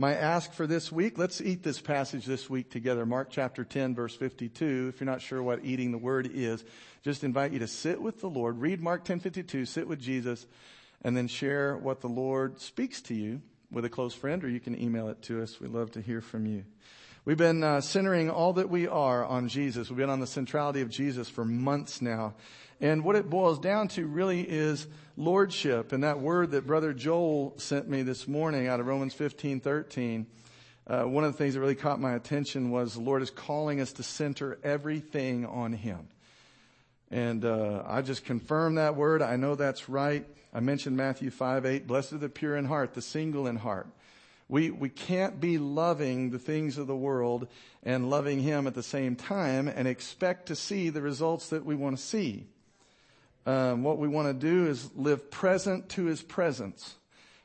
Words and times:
My 0.00 0.14
ask 0.14 0.52
for 0.52 0.68
this 0.68 0.92
week, 0.92 1.18
let's 1.18 1.40
eat 1.40 1.64
this 1.64 1.80
passage 1.80 2.24
this 2.24 2.48
week 2.48 2.70
together. 2.70 3.04
Mark 3.04 3.30
chapter 3.32 3.64
10 3.64 3.96
verse 3.96 4.14
52. 4.14 4.92
If 4.94 5.00
you're 5.00 5.10
not 5.10 5.20
sure 5.20 5.42
what 5.42 5.64
eating 5.64 5.90
the 5.90 5.98
word 5.98 6.30
is, 6.32 6.62
just 7.02 7.24
invite 7.24 7.50
you 7.50 7.58
to 7.58 7.66
sit 7.66 8.00
with 8.00 8.20
the 8.20 8.30
Lord, 8.30 8.60
read 8.60 8.80
Mark 8.80 9.04
10:52, 9.04 9.66
sit 9.66 9.88
with 9.88 9.98
Jesus, 9.98 10.46
and 11.02 11.16
then 11.16 11.26
share 11.26 11.76
what 11.76 12.00
the 12.00 12.08
Lord 12.08 12.60
speaks 12.60 13.02
to 13.02 13.14
you 13.14 13.42
with 13.72 13.84
a 13.84 13.88
close 13.88 14.14
friend, 14.14 14.44
or 14.44 14.48
you 14.48 14.60
can 14.60 14.80
email 14.80 15.08
it 15.08 15.20
to 15.22 15.42
us. 15.42 15.60
We'd 15.60 15.72
love 15.72 15.90
to 15.90 16.00
hear 16.00 16.20
from 16.20 16.46
you. 16.46 16.64
We've 17.28 17.36
been 17.36 17.62
uh, 17.62 17.82
centering 17.82 18.30
all 18.30 18.54
that 18.54 18.70
we 18.70 18.88
are 18.88 19.22
on 19.22 19.48
Jesus. 19.48 19.90
We've 19.90 19.98
been 19.98 20.08
on 20.08 20.20
the 20.20 20.26
centrality 20.26 20.80
of 20.80 20.88
Jesus 20.88 21.28
for 21.28 21.44
months 21.44 22.00
now. 22.00 22.32
And 22.80 23.04
what 23.04 23.16
it 23.16 23.28
boils 23.28 23.58
down 23.58 23.88
to 23.88 24.06
really 24.06 24.40
is 24.40 24.86
lordship. 25.14 25.92
And 25.92 26.04
that 26.04 26.20
word 26.20 26.52
that 26.52 26.66
Brother 26.66 26.94
Joel 26.94 27.52
sent 27.58 27.86
me 27.86 28.00
this 28.00 28.26
morning 28.26 28.66
out 28.66 28.80
of 28.80 28.86
Romans 28.86 29.12
15, 29.12 29.60
13, 29.60 30.26
uh, 30.86 31.02
one 31.02 31.22
of 31.22 31.32
the 31.32 31.36
things 31.36 31.52
that 31.52 31.60
really 31.60 31.74
caught 31.74 32.00
my 32.00 32.14
attention 32.14 32.70
was 32.70 32.94
the 32.94 33.00
Lord 33.00 33.20
is 33.20 33.28
calling 33.28 33.82
us 33.82 33.92
to 33.92 34.02
center 34.02 34.58
everything 34.64 35.44
on 35.44 35.74
Him. 35.74 36.08
And 37.10 37.44
uh, 37.44 37.82
I 37.86 38.00
just 38.00 38.24
confirm 38.24 38.76
that 38.76 38.96
word. 38.96 39.20
I 39.20 39.36
know 39.36 39.54
that's 39.54 39.90
right. 39.90 40.24
I 40.54 40.60
mentioned 40.60 40.96
Matthew 40.96 41.28
5, 41.28 41.66
8. 41.66 41.86
Blessed 41.86 42.14
are 42.14 42.18
the 42.18 42.30
pure 42.30 42.56
in 42.56 42.64
heart, 42.64 42.94
the 42.94 43.02
single 43.02 43.46
in 43.46 43.56
heart. 43.56 43.86
We, 44.48 44.70
we 44.70 44.88
can't 44.88 45.40
be 45.40 45.58
loving 45.58 46.30
the 46.30 46.38
things 46.38 46.78
of 46.78 46.86
the 46.86 46.96
world 46.96 47.48
and 47.82 48.08
loving 48.08 48.40
Him 48.40 48.66
at 48.66 48.74
the 48.74 48.82
same 48.82 49.14
time 49.14 49.68
and 49.68 49.86
expect 49.86 50.46
to 50.46 50.56
see 50.56 50.88
the 50.88 51.02
results 51.02 51.50
that 51.50 51.64
we 51.64 51.74
want 51.74 51.98
to 51.98 52.02
see. 52.02 52.46
Um, 53.44 53.82
what 53.82 53.98
we 53.98 54.08
want 54.08 54.28
to 54.28 54.34
do 54.34 54.66
is 54.66 54.90
live 54.94 55.30
present 55.30 55.90
to 55.90 56.06
His 56.06 56.22
presence. 56.22 56.94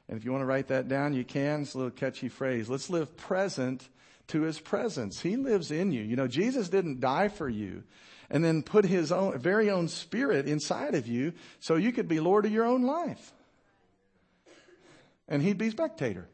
And 0.08 0.18
if 0.18 0.26
you 0.26 0.32
want 0.32 0.42
to 0.42 0.48
write 0.48 0.68
that 0.68 0.88
down, 0.88 1.14
you 1.14 1.24
can. 1.24 1.62
It's 1.62 1.74
a 1.74 1.78
little 1.78 1.92
catchy 1.92 2.30
phrase. 2.30 2.70
Let's 2.70 2.90
live 2.90 3.16
present 3.18 3.88
to 4.28 4.42
His 4.42 4.60
presence. 4.60 5.20
He 5.20 5.36
lives 5.36 5.72
in 5.72 5.92
you. 5.92 6.02
You 6.02 6.16
know, 6.16 6.28
Jesus 6.28 6.70
didn't 6.70 7.02
die 7.02 7.28
for 7.28 7.50
you 7.50 7.84
and 8.30 8.44
then 8.44 8.64
put 8.64 8.86
his 8.86 9.12
own, 9.12 9.38
very 9.38 9.70
own 9.70 9.88
spirit 9.88 10.48
inside 10.48 10.96
of 10.96 11.08
you 11.08 11.34
so 11.60 11.76
you 11.76 11.92
could 11.92 12.08
be 12.08 12.20
Lord 12.20 12.46
of 12.46 12.52
your 12.52 12.66
own 12.66 12.82
life. 12.82 13.32
And 15.28 15.42
he'd 15.42 15.58
be 15.58 15.70
spectator. 15.70 16.28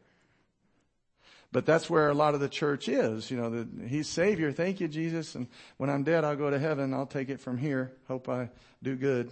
But 1.51 1.65
that's 1.65 1.89
where 1.89 2.09
a 2.09 2.13
lot 2.13 2.35
of 2.35 2.39
the 2.39 2.49
church 2.49 2.87
is. 2.87 3.31
You 3.31 3.37
know, 3.37 3.49
the, 3.49 3.87
he's 3.87 4.07
Savior. 4.07 4.51
Thank 4.51 4.79
you, 4.79 4.87
Jesus. 4.87 5.33
And 5.33 5.47
when 5.77 5.89
I'm 5.89 6.03
dead, 6.03 6.23
I'll 6.23 6.35
go 6.35 6.49
to 6.49 6.59
heaven. 6.59 6.93
I'll 6.93 7.07
take 7.07 7.29
it 7.29 7.39
from 7.39 7.57
here. 7.57 7.91
Hope 8.07 8.29
I 8.29 8.49
do 8.83 8.95
good. 8.95 9.31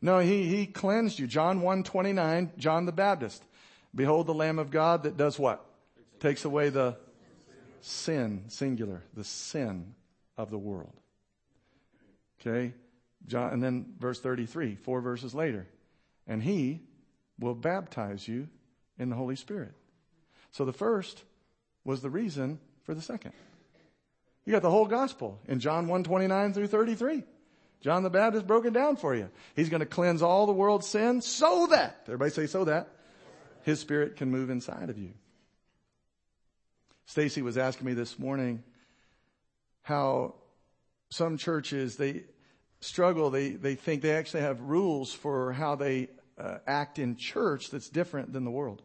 No, 0.00 0.20
he, 0.20 0.46
he 0.46 0.66
cleansed 0.66 1.18
you. 1.18 1.26
John 1.26 1.60
1 1.60 1.82
29, 1.82 2.52
John 2.56 2.86
the 2.86 2.92
Baptist. 2.92 3.42
Behold 3.94 4.26
the 4.26 4.34
Lamb 4.34 4.58
of 4.58 4.70
God 4.70 5.04
that 5.04 5.16
does 5.16 5.38
what? 5.38 5.64
Takes 6.18 6.44
away 6.44 6.70
the 6.70 6.96
sin, 7.80 8.44
singular, 8.48 9.02
the 9.14 9.24
sin 9.24 9.94
of 10.36 10.50
the 10.50 10.58
world. 10.58 10.94
Okay? 12.40 12.72
John, 13.26 13.52
and 13.52 13.62
then 13.62 13.94
verse 13.98 14.20
33, 14.20 14.76
four 14.76 15.00
verses 15.00 15.34
later. 15.34 15.66
And 16.26 16.42
he 16.42 16.80
will 17.38 17.54
baptize 17.54 18.26
you 18.26 18.48
in 18.98 19.10
the 19.10 19.16
Holy 19.16 19.36
Spirit. 19.36 19.72
So 20.50 20.64
the 20.64 20.72
first 20.72 21.22
was 21.84 22.00
the 22.00 22.10
reason 22.10 22.58
for 22.84 22.94
the 22.94 23.02
second. 23.02 23.32
You 24.44 24.52
got 24.52 24.62
the 24.62 24.70
whole 24.70 24.86
gospel 24.86 25.40
in 25.46 25.60
John 25.60 25.88
1 25.88 26.04
29 26.04 26.52
through 26.52 26.66
33. 26.66 27.22
John 27.80 28.02
the 28.02 28.10
Baptist 28.10 28.46
broke 28.46 28.64
it 28.64 28.72
down 28.72 28.96
for 28.96 29.14
you. 29.14 29.28
He's 29.54 29.68
going 29.68 29.80
to 29.80 29.86
cleanse 29.86 30.22
all 30.22 30.46
the 30.46 30.52
world's 30.52 30.86
sin 30.86 31.20
so 31.20 31.66
that, 31.66 32.00
everybody 32.06 32.30
say 32.30 32.46
so 32.46 32.64
that, 32.64 32.88
his 33.62 33.80
spirit 33.80 34.16
can 34.16 34.30
move 34.30 34.50
inside 34.50 34.88
of 34.90 34.98
you. 34.98 35.12
Stacy 37.06 37.42
was 37.42 37.58
asking 37.58 37.86
me 37.86 37.92
this 37.92 38.18
morning 38.18 38.62
how 39.82 40.34
some 41.10 41.36
churches, 41.36 41.96
they, 41.96 42.24
struggle, 42.80 43.30
they, 43.30 43.50
they 43.50 43.74
think 43.74 44.02
they 44.02 44.12
actually 44.12 44.42
have 44.42 44.60
rules 44.60 45.12
for 45.12 45.52
how 45.52 45.74
they 45.74 46.08
uh, 46.38 46.58
act 46.66 46.98
in 46.98 47.16
church 47.16 47.70
that's 47.70 47.88
different 47.88 48.32
than 48.32 48.44
the 48.44 48.50
world. 48.50 48.82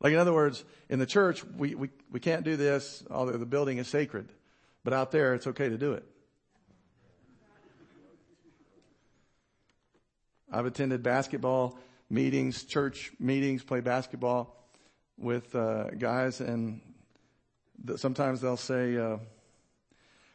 Like 0.00 0.12
in 0.12 0.18
other 0.18 0.32
words, 0.32 0.64
in 0.88 0.98
the 0.98 1.06
church, 1.06 1.44
we, 1.44 1.74
we, 1.74 1.90
we 2.10 2.20
can't 2.20 2.44
do 2.44 2.56
this, 2.56 3.04
although 3.10 3.36
the 3.36 3.46
building 3.46 3.78
is 3.78 3.86
sacred. 3.86 4.32
But 4.82 4.94
out 4.94 5.10
there, 5.10 5.34
it's 5.34 5.46
okay 5.46 5.68
to 5.68 5.76
do 5.76 5.92
it. 5.92 6.04
I've 10.50 10.66
attended 10.66 11.02
basketball 11.02 11.78
meetings, 12.08 12.64
church 12.64 13.12
meetings, 13.20 13.62
play 13.62 13.80
basketball 13.80 14.56
with 15.16 15.54
uh, 15.54 15.90
guys, 15.90 16.40
and 16.40 16.80
th- 17.86 18.00
sometimes 18.00 18.40
they'll 18.40 18.56
say, 18.56 18.96
uh, 18.96 19.18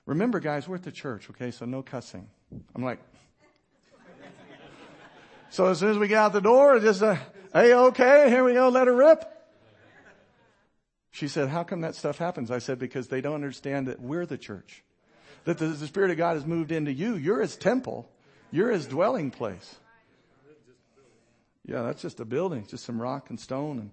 Remember, 0.05 0.39
guys, 0.39 0.67
we're 0.67 0.75
at 0.75 0.83
the 0.83 0.91
church, 0.91 1.29
okay? 1.31 1.49
So 1.49 1.65
no 1.65 1.81
cussing. 1.81 2.29
I'm 2.75 2.83
like, 2.83 2.99
so 5.49 5.65
as 5.65 5.79
soon 5.79 5.89
as 5.89 5.97
we 5.97 6.07
get 6.07 6.17
out 6.17 6.31
the 6.31 6.41
door, 6.41 6.79
just, 6.79 7.01
uh, 7.01 7.15
hey, 7.51 7.73
okay, 7.73 8.29
here 8.29 8.43
we 8.43 8.53
go, 8.53 8.69
let 8.69 8.85
her 8.85 8.93
rip. 8.93 9.34
She 11.15 11.29
said, 11.29 11.47
how 11.47 11.63
come 11.63 11.79
that 11.79 11.95
stuff 11.95 12.17
happens? 12.17 12.51
I 12.51 12.59
said, 12.59 12.77
because 12.77 13.07
they 13.07 13.21
don't 13.21 13.35
understand 13.35 13.87
that 13.87 14.01
we're 14.01 14.25
the 14.25 14.37
church. 14.37 14.83
That 15.45 15.57
the, 15.57 15.67
the 15.67 15.87
Spirit 15.87 16.11
of 16.11 16.17
God 16.17 16.33
has 16.33 16.45
moved 16.45 16.73
into 16.73 16.91
you. 16.91 17.15
You're 17.15 17.39
his 17.39 17.55
temple. 17.55 18.09
You're 18.51 18.71
his 18.71 18.85
dwelling 18.85 19.31
place. 19.31 19.77
Yeah, 21.65 21.83
that's 21.83 22.01
just 22.01 22.19
a 22.19 22.25
building, 22.25 22.67
just 22.67 22.83
some 22.83 23.01
rock 23.01 23.29
and 23.29 23.39
stone 23.39 23.79
and 23.79 23.91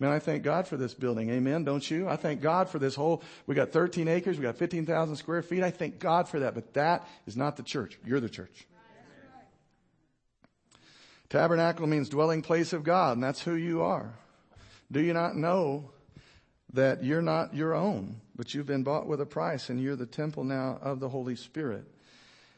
Man, 0.00 0.10
I 0.10 0.18
thank 0.18 0.42
God 0.42 0.66
for 0.66 0.76
this 0.76 0.92
building. 0.92 1.30
Amen. 1.30 1.62
Don't 1.62 1.88
you? 1.88 2.08
I 2.08 2.16
thank 2.16 2.40
God 2.40 2.68
for 2.68 2.80
this 2.80 2.96
whole, 2.96 3.22
we 3.46 3.54
got 3.54 3.70
13 3.70 4.08
acres. 4.08 4.36
We 4.36 4.42
got 4.42 4.56
15,000 4.56 5.14
square 5.14 5.40
feet. 5.40 5.62
I 5.62 5.70
thank 5.70 6.00
God 6.00 6.28
for 6.28 6.40
that. 6.40 6.54
But 6.54 6.74
that 6.74 7.06
is 7.28 7.36
not 7.36 7.56
the 7.56 7.62
church. 7.62 7.96
You're 8.04 8.18
the 8.18 8.28
church. 8.28 8.66
Tabernacle 11.30 11.86
means 11.86 12.08
dwelling 12.08 12.42
place 12.42 12.72
of 12.72 12.82
God, 12.82 13.16
and 13.16 13.22
that's 13.22 13.40
who 13.40 13.54
you 13.54 13.82
are. 13.82 14.12
Do 14.90 15.00
you 15.00 15.12
not 15.12 15.36
know 15.36 15.90
that 16.74 17.02
you're 17.02 17.22
not 17.22 17.54
your 17.54 17.74
own, 17.74 18.20
but 18.36 18.52
you've 18.52 18.66
been 18.66 18.82
bought 18.82 19.06
with 19.06 19.20
a 19.20 19.26
price 19.26 19.70
and 19.70 19.80
you're 19.80 19.96
the 19.96 20.06
temple 20.06 20.44
now 20.44 20.78
of 20.82 21.00
the 21.00 21.08
Holy 21.08 21.36
Spirit? 21.36 21.84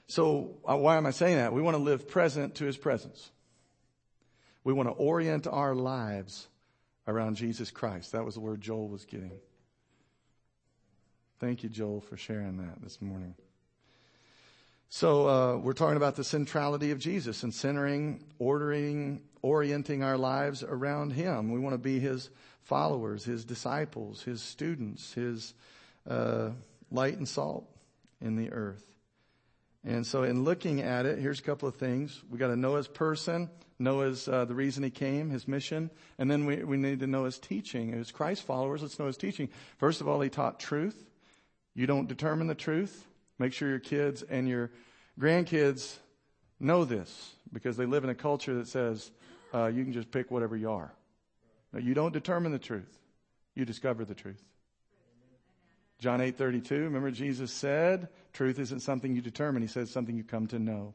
So 0.08 0.56
uh, 0.68 0.76
why 0.76 0.96
am 0.96 1.06
I 1.06 1.10
saying 1.10 1.36
that? 1.36 1.52
We 1.52 1.62
want 1.62 1.76
to 1.76 1.82
live 1.82 2.08
present 2.08 2.56
to 2.56 2.64
His 2.64 2.76
presence. 2.76 3.30
We 4.64 4.72
want 4.72 4.88
to 4.88 4.94
orient 4.94 5.46
our 5.46 5.74
lives 5.74 6.48
around 7.06 7.36
Jesus 7.36 7.70
Christ. 7.70 8.12
That 8.12 8.24
was 8.24 8.34
the 8.34 8.40
word 8.40 8.60
Joel 8.60 8.88
was 8.88 9.04
getting. 9.04 9.38
Thank 11.38 11.62
you, 11.62 11.68
Joel, 11.68 12.00
for 12.00 12.16
sharing 12.16 12.56
that 12.58 12.82
this 12.82 13.00
morning. 13.02 13.34
So 14.88 15.28
uh, 15.28 15.56
we're 15.58 15.72
talking 15.72 15.96
about 15.96 16.16
the 16.16 16.24
centrality 16.24 16.90
of 16.90 16.98
Jesus 16.98 17.42
and 17.42 17.52
centering, 17.52 18.24
ordering, 18.38 19.20
orienting 19.46 20.02
our 20.02 20.18
lives 20.18 20.64
around 20.64 21.12
Him. 21.12 21.52
We 21.52 21.60
want 21.60 21.74
to 21.74 21.78
be 21.78 22.00
His 22.00 22.30
followers, 22.62 23.24
His 23.24 23.44
disciples, 23.44 24.22
His 24.22 24.42
students, 24.42 25.12
His 25.12 25.54
uh, 26.08 26.50
light 26.90 27.16
and 27.16 27.28
salt 27.28 27.68
in 28.20 28.36
the 28.36 28.52
earth. 28.52 28.84
And 29.84 30.04
so, 30.04 30.24
in 30.24 30.42
looking 30.42 30.82
at 30.82 31.06
it, 31.06 31.20
here's 31.20 31.38
a 31.38 31.44
couple 31.44 31.68
of 31.68 31.76
things. 31.76 32.20
We 32.28 32.38
got 32.38 32.48
to 32.48 32.56
know 32.56 32.74
His 32.74 32.88
person. 32.88 33.48
Noah's 33.78 34.26
uh, 34.26 34.46
the 34.46 34.54
reason 34.54 34.82
he 34.82 34.88
came, 34.90 35.28
his 35.28 35.46
mission, 35.46 35.90
and 36.18 36.30
then 36.30 36.46
we, 36.46 36.64
we 36.64 36.78
need 36.78 37.00
to 37.00 37.06
know 37.06 37.24
his 37.24 37.38
teaching. 37.38 37.92
As 37.92 38.10
Christ 38.10 38.42
followers, 38.42 38.80
let's 38.80 38.98
know 38.98 39.06
his 39.06 39.18
teaching. 39.18 39.50
First 39.76 40.00
of 40.00 40.08
all, 40.08 40.18
he 40.22 40.30
taught 40.30 40.58
truth. 40.58 41.04
You 41.74 41.86
don't 41.86 42.08
determine 42.08 42.46
the 42.46 42.54
truth. 42.54 43.06
Make 43.38 43.52
sure 43.52 43.68
your 43.68 43.78
kids 43.78 44.22
and 44.22 44.48
your 44.48 44.70
grandkids 45.20 45.96
know 46.58 46.86
this 46.86 47.34
because 47.52 47.76
they 47.76 47.86
live 47.86 48.04
in 48.04 48.10
a 48.10 48.14
culture 48.14 48.54
that 48.54 48.68
says 48.68 49.10
uh, 49.54 49.66
you 49.66 49.84
can 49.84 49.92
just 49.92 50.10
pick 50.10 50.30
whatever 50.30 50.56
you 50.56 50.70
are. 50.70 50.92
No, 51.72 51.80
you 51.80 51.94
don't 51.94 52.12
determine 52.12 52.52
the 52.52 52.58
truth. 52.58 52.98
You 53.54 53.64
discover 53.64 54.04
the 54.04 54.14
truth. 54.14 54.42
John 55.98 56.20
8:32, 56.20 56.70
remember 56.70 57.10
Jesus 57.10 57.50
said, 57.50 58.08
truth 58.32 58.58
isn't 58.58 58.80
something 58.80 59.14
you 59.14 59.22
determine, 59.22 59.62
he 59.62 59.68
says 59.68 59.90
something 59.90 60.16
you 60.16 60.24
come 60.24 60.46
to 60.48 60.58
know. 60.58 60.94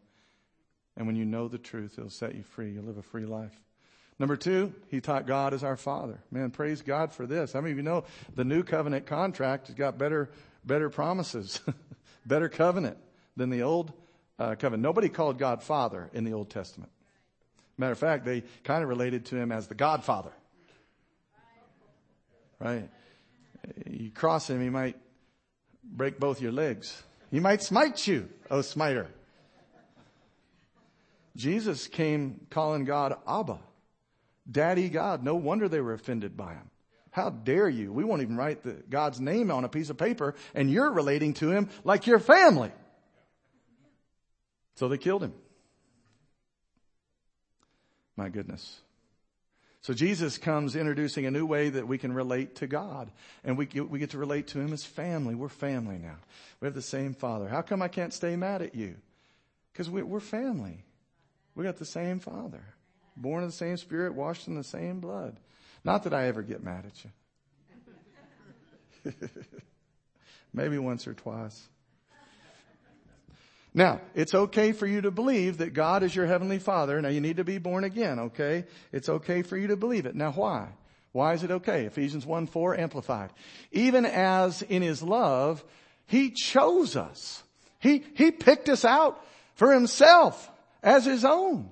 And 0.96 1.08
when 1.08 1.16
you 1.16 1.26
know 1.26 1.48
the 1.48 1.58
truth, 1.58 1.96
it'll 1.98 2.10
set 2.10 2.36
you 2.36 2.44
free. 2.44 2.72
You'll 2.72 2.84
live 2.84 2.98
a 2.98 3.02
free 3.02 3.26
life. 3.26 3.60
Number 4.20 4.36
two, 4.36 4.74
he 4.90 5.02
taught 5.02 5.26
God 5.26 5.54
as 5.54 5.64
our 5.64 5.78
Father. 5.78 6.20
Man, 6.30 6.52
praise 6.52 6.84
God 6.84 7.12
for 7.12 7.26
this. 7.26 7.54
How 7.54 7.62
many 7.62 7.72
of 7.72 7.78
you 7.78 7.84
know 7.84 8.04
the 8.36 8.44
new 8.44 8.62
covenant 8.62 9.08
contract 9.08 9.68
has 9.68 9.76
got 9.76 9.98
better, 9.98 10.30
better 10.64 10.92
promises, 10.92 11.60
better 12.26 12.48
covenant 12.48 12.98
than 13.36 13.50
the 13.50 13.64
old 13.64 13.94
uh, 14.38 14.56
covenant? 14.56 14.84
Nobody 14.84 15.10
called 15.10 15.40
God 15.40 15.64
Father 15.64 16.10
in 16.14 16.24
the 16.24 16.34
Old 16.34 16.52
Testament. 16.52 16.92
Matter 17.82 17.94
of 17.94 17.98
fact, 17.98 18.26
they 18.26 18.44
kind 18.64 18.84
of 18.84 18.90
related 18.90 19.26
to 19.26 19.38
him 19.38 19.52
as 19.52 19.66
the 19.66 19.74
Godfather. 19.74 20.32
Right? 22.60 22.88
You 23.90 24.12
cross 24.12 24.48
him, 24.48 24.62
he 24.62 24.70
might 24.70 24.98
break 25.84 26.20
both 26.20 26.40
your 26.40 26.52
legs. 26.52 27.02
He 27.32 27.40
might 27.40 27.64
smite 27.64 28.06
you, 28.06 28.30
oh 28.52 28.62
smiter. 28.62 29.08
Jesus 31.36 31.88
came 31.88 32.46
calling 32.52 32.86
God 32.86 33.16
Abba, 33.28 33.58
Daddy 34.50 34.88
God. 34.88 35.24
No 35.24 35.34
wonder 35.34 35.68
they 35.68 35.82
were 35.82 35.94
offended 35.94 36.38
by 36.38 36.54
him. 36.54 36.70
How 37.10 37.32
dare 37.32 37.68
you? 37.68 37.92
We 37.92 38.04
won't 38.04 38.22
even 38.22 38.38
write 38.38 38.62
the, 38.62 38.74
God's 38.92 39.20
name 39.20 39.50
on 39.50 39.66
a 39.66 39.70
piece 39.70 39.90
of 39.90 39.98
paper 39.98 40.36
and 40.54 40.70
you're 40.70 40.92
relating 40.92 41.34
to 41.36 41.50
him 41.50 41.68
like 41.84 42.06
your 42.06 42.20
family. 42.20 42.72
So 44.76 44.88
they 44.88 45.00
killed 45.00 45.24
him. 45.24 45.34
My 48.22 48.30
goodness. 48.30 48.80
So 49.82 49.96
Jesus 49.96 50.38
comes 50.38 50.76
introducing 50.76 51.26
a 51.26 51.32
new 51.32 51.44
way 51.44 51.70
that 51.70 51.88
we 51.88 51.98
can 51.98 52.14
relate 52.14 52.58
to 52.58 52.68
God. 52.68 53.10
And 53.44 53.58
we, 53.58 53.66
we 53.66 53.98
get 53.98 54.12
to 54.12 54.20
relate 54.20 54.46
to 54.50 54.60
Him 54.60 54.74
as 54.74 54.86
family. 54.86 55.34
We're 55.34 55.50
family 55.50 55.98
now. 55.98 56.18
We 56.60 56.68
have 56.68 56.76
the 56.76 56.84
same 56.84 57.16
Father. 57.16 57.48
How 57.48 57.64
come 57.64 57.82
I 57.82 57.88
can't 57.88 58.14
stay 58.14 58.36
mad 58.36 58.62
at 58.62 58.76
you? 58.76 58.94
Because 59.74 59.90
we, 59.90 60.04
we're 60.04 60.20
family. 60.20 60.84
We 61.56 61.64
got 61.64 61.78
the 61.78 61.86
same 61.86 62.20
Father. 62.20 62.62
Born 63.18 63.42
of 63.42 63.50
the 63.50 63.58
same 63.58 63.76
Spirit, 63.78 64.14
washed 64.14 64.48
in 64.48 64.54
the 64.54 64.64
same 64.64 65.00
blood. 65.00 65.40
Not 65.84 66.04
that 66.04 66.14
I 66.14 66.28
ever 66.28 66.44
get 66.44 66.64
mad 66.64 66.86
at 66.86 67.04
you. 69.04 69.14
Maybe 70.54 70.78
once 70.78 71.08
or 71.08 71.16
twice. 71.16 71.60
Now, 73.74 74.02
it's 74.14 74.34
okay 74.34 74.74
for 74.74 74.86
you 74.86 75.02
to 75.02 75.12
believe 75.12 75.60
that 75.60 75.74
God 75.74 76.04
is 76.04 76.16
your 76.16 76.26
heavenly 76.26 76.60
father. 76.60 77.02
Now 77.02 77.10
you 77.10 77.22
need 77.22 77.38
to 77.38 77.46
be 77.46 77.58
born 77.58 77.86
again, 77.86 78.20
okay? 78.20 78.66
It's 78.92 79.08
okay 79.08 79.44
for 79.44 79.56
you 79.56 79.68
to 79.68 79.78
believe 79.78 80.06
it. 80.06 80.16
Now 80.16 80.32
why? 80.32 80.70
Why 81.14 81.34
is 81.34 81.44
it 81.44 81.52
okay? 81.52 81.86
Ephesians 81.86 82.26
1 82.26 82.48
4 82.48 82.78
amplified. 82.78 83.32
Even 83.72 84.06
as 84.06 84.62
in 84.62 84.82
his 84.82 85.02
love, 85.02 85.64
he 86.06 86.32
chose 86.32 86.96
us. 86.96 87.44
He, 87.80 88.04
he 88.16 88.32
picked 88.32 88.70
us 88.70 88.84
out 88.84 89.26
for 89.56 89.74
himself 89.74 90.50
as 90.84 91.06
his 91.06 91.24
own. 91.24 91.72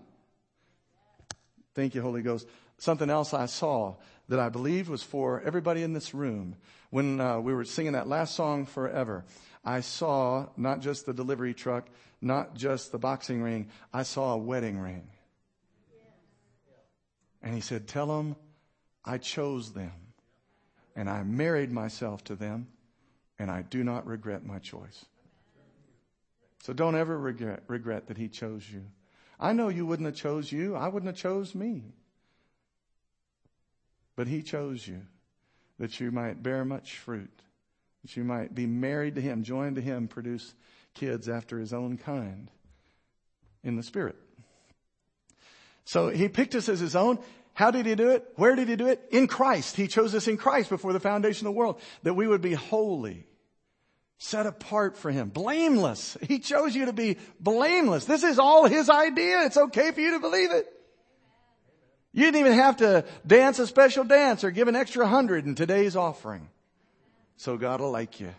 Thank 1.75 1.95
you, 1.95 2.01
Holy 2.01 2.21
Ghost. 2.21 2.47
Something 2.77 3.09
else 3.09 3.33
I 3.33 3.45
saw 3.45 3.95
that 4.29 4.39
I 4.39 4.49
believe 4.49 4.89
was 4.89 5.03
for 5.03 5.41
everybody 5.41 5.83
in 5.83 5.93
this 5.93 6.13
room 6.13 6.55
when 6.89 7.19
uh, 7.19 7.39
we 7.39 7.53
were 7.53 7.65
singing 7.65 7.93
that 7.93 8.07
last 8.07 8.35
song, 8.35 8.65
Forever. 8.65 9.25
I 9.63 9.81
saw 9.81 10.47
not 10.57 10.81
just 10.81 11.05
the 11.05 11.13
delivery 11.13 11.53
truck, 11.53 11.87
not 12.21 12.55
just 12.55 12.91
the 12.91 12.99
boxing 12.99 13.41
ring, 13.41 13.69
I 13.93 14.03
saw 14.03 14.33
a 14.33 14.37
wedding 14.37 14.79
ring. 14.79 15.07
And 17.41 17.53
he 17.53 17.61
said, 17.61 17.87
Tell 17.87 18.07
them 18.07 18.35
I 19.05 19.17
chose 19.17 19.73
them 19.73 19.91
and 20.95 21.09
I 21.09 21.23
married 21.23 21.71
myself 21.71 22.23
to 22.25 22.35
them 22.35 22.67
and 23.37 23.49
I 23.49 23.61
do 23.61 23.83
not 23.83 24.05
regret 24.05 24.45
my 24.45 24.59
choice. 24.59 25.05
So 26.61 26.73
don't 26.73 26.95
ever 26.95 27.17
regret, 27.17 27.63
regret 27.67 28.07
that 28.07 28.17
he 28.17 28.27
chose 28.27 28.69
you. 28.69 28.83
I 29.39 29.53
know 29.53 29.69
you 29.69 29.85
wouldn't 29.85 30.07
have 30.07 30.15
chose 30.15 30.51
you. 30.51 30.75
I 30.75 30.89
wouldn't 30.89 31.07
have 31.07 31.21
chose 31.21 31.55
me. 31.55 31.83
But 34.17 34.27
he 34.27 34.43
chose 34.43 34.85
you 34.85 35.03
that 35.79 36.01
you 36.01 36.11
might 36.11 36.43
bear 36.43 36.65
much 36.65 36.97
fruit 36.97 37.41
that 38.01 38.15
you 38.15 38.23
might 38.23 38.55
be 38.55 38.65
married 38.65 39.15
to 39.15 39.21
him, 39.21 39.43
joined 39.43 39.75
to 39.75 39.81
him, 39.81 40.07
produce 40.07 40.53
kids 40.93 41.29
after 41.29 41.59
his 41.59 41.73
own 41.73 41.97
kind 41.97 42.49
in 43.63 43.75
the 43.75 43.83
spirit. 43.83 44.15
So 45.85 46.09
he 46.09 46.29
picked 46.29 46.55
us 46.55 46.69
as 46.69 46.79
his 46.79 46.95
own. 46.95 47.19
How 47.53 47.71
did 47.71 47.85
he 47.85 47.95
do 47.95 48.11
it? 48.11 48.25
Where 48.35 48.55
did 48.55 48.69
he 48.69 48.75
do 48.75 48.87
it? 48.87 49.01
In 49.11 49.27
Christ. 49.27 49.75
He 49.75 49.87
chose 49.87 50.15
us 50.15 50.27
in 50.27 50.37
Christ 50.37 50.69
before 50.69 50.93
the 50.93 50.99
foundation 50.99 51.47
of 51.47 51.53
the 51.53 51.57
world, 51.57 51.81
that 52.03 52.13
we 52.13 52.27
would 52.27 52.41
be 52.41 52.53
holy, 52.53 53.25
set 54.17 54.45
apart 54.45 54.97
for 54.97 55.11
him, 55.11 55.29
blameless. 55.29 56.17
He 56.21 56.39
chose 56.39 56.75
you 56.75 56.85
to 56.85 56.93
be 56.93 57.17
blameless. 57.39 58.05
This 58.05 58.23
is 58.23 58.39
all 58.39 58.65
his 58.65 58.89
idea. 58.89 59.45
It's 59.45 59.57
okay 59.57 59.91
for 59.91 59.99
you 59.99 60.11
to 60.11 60.19
believe 60.19 60.51
it. 60.51 60.67
You 62.13 62.23
didn't 62.25 62.39
even 62.39 62.53
have 62.53 62.77
to 62.77 63.05
dance 63.25 63.59
a 63.59 63.67
special 63.67 64.03
dance 64.03 64.43
or 64.43 64.51
give 64.51 64.67
an 64.67 64.75
extra 64.75 65.07
hundred 65.07 65.45
in 65.45 65.55
today's 65.55 65.95
offering 65.95 66.49
so 67.39 67.55
God 67.57 67.79
will 67.79 67.89
like 67.89 68.19
you. 68.19 68.35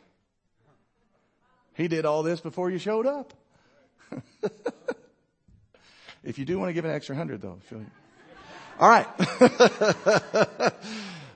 He 1.72 1.88
did 1.88 2.04
all 2.04 2.22
this 2.22 2.38
before 2.38 2.70
you 2.70 2.76
showed 2.76 3.06
up. 3.06 3.32
if 6.22 6.38
you 6.38 6.44
do 6.44 6.58
want 6.58 6.68
to 6.68 6.74
give 6.74 6.84
an 6.84 6.90
extra 6.90 7.16
hundred 7.16 7.40
though, 7.40 7.58
all 8.78 8.88
right. 8.88 9.06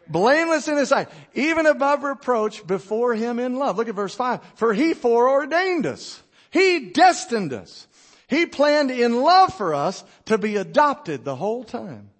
Blameless 0.08 0.68
in 0.68 0.76
his 0.76 0.90
sight, 0.90 1.08
even 1.32 1.64
above 1.64 2.02
reproach 2.02 2.66
before 2.66 3.14
him 3.14 3.38
in 3.38 3.56
love. 3.58 3.78
Look 3.78 3.88
at 3.88 3.94
verse 3.94 4.14
five. 4.14 4.40
For 4.56 4.74
he 4.74 4.92
foreordained 4.92 5.86
us. 5.86 6.22
He 6.50 6.90
destined 6.90 7.54
us. 7.54 7.86
He 8.26 8.44
planned 8.44 8.90
in 8.90 9.22
love 9.22 9.54
for 9.54 9.74
us 9.74 10.04
to 10.26 10.36
be 10.36 10.56
adopted 10.56 11.24
the 11.24 11.36
whole 11.36 11.64
time. 11.64 12.10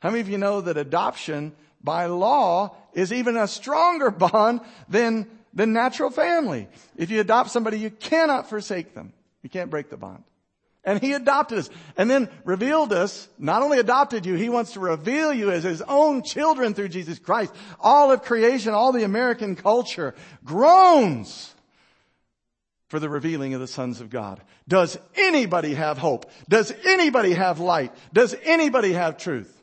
How 0.00 0.10
many 0.10 0.20
of 0.20 0.28
you 0.28 0.36
know 0.36 0.60
that 0.60 0.76
adoption 0.76 1.52
by 1.82 2.06
law 2.06 2.76
is 2.98 3.12
even 3.12 3.36
a 3.36 3.46
stronger 3.46 4.10
bond 4.10 4.60
than, 4.88 5.26
than 5.54 5.72
natural 5.72 6.10
family. 6.10 6.68
If 6.96 7.10
you 7.10 7.20
adopt 7.20 7.50
somebody, 7.50 7.78
you 7.78 7.90
cannot 7.90 8.48
forsake 8.48 8.94
them. 8.94 9.12
You 9.42 9.50
can't 9.50 9.70
break 9.70 9.88
the 9.88 9.96
bond. 9.96 10.24
And 10.84 11.00
he 11.00 11.12
adopted 11.12 11.58
us 11.58 11.70
and 11.96 12.10
then 12.10 12.28
revealed 12.44 12.92
us, 12.92 13.28
not 13.38 13.62
only 13.62 13.78
adopted 13.78 14.24
you, 14.24 14.34
he 14.34 14.48
wants 14.48 14.72
to 14.72 14.80
reveal 14.80 15.32
you 15.32 15.50
as 15.50 15.62
his 15.62 15.82
own 15.82 16.22
children 16.22 16.74
through 16.74 16.88
Jesus 16.88 17.18
Christ. 17.18 17.54
All 17.78 18.10
of 18.10 18.22
creation, 18.22 18.72
all 18.72 18.92
the 18.92 19.04
American 19.04 19.54
culture 19.54 20.14
groans 20.44 21.54
for 22.88 22.98
the 22.98 23.08
revealing 23.08 23.54
of 23.54 23.60
the 23.60 23.66
sons 23.66 24.00
of 24.00 24.08
God. 24.08 24.40
Does 24.66 24.98
anybody 25.14 25.74
have 25.74 25.98
hope? 25.98 26.30
Does 26.48 26.72
anybody 26.84 27.34
have 27.34 27.60
light? 27.60 27.92
Does 28.12 28.34
anybody 28.44 28.92
have 28.92 29.18
truth? 29.18 29.57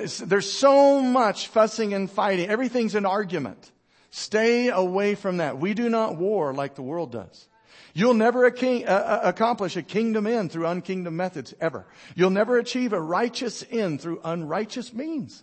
There's 0.00 0.50
so 0.50 1.00
much 1.00 1.48
fussing 1.48 1.92
and 1.92 2.10
fighting. 2.10 2.48
Everything's 2.48 2.94
an 2.94 3.04
argument. 3.04 3.70
Stay 4.10 4.68
away 4.68 5.14
from 5.14 5.38
that. 5.38 5.58
We 5.58 5.74
do 5.74 5.88
not 5.88 6.16
war 6.16 6.54
like 6.54 6.74
the 6.74 6.82
world 6.82 7.12
does. 7.12 7.48
You'll 7.94 8.14
never 8.14 8.50
king, 8.50 8.88
uh, 8.88 8.90
uh, 8.90 9.20
accomplish 9.24 9.76
a 9.76 9.82
kingdom 9.82 10.26
end 10.26 10.50
through 10.50 10.64
unkingdom 10.64 11.12
methods 11.12 11.52
ever. 11.60 11.86
You'll 12.14 12.30
never 12.30 12.56
achieve 12.56 12.94
a 12.94 13.00
righteous 13.00 13.62
end 13.70 14.00
through 14.00 14.22
unrighteous 14.24 14.94
means. 14.94 15.42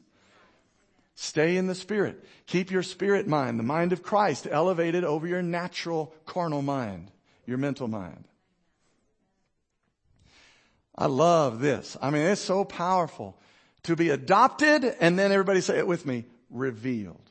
Stay 1.13 1.57
in 1.57 1.67
the 1.67 1.75
spirit. 1.75 2.25
Keep 2.47 2.71
your 2.71 2.81
spirit 2.81 3.27
mind, 3.27 3.59
the 3.59 3.63
mind 3.63 3.93
of 3.93 4.01
Christ, 4.01 4.47
elevated 4.49 5.03
over 5.03 5.27
your 5.27 5.43
natural 5.43 6.13
carnal 6.25 6.63
mind, 6.63 7.11
your 7.45 7.59
mental 7.59 7.87
mind. 7.87 8.25
I 10.95 11.05
love 11.05 11.59
this. 11.59 11.97
I 12.01 12.09
mean, 12.09 12.23
it's 12.23 12.41
so 12.41 12.63
powerful 12.63 13.37
to 13.83 13.95
be 13.95 14.09
adopted, 14.09 14.83
and 14.99 15.17
then 15.17 15.31
everybody 15.31 15.61
say 15.61 15.77
it 15.77 15.87
with 15.87 16.05
me, 16.05 16.25
revealed 16.49 17.29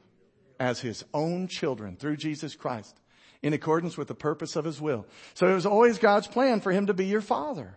as 0.60 0.80
his 0.80 1.04
own 1.14 1.48
children 1.48 1.96
through 1.96 2.16
Jesus 2.16 2.54
Christ 2.54 2.98
in 3.42 3.52
accordance 3.52 3.96
with 3.96 4.08
the 4.08 4.14
purpose 4.14 4.56
of 4.56 4.64
his 4.64 4.80
will. 4.80 5.06
So 5.34 5.48
it 5.48 5.54
was 5.54 5.66
always 5.66 5.98
God's 5.98 6.26
plan 6.26 6.60
for 6.60 6.72
him 6.72 6.86
to 6.86 6.94
be 6.94 7.06
your 7.06 7.20
father, 7.20 7.76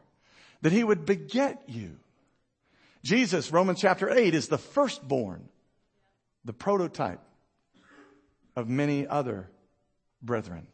that 0.61 0.71
he 0.71 0.83
would 0.83 1.05
beget 1.05 1.61
you. 1.67 1.97
Jesus, 3.03 3.51
Romans 3.51 3.79
chapter 3.79 4.09
8, 4.09 4.33
is 4.33 4.47
the 4.47 4.57
firstborn, 4.57 5.47
the 6.45 6.53
prototype 6.53 7.21
of 8.55 8.67
many 8.67 9.07
other 9.07 9.49
brethren. 10.21 10.67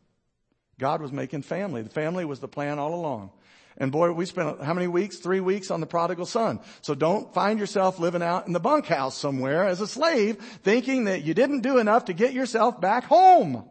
God 0.79 1.01
was 1.01 1.11
making 1.11 1.41
family. 1.41 1.81
The 1.81 1.89
family 1.89 2.25
was 2.25 2.39
the 2.39 2.47
plan 2.47 2.79
all 2.79 2.93
along. 2.93 3.31
And 3.79 3.91
boy, 3.91 4.12
we 4.12 4.25
spent 4.25 4.62
how 4.62 4.74
many 4.74 4.88
weeks? 4.88 5.17
Three 5.17 5.39
weeks 5.39 5.69
on 5.69 5.81
the 5.81 5.88
prodigal 5.88 6.25
son. 6.25 6.60
So 6.81 6.96
don't 6.96 7.31
find 7.34 7.60
yourself 7.60 8.00
living 8.00 8.24
out 8.24 8.48
in 8.48 8.53
the 8.53 8.60
bunkhouse 8.60 9.15
somewhere 9.15 9.65
as 9.65 9.81
a 9.81 9.88
slave 9.88 10.38
thinking 10.63 11.05
that 11.05 11.24
you 11.24 11.36
didn't 11.36 11.62
do 11.62 11.77
enough 11.77 12.05
to 12.05 12.13
get 12.13 12.34
yourself 12.34 12.81
back 12.81 13.03
home. 13.05 13.69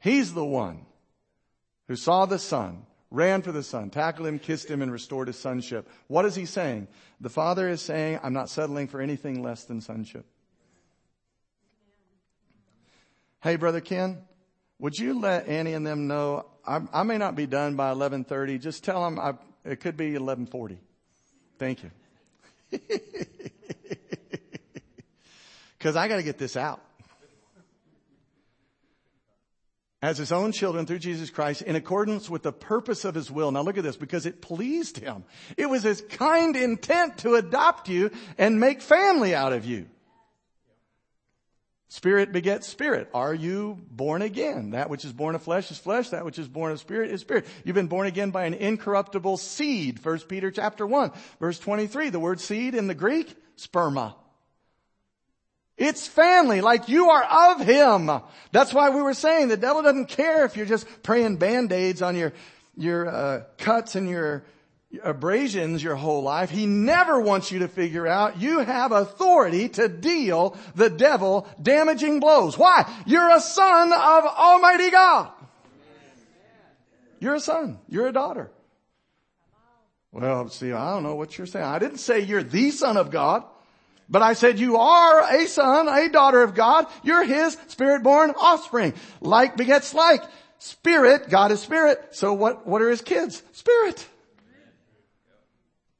He's 0.00 0.34
the 0.34 0.44
one 0.44 0.84
who 1.86 1.94
saw 1.94 2.26
the 2.26 2.40
son, 2.40 2.82
ran 3.10 3.42
for 3.42 3.52
the 3.52 3.62
son, 3.62 3.90
tackled 3.90 4.26
him, 4.26 4.40
kissed 4.40 4.68
him, 4.68 4.82
and 4.82 4.90
restored 4.90 5.28
his 5.28 5.38
sonship. 5.38 5.88
What 6.08 6.24
is 6.24 6.34
he 6.34 6.44
saying? 6.44 6.88
The 7.20 7.28
father 7.30 7.68
is 7.68 7.80
saying, 7.80 8.18
I'm 8.22 8.32
not 8.32 8.50
settling 8.50 8.88
for 8.88 9.00
anything 9.00 9.42
less 9.42 9.64
than 9.64 9.80
sonship. 9.80 10.26
Hey, 13.40 13.54
brother 13.54 13.80
Ken, 13.80 14.22
would 14.78 14.98
you 14.98 15.18
let 15.18 15.48
Annie 15.48 15.72
and 15.72 15.86
them 15.86 16.06
know 16.06 16.46
I, 16.66 16.80
I 16.92 17.02
may 17.04 17.18
not 17.18 17.36
be 17.36 17.46
done 17.46 17.76
by 17.76 17.92
11:30. 17.92 18.60
Just 18.60 18.84
tell 18.84 19.04
them 19.04 19.18
I, 19.18 19.34
it 19.64 19.80
could 19.80 19.96
be 19.96 20.12
11:40. 20.12 20.78
Thank 21.58 21.82
you. 21.82 21.90
Because 25.86 25.94
I 25.94 26.08
got 26.08 26.16
to 26.16 26.24
get 26.24 26.36
this 26.36 26.56
out. 26.56 26.80
As 30.02 30.18
his 30.18 30.32
own 30.32 30.50
children 30.50 30.84
through 30.84 30.98
Jesus 30.98 31.30
Christ 31.30 31.62
in 31.62 31.76
accordance 31.76 32.28
with 32.28 32.42
the 32.42 32.52
purpose 32.52 33.04
of 33.04 33.14
his 33.14 33.30
will. 33.30 33.52
Now 33.52 33.62
look 33.62 33.78
at 33.78 33.84
this, 33.84 33.96
because 33.96 34.26
it 34.26 34.40
pleased 34.40 34.98
him. 34.98 35.24
It 35.56 35.66
was 35.66 35.84
his 35.84 36.00
kind 36.00 36.56
intent 36.56 37.18
to 37.18 37.34
adopt 37.34 37.88
you 37.88 38.10
and 38.36 38.58
make 38.58 38.82
family 38.82 39.34
out 39.34 39.52
of 39.52 39.64
you. 39.64 39.86
Spirit 41.88 42.32
begets 42.32 42.66
spirit. 42.66 43.08
Are 43.14 43.32
you 43.32 43.78
born 43.90 44.20
again? 44.20 44.70
That 44.70 44.90
which 44.90 45.04
is 45.04 45.12
born 45.12 45.36
of 45.36 45.42
flesh 45.42 45.70
is 45.70 45.78
flesh. 45.78 46.10
That 46.10 46.24
which 46.24 46.38
is 46.38 46.48
born 46.48 46.72
of 46.72 46.80
spirit 46.80 47.12
is 47.12 47.20
spirit. 47.20 47.46
You've 47.64 47.76
been 47.76 47.86
born 47.86 48.08
again 48.08 48.32
by 48.32 48.44
an 48.44 48.54
incorruptible 48.54 49.36
seed. 49.36 50.00
First 50.00 50.28
Peter 50.28 50.50
chapter 50.50 50.84
1 50.84 51.12
verse 51.38 51.58
23. 51.60 52.10
The 52.10 52.18
word 52.18 52.40
seed 52.40 52.74
in 52.74 52.88
the 52.88 52.94
Greek, 52.94 53.32
sperma. 53.56 54.14
It's 55.76 56.06
family, 56.06 56.62
like 56.62 56.88
you 56.88 57.10
are 57.10 57.52
of 57.52 57.60
Him. 57.60 58.10
That's 58.50 58.72
why 58.72 58.90
we 58.90 59.02
were 59.02 59.14
saying 59.14 59.48
the 59.48 59.58
devil 59.58 59.82
doesn't 59.82 60.08
care 60.08 60.44
if 60.44 60.56
you're 60.56 60.66
just 60.66 60.86
praying 61.02 61.36
band-aids 61.36 62.00
on 62.00 62.16
your, 62.16 62.32
your 62.76 63.06
uh, 63.08 63.42
cuts 63.58 63.94
and 63.94 64.08
your 64.08 64.44
abrasions 65.02 65.82
your 65.82 65.96
whole 65.96 66.22
life. 66.22 66.50
He 66.50 66.66
never 66.66 67.20
wants 67.20 67.50
you 67.50 67.60
to 67.60 67.68
figure 67.68 68.06
out 68.06 68.40
you 68.40 68.60
have 68.60 68.92
authority 68.92 69.68
to 69.70 69.88
deal 69.88 70.56
the 70.74 70.90
devil 70.90 71.46
damaging 71.60 72.20
blows. 72.20 72.56
Why? 72.56 72.90
You're 73.06 73.30
a 73.30 73.40
son 73.40 73.92
of 73.92 74.24
Almighty 74.24 74.90
God. 74.90 75.30
You're 77.20 77.36
a 77.36 77.40
son. 77.40 77.78
You're 77.88 78.08
a 78.08 78.12
daughter. 78.12 78.50
Well, 80.12 80.48
see, 80.48 80.72
I 80.72 80.92
don't 80.92 81.02
know 81.02 81.14
what 81.14 81.36
you're 81.36 81.46
saying. 81.46 81.64
I 81.64 81.78
didn't 81.78 81.98
say 81.98 82.20
you're 82.20 82.42
the 82.42 82.70
son 82.70 82.96
of 82.96 83.10
God, 83.10 83.44
but 84.08 84.22
I 84.22 84.32
said 84.34 84.58
you 84.58 84.76
are 84.76 85.34
a 85.34 85.46
son, 85.46 85.88
a 85.88 86.08
daughter 86.08 86.42
of 86.42 86.54
God. 86.54 86.86
You're 87.02 87.24
his 87.24 87.56
spirit-born 87.68 88.34
offspring. 88.38 88.94
Like 89.20 89.56
begets 89.56 89.94
like. 89.94 90.22
Spirit, 90.58 91.28
God 91.28 91.52
is 91.52 91.60
spirit. 91.60 92.02
So 92.12 92.32
what, 92.32 92.66
what 92.66 92.80
are 92.80 92.88
his 92.88 93.02
kids? 93.02 93.42
Spirit. 93.52 94.06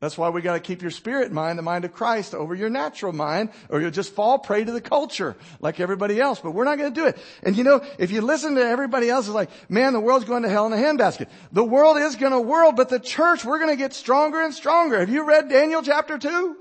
That's 0.06 0.16
why 0.16 0.28
we 0.28 0.40
gotta 0.40 0.60
keep 0.60 0.82
your 0.82 0.92
spirit 0.92 1.32
mind, 1.32 1.58
the 1.58 1.64
mind 1.64 1.84
of 1.84 1.92
Christ 1.92 2.32
over 2.32 2.54
your 2.54 2.70
natural 2.70 3.12
mind, 3.12 3.50
or 3.68 3.80
you'll 3.80 3.90
just 3.90 4.12
fall 4.12 4.38
prey 4.38 4.62
to 4.62 4.70
the 4.70 4.80
culture 4.80 5.34
like 5.58 5.80
everybody 5.80 6.20
else. 6.20 6.38
But 6.38 6.52
we're 6.52 6.62
not 6.62 6.78
gonna 6.78 6.92
do 6.92 7.06
it. 7.06 7.18
And 7.42 7.56
you 7.56 7.64
know, 7.64 7.84
if 7.98 8.12
you 8.12 8.20
listen 8.20 8.54
to 8.54 8.64
everybody 8.64 9.10
else, 9.10 9.26
it's 9.26 9.34
like, 9.34 9.50
man, 9.68 9.94
the 9.94 9.98
world's 9.98 10.24
going 10.24 10.44
to 10.44 10.48
hell 10.48 10.64
in 10.68 10.72
a 10.72 10.76
handbasket. 10.76 11.26
The 11.50 11.64
world 11.64 11.96
is 11.96 12.14
gonna 12.14 12.40
world, 12.40 12.76
but 12.76 12.88
the 12.88 13.00
church, 13.00 13.44
we're 13.44 13.58
gonna 13.58 13.74
get 13.74 13.94
stronger 13.94 14.40
and 14.40 14.54
stronger. 14.54 15.00
Have 15.00 15.10
you 15.10 15.24
read 15.24 15.48
Daniel 15.48 15.82
chapter 15.82 16.18
2? 16.18 16.56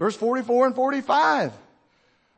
Verse 0.00 0.16
44 0.16 0.66
and 0.66 0.74
45. 0.74 1.52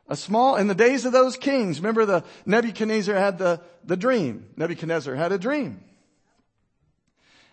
A 0.09 0.15
small, 0.15 0.57
in 0.57 0.67
the 0.67 0.75
days 0.75 1.05
of 1.05 1.11
those 1.11 1.37
kings, 1.37 1.79
remember 1.79 2.05
the 2.05 2.23
Nebuchadnezzar 2.45 3.15
had 3.15 3.39
the, 3.39 3.61
the 3.83 3.97
dream. 3.97 4.45
Nebuchadnezzar 4.57 5.15
had 5.15 5.31
a 5.31 5.39
dream. 5.39 5.83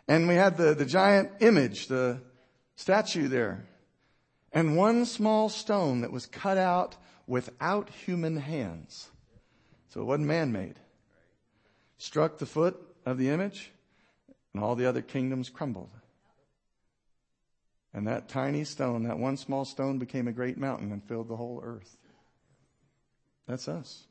And 0.08 0.26
we 0.26 0.34
had 0.34 0.56
the, 0.56 0.74
the 0.74 0.86
giant 0.86 1.30
image, 1.40 1.86
the 1.86 2.20
statue 2.76 3.28
there. 3.28 3.66
And 4.52 4.76
one 4.76 5.04
small 5.04 5.50
stone 5.50 6.00
that 6.00 6.10
was 6.10 6.24
cut 6.24 6.56
out 6.56 6.96
without 7.26 7.90
human 7.90 8.38
hands. 8.38 9.10
So 9.90 10.00
it 10.00 10.04
wasn't 10.04 10.28
man-made. 10.28 10.80
Struck 11.98 12.38
the 12.38 12.46
foot 12.46 12.80
of 13.04 13.18
the 13.18 13.28
image 13.28 13.70
and 14.54 14.64
all 14.64 14.74
the 14.74 14.86
other 14.86 15.02
kingdoms 15.02 15.50
crumbled. 15.50 15.90
And 17.92 18.06
that 18.06 18.28
tiny 18.28 18.64
stone, 18.64 19.04
that 19.04 19.18
one 19.18 19.36
small 19.36 19.64
stone 19.64 19.98
became 19.98 20.26
a 20.28 20.32
great 20.32 20.56
mountain 20.56 20.90
and 20.92 21.02
filled 21.04 21.28
the 21.28 21.36
whole 21.36 21.60
earth. 21.62 21.96
That's 23.46 23.68
us. 23.68 24.04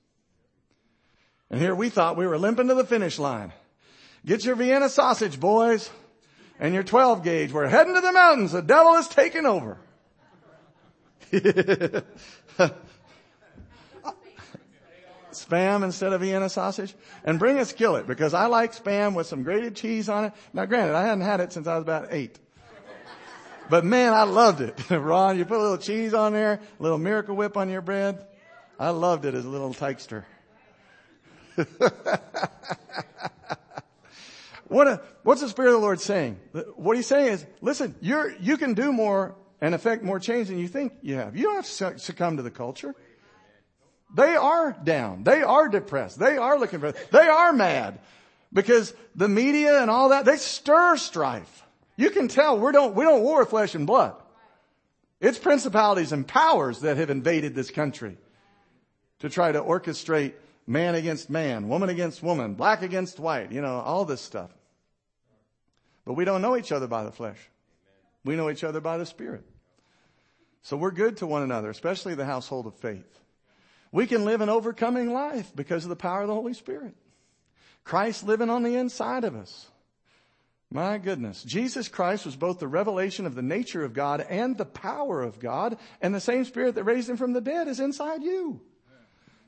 And 1.50 1.60
here 1.62 1.74
we 1.74 1.90
thought 1.90 2.18
we 2.18 2.28
were 2.28 2.38
limping 2.38 2.68
to 2.68 2.76
the 2.76 2.84
finish 2.84 3.18
line. 3.18 3.54
Get 4.28 4.44
your 4.44 4.56
Vienna 4.58 4.90
sausage, 4.90 5.40
boys, 5.40 5.90
and 6.60 6.74
your 6.74 6.84
12 6.84 7.24
gauge. 7.24 7.54
We're 7.54 7.68
heading 7.68 7.96
to 7.96 8.02
the 8.02 8.12
mountains. 8.12 8.52
The 8.52 8.62
devil 8.62 8.96
is 8.96 9.08
taking 9.08 9.46
over. 9.46 9.78
spam 15.32 15.84
instead 15.84 16.12
of 16.12 16.22
Vienna 16.22 16.50
sausage 16.50 16.94
and 17.24 17.40
bring 17.40 17.58
a 17.58 17.66
skillet 17.66 18.06
because 18.06 18.34
I 18.34 18.48
like 18.48 18.76
spam 18.76 19.14
with 19.16 19.28
some 19.28 19.44
grated 19.44 19.78
cheese 19.78 20.10
on 20.10 20.26
it. 20.26 20.34
Now 20.52 20.66
granted, 20.66 20.96
I 20.96 21.04
hadn't 21.04 21.22
had 21.22 21.40
it 21.40 21.54
since 21.54 21.66
I 21.66 21.76
was 21.76 21.84
about 21.84 22.10
eight. 22.12 22.38
But 23.70 23.86
man, 23.86 24.14
I 24.14 24.24
loved 24.24 24.60
it. 24.60 24.78
Ron, 24.90 25.38
you 25.38 25.46
put 25.46 25.58
a 25.58 25.62
little 25.62 25.78
cheese 25.78 26.14
on 26.14 26.34
there, 26.34 26.60
a 26.80 26.84
little 26.84 26.98
miracle 26.98 27.36
whip 27.36 27.56
on 27.56 27.70
your 27.70 27.82
bread. 27.82 28.26
I 28.78 28.90
loved 28.90 29.24
it 29.24 29.36
as 29.36 29.46
a 29.46 29.50
little 29.50 29.74
tykester. 29.74 30.26
What 34.68 34.88
a, 34.88 35.02
what's 35.24 35.42
the 35.42 35.50
Spirit 35.50 35.70
of 35.70 35.76
the 35.76 35.86
Lord 35.86 36.00
saying? 36.00 36.40
What 36.76 36.98
he's 36.98 37.08
saying 37.08 37.28
is, 37.28 37.46
listen, 37.62 37.96
you're, 38.02 38.36
you 38.38 38.58
can 38.58 38.74
do 38.74 38.92
more 38.92 39.36
and 39.62 39.74
affect 39.74 40.04
more 40.04 40.20
change 40.20 40.50
than 40.50 40.58
you 40.58 40.68
think 40.68 40.94
you 41.02 41.16
have. 41.16 41.36
You 41.36 41.44
don't 41.44 41.56
have 41.56 41.94
to 41.96 42.00
succumb 42.00 42.38
to 42.38 42.44
the 42.44 42.52
culture. 42.52 42.94
They 44.16 44.36
are 44.36 44.76
down. 44.84 45.24
They 45.24 45.42
are 45.42 45.68
depressed. 45.68 46.20
They 46.20 46.38
are 46.38 46.60
looking 46.60 46.80
for, 46.80 46.92
they 46.92 47.28
are 47.28 47.54
mad 47.54 48.00
because 48.54 48.94
the 49.16 49.28
media 49.28 49.82
and 49.82 49.90
all 49.90 50.10
that, 50.10 50.26
they 50.26 50.38
stir 50.38 50.98
strife. 50.98 51.64
You 51.96 52.10
can 52.10 52.28
tell 52.28 52.60
we 52.60 52.72
don't, 52.72 52.96
we 52.96 53.04
don't 53.04 53.24
war 53.24 53.46
flesh 53.46 53.76
and 53.76 53.88
blood. 53.88 54.16
It's 55.20 55.38
principalities 55.38 56.12
and 56.12 56.28
powers 56.28 56.82
that 56.82 56.98
have 56.98 57.10
invaded 57.10 57.56
this 57.56 57.72
country 57.72 58.18
to 59.20 59.30
try 59.30 59.52
to 59.52 59.62
orchestrate 59.62 60.34
man 60.68 60.94
against 60.94 61.30
man, 61.30 61.68
woman 61.70 61.90
against 61.90 62.22
woman, 62.22 62.54
black 62.54 62.84
against 62.84 63.20
white, 63.20 63.52
you 63.52 63.62
know, 63.62 63.80
all 63.80 64.06
this 64.06 64.22
stuff. 64.22 64.52
But 66.08 66.14
we 66.14 66.24
don't 66.24 66.42
know 66.42 66.56
each 66.56 66.72
other 66.72 66.88
by 66.88 67.04
the 67.04 67.12
flesh. 67.12 67.38
We 68.24 68.38
know 68.38 68.50
each 68.50 68.64
other 68.64 68.80
by 68.80 68.98
the 68.98 69.06
Spirit. 69.06 69.44
So 70.62 70.78
we're 70.78 70.92
good 70.92 71.18
to 71.18 71.28
one 71.28 71.44
another, 71.44 71.70
especially 71.70 72.16
the 72.16 72.26
household 72.26 72.66
of 72.66 72.76
faith. 72.76 73.20
We 73.92 74.08
can 74.08 74.24
live 74.24 74.40
an 74.40 74.48
overcoming 74.48 75.12
life 75.12 75.52
because 75.54 75.84
of 75.84 75.90
the 75.90 75.98
power 75.98 76.22
of 76.22 76.30
the 76.30 76.34
Holy 76.34 76.54
Spirit. 76.54 76.96
Christ 77.84 78.24
living 78.26 78.50
on 78.50 78.64
the 78.64 78.76
inside 78.76 79.26
of 79.26 79.36
us. 79.36 79.70
My 80.72 80.98
goodness. 80.98 81.44
Jesus 81.44 81.90
Christ 81.90 82.26
was 82.26 82.38
both 82.38 82.60
the 82.60 82.70
revelation 82.70 83.26
of 83.26 83.36
the 83.36 83.42
nature 83.42 83.84
of 83.84 83.92
God 83.94 84.26
and 84.30 84.58
the 84.58 84.66
power 84.66 85.22
of 85.22 85.40
God, 85.40 85.78
and 86.02 86.16
the 86.16 86.22
same 86.22 86.46
Spirit 86.46 86.76
that 86.76 86.86
raised 86.86 87.10
him 87.10 87.18
from 87.18 87.34
the 87.34 87.42
dead 87.42 87.68
is 87.68 87.82
inside 87.82 88.24
you. 88.24 88.62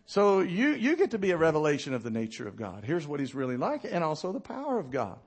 So 0.05 0.41
you, 0.41 0.71
you 0.71 0.97
get 0.97 1.11
to 1.11 1.19
be 1.19 1.31
a 1.31 1.37
revelation 1.37 1.93
of 1.93 2.03
the 2.03 2.09
nature 2.09 2.49
of 2.49 2.57
God. 2.57 2.83
Here's 2.83 3.07
what 3.07 3.21
he's 3.21 3.35
really 3.35 3.57
like, 3.57 3.85
and 3.89 4.03
also 4.03 4.33
the 4.33 4.41
power 4.41 4.77
of 4.77 4.91
God 4.91 5.19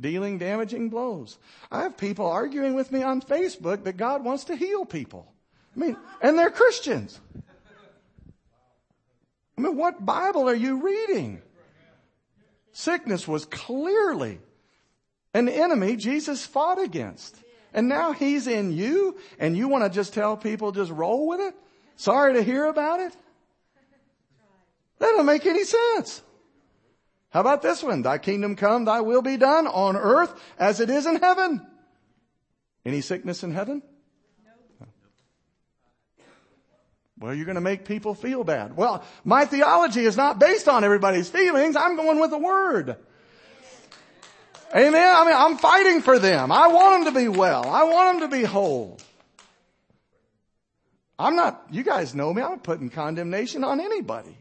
dealing 0.00 0.38
damaging 0.38 0.88
blows. 0.88 1.38
I 1.70 1.82
have 1.82 1.96
people 1.96 2.26
arguing 2.26 2.74
with 2.74 2.90
me 2.90 3.02
on 3.02 3.20
Facebook 3.20 3.84
that 3.84 3.96
God 3.96 4.24
wants 4.24 4.44
to 4.44 4.56
heal 4.56 4.84
people. 4.84 5.32
I 5.76 5.78
mean, 5.78 5.96
and 6.20 6.38
they're 6.38 6.50
Christians. 6.50 7.20
I 9.56 9.60
mean, 9.60 9.76
what 9.76 10.04
Bible 10.04 10.48
are 10.48 10.54
you 10.54 10.82
reading? 10.82 11.42
Sickness 12.72 13.28
was 13.28 13.44
clearly 13.44 14.40
an 15.34 15.48
enemy 15.48 15.96
Jesus 15.96 16.46
fought 16.46 16.80
against. 16.80 17.36
And 17.72 17.88
now 17.88 18.12
he's 18.12 18.46
in 18.46 18.72
you 18.72 19.16
and 19.38 19.56
you 19.56 19.68
want 19.68 19.84
to 19.84 19.90
just 19.90 20.12
tell 20.12 20.36
people 20.36 20.72
just 20.72 20.90
roll 20.90 21.28
with 21.28 21.40
it? 21.40 21.54
Sorry 21.96 22.34
to 22.34 22.42
hear 22.42 22.64
about 22.64 23.00
it? 23.00 23.14
That 24.98 25.12
don't 25.12 25.26
make 25.26 25.46
any 25.46 25.64
sense. 25.64 26.22
How 27.30 27.40
about 27.40 27.62
this 27.62 27.82
one? 27.82 28.02
Thy 28.02 28.18
kingdom 28.18 28.56
come, 28.56 28.84
thy 28.84 29.00
will 29.00 29.22
be 29.22 29.36
done 29.36 29.66
on 29.66 29.96
earth 29.96 30.34
as 30.58 30.80
it 30.80 30.90
is 30.90 31.06
in 31.06 31.16
heaven. 31.16 31.64
Any 32.84 33.00
sickness 33.00 33.44
in 33.44 33.52
heaven? 33.52 33.82
No. 34.80 34.86
Well, 37.18 37.34
you're 37.34 37.44
going 37.44 37.54
to 37.54 37.60
make 37.60 37.84
people 37.84 38.14
feel 38.14 38.42
bad. 38.42 38.76
Well, 38.76 39.04
my 39.24 39.44
theology 39.44 40.04
is 40.04 40.16
not 40.16 40.38
based 40.40 40.68
on 40.68 40.82
everybody's 40.82 41.28
feelings. 41.28 41.76
I'm 41.76 41.94
going 41.96 42.18
with 42.18 42.30
the 42.30 42.38
word. 42.38 42.96
Amen. 44.74 45.14
I 45.16 45.24
mean, 45.24 45.34
I'm 45.36 45.56
fighting 45.58 46.00
for 46.00 46.18
them. 46.18 46.50
I 46.50 46.68
want 46.68 47.04
them 47.04 47.14
to 47.14 47.20
be 47.20 47.28
well. 47.28 47.68
I 47.68 47.84
want 47.84 48.20
them 48.20 48.30
to 48.30 48.36
be 48.36 48.44
whole. 48.44 48.98
I'm 51.18 51.36
not, 51.36 51.66
you 51.70 51.82
guys 51.82 52.14
know 52.14 52.32
me. 52.32 52.40
I'm 52.40 52.60
putting 52.60 52.88
condemnation 52.88 53.62
on 53.62 53.80
anybody. 53.80 54.36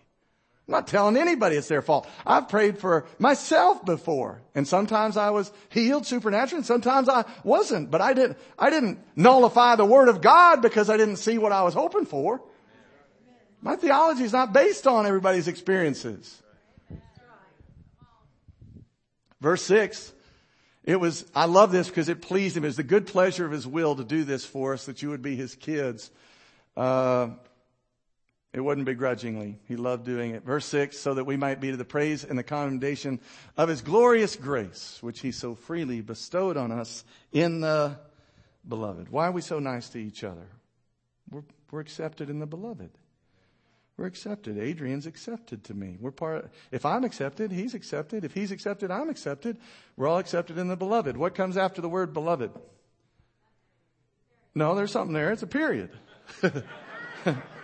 I'm 0.70 0.74
not 0.74 0.88
telling 0.88 1.18
anybody 1.18 1.56
it's 1.56 1.68
their 1.68 1.82
fault. 1.82 2.08
I've 2.28 2.48
prayed 2.48 2.78
for 2.78 3.08
myself 3.18 3.84
before. 3.84 4.44
And 4.54 4.68
sometimes 4.68 5.18
I 5.18 5.32
was 5.32 5.52
healed 5.70 6.06
supernaturally 6.06 6.60
and 6.60 6.66
sometimes 6.66 7.10
I 7.10 7.26
wasn't. 7.44 7.90
But 7.90 8.02
I 8.02 8.14
didn't, 8.14 8.38
I 8.60 8.70
didn't 8.70 9.00
nullify 9.16 9.78
the 9.78 9.86
word 9.86 10.10
of 10.10 10.22
God 10.22 10.62
because 10.62 10.92
I 10.92 10.96
didn't 10.96 11.16
see 11.16 11.40
what 11.40 11.52
I 11.52 11.64
was 11.64 11.74
hoping 11.74 12.06
for. 12.06 12.40
My 13.64 13.78
theology 13.78 14.24
is 14.24 14.32
not 14.32 14.54
based 14.54 14.86
on 14.86 15.08
everybody's 15.08 15.48
experiences. 15.48 16.40
Verse 19.42 19.64
six. 19.64 20.14
It 20.84 21.00
was, 21.00 21.26
I 21.34 21.46
love 21.46 21.72
this 21.72 21.88
because 21.88 22.10
it 22.10 22.22
pleased 22.22 22.56
him. 22.56 22.64
It 22.64 22.68
was 22.68 22.78
the 22.78 22.84
good 22.84 23.08
pleasure 23.08 23.44
of 23.44 23.52
his 23.52 23.66
will 23.66 23.96
to 23.96 24.04
do 24.04 24.24
this 24.24 24.46
for 24.46 24.74
us, 24.74 24.86
that 24.86 25.02
you 25.02 25.10
would 25.10 25.24
be 25.24 25.36
his 25.36 25.56
kids. 25.56 26.12
Uh, 26.78 27.30
it 28.52 28.62
wasn't 28.62 28.86
begrudgingly. 28.86 29.60
He 29.68 29.76
loved 29.76 30.06
doing 30.06 30.32
it. 30.32 30.44
Verse 30.44 30.66
6, 30.66 30.98
so 30.98 31.14
that 31.14 31.26
we 31.26 31.38
might 31.38 31.62
be 31.62 31.70
to 31.72 31.78
the 31.78 31.86
praise 31.86 32.24
and 32.24 32.38
the 32.38 32.44
commendation 32.44 33.20
of 33.58 33.70
his 33.70 33.82
glorious 33.82 34.36
grace, 34.36 34.98
which 35.02 35.20
he 35.20 35.32
so 35.32 35.54
freely 35.54 36.02
bestowed 36.02 36.58
on 36.58 36.72
us 36.72 37.04
in 37.32 37.62
the 37.62 37.98
beloved. 38.68 39.10
Why 39.10 39.28
are 39.28 39.32
we 39.32 39.42
so 39.42 39.60
nice 39.60 39.90
to 39.90 40.00
each 40.00 40.24
other? 40.24 40.48
We're, 41.30 41.44
we're 41.70 41.80
accepted 41.80 42.30
in 42.30 42.40
the 42.40 42.48
beloved. 42.48 42.90
We're 43.98 44.08
accepted. 44.08 44.58
Adrian's 44.58 45.06
accepted 45.06 45.66
to 45.66 45.74
me. 45.76 45.98
We're 46.00 46.12
part, 46.12 46.50
if 46.72 46.86
I'm 46.86 47.04
accepted, 47.04 47.52
he's 47.52 47.76
accepted. 47.76 48.24
If 48.24 48.34
he's 48.34 48.52
accepted, 48.52 48.90
I'm 48.90 49.10
accepted. 49.10 49.58
We're 49.96 50.08
all 50.08 50.20
accepted 50.20 50.58
in 50.58 50.70
the 50.70 50.78
beloved. 50.78 51.18
What 51.18 51.36
comes 51.36 51.58
after 51.58 51.82
the 51.82 51.90
word 51.90 52.14
beloved? 52.14 52.52
No, 54.56 54.74
there's 54.74 54.92
something 54.92 55.14
there. 55.14 55.32
It's 55.32 55.44
a 55.44 55.48
period. 55.48 55.92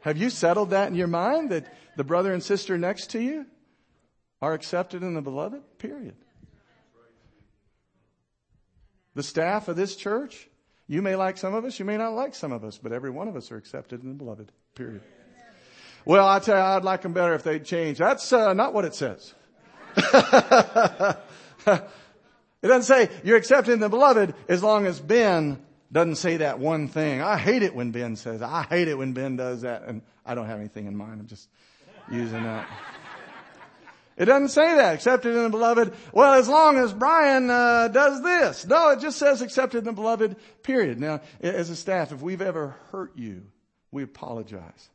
Have 0.00 0.16
you 0.16 0.30
settled 0.30 0.70
that 0.70 0.88
in 0.88 0.94
your 0.94 1.06
mind 1.06 1.50
that 1.50 1.72
the 1.96 2.04
brother 2.04 2.32
and 2.32 2.42
sister 2.42 2.78
next 2.78 3.10
to 3.10 3.20
you 3.20 3.46
are 4.40 4.54
accepted 4.54 5.02
in 5.02 5.14
the 5.14 5.22
beloved? 5.22 5.62
Period. 5.78 6.14
The 9.14 9.22
staff 9.22 9.68
of 9.68 9.76
this 9.76 9.96
church, 9.96 10.48
you 10.86 11.02
may 11.02 11.16
like 11.16 11.36
some 11.36 11.54
of 11.54 11.64
us, 11.64 11.78
you 11.78 11.84
may 11.84 11.96
not 11.96 12.14
like 12.14 12.34
some 12.34 12.52
of 12.52 12.64
us, 12.64 12.78
but 12.78 12.92
every 12.92 13.10
one 13.10 13.28
of 13.28 13.36
us 13.36 13.52
are 13.52 13.56
accepted 13.56 14.02
in 14.02 14.08
the 14.08 14.14
beloved. 14.14 14.50
Period. 14.74 15.02
Well, 16.04 16.26
I 16.26 16.38
tell 16.38 16.56
you, 16.56 16.62
I'd 16.62 16.84
like 16.84 17.02
them 17.02 17.12
better 17.12 17.34
if 17.34 17.42
they'd 17.42 17.64
change. 17.64 17.98
That's 17.98 18.32
uh, 18.32 18.54
not 18.54 18.72
what 18.72 18.86
it 18.86 18.94
says. 18.94 19.34
it 19.96 21.18
doesn't 22.62 22.84
say 22.84 23.10
you're 23.22 23.36
accepted 23.36 23.72
in 23.72 23.80
the 23.80 23.88
beloved 23.88 24.34
as 24.48 24.62
long 24.62 24.86
as 24.86 25.00
Ben 25.00 25.60
doesn't 25.92 26.16
say 26.16 26.38
that 26.38 26.58
one 26.58 26.88
thing. 26.88 27.20
I 27.20 27.36
hate 27.36 27.62
it 27.62 27.74
when 27.74 27.90
Ben 27.90 28.16
says, 28.16 28.42
I 28.42 28.62
hate 28.62 28.88
it 28.88 28.96
when 28.96 29.12
Ben 29.12 29.36
does 29.36 29.62
that. 29.62 29.82
And 29.82 30.02
I 30.24 30.34
don't 30.34 30.46
have 30.46 30.58
anything 30.58 30.86
in 30.86 30.96
mind. 30.96 31.20
I'm 31.20 31.26
just 31.26 31.48
using 32.10 32.42
that. 32.44 32.68
It 34.16 34.26
doesn't 34.26 34.48
say 34.48 34.76
that, 34.76 34.94
accepted 34.94 35.34
in 35.34 35.44
the 35.44 35.48
beloved. 35.48 35.94
Well, 36.12 36.34
as 36.34 36.46
long 36.46 36.76
as 36.76 36.92
Brian 36.92 37.48
uh, 37.48 37.88
does 37.88 38.22
this. 38.22 38.66
No, 38.66 38.90
it 38.90 39.00
just 39.00 39.18
says 39.18 39.40
accepted 39.40 39.78
in 39.78 39.84
the 39.84 39.92
beloved, 39.92 40.36
period. 40.62 41.00
Now, 41.00 41.22
as 41.40 41.70
a 41.70 41.76
staff, 41.76 42.12
if 42.12 42.20
we've 42.20 42.42
ever 42.42 42.76
hurt 42.92 43.16
you, 43.16 43.46
we 43.90 44.02
apologize. 44.02 44.90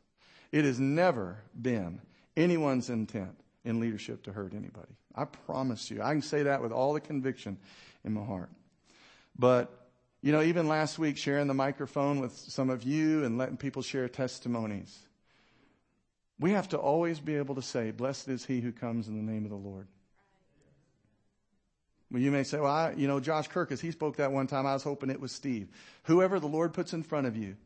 It 0.52 0.64
has 0.64 0.78
never 0.78 1.38
been 1.60 2.00
anyone's 2.36 2.88
intent 2.88 3.36
in 3.64 3.80
leadership 3.80 4.22
to 4.24 4.32
hurt 4.32 4.54
anybody. 4.54 4.94
I 5.14 5.24
promise 5.24 5.90
you. 5.90 6.02
I 6.02 6.12
can 6.12 6.22
say 6.22 6.44
that 6.44 6.62
with 6.62 6.70
all 6.70 6.92
the 6.92 7.00
conviction 7.00 7.58
in 8.04 8.12
my 8.12 8.24
heart. 8.24 8.50
But 9.36 9.85
you 10.22 10.32
know, 10.32 10.42
even 10.42 10.68
last 10.68 10.98
week, 10.98 11.16
sharing 11.16 11.46
the 11.46 11.54
microphone 11.54 12.20
with 12.20 12.32
some 12.32 12.70
of 12.70 12.82
you 12.82 13.24
and 13.24 13.38
letting 13.38 13.56
people 13.56 13.82
share 13.82 14.08
testimonies. 14.08 14.98
We 16.38 16.52
have 16.52 16.68
to 16.70 16.78
always 16.78 17.20
be 17.20 17.36
able 17.36 17.54
to 17.54 17.62
say, 17.62 17.90
Blessed 17.90 18.28
is 18.28 18.44
he 18.44 18.60
who 18.60 18.72
comes 18.72 19.08
in 19.08 19.16
the 19.16 19.32
name 19.32 19.44
of 19.44 19.50
the 19.50 19.56
Lord. 19.56 19.88
Well, 22.10 22.22
you 22.22 22.30
may 22.30 22.44
say, 22.44 22.58
Well, 22.58 22.72
I, 22.72 22.92
you 22.96 23.08
know, 23.08 23.20
Josh 23.20 23.48
Kirkus, 23.48 23.80
he 23.80 23.90
spoke 23.90 24.16
that 24.16 24.32
one 24.32 24.46
time. 24.46 24.66
I 24.66 24.74
was 24.74 24.82
hoping 24.82 25.10
it 25.10 25.20
was 25.20 25.32
Steve. 25.32 25.68
Whoever 26.04 26.40
the 26.40 26.46
Lord 26.46 26.72
puts 26.72 26.92
in 26.92 27.02
front 27.02 27.26
of 27.26 27.36
you, 27.36 27.56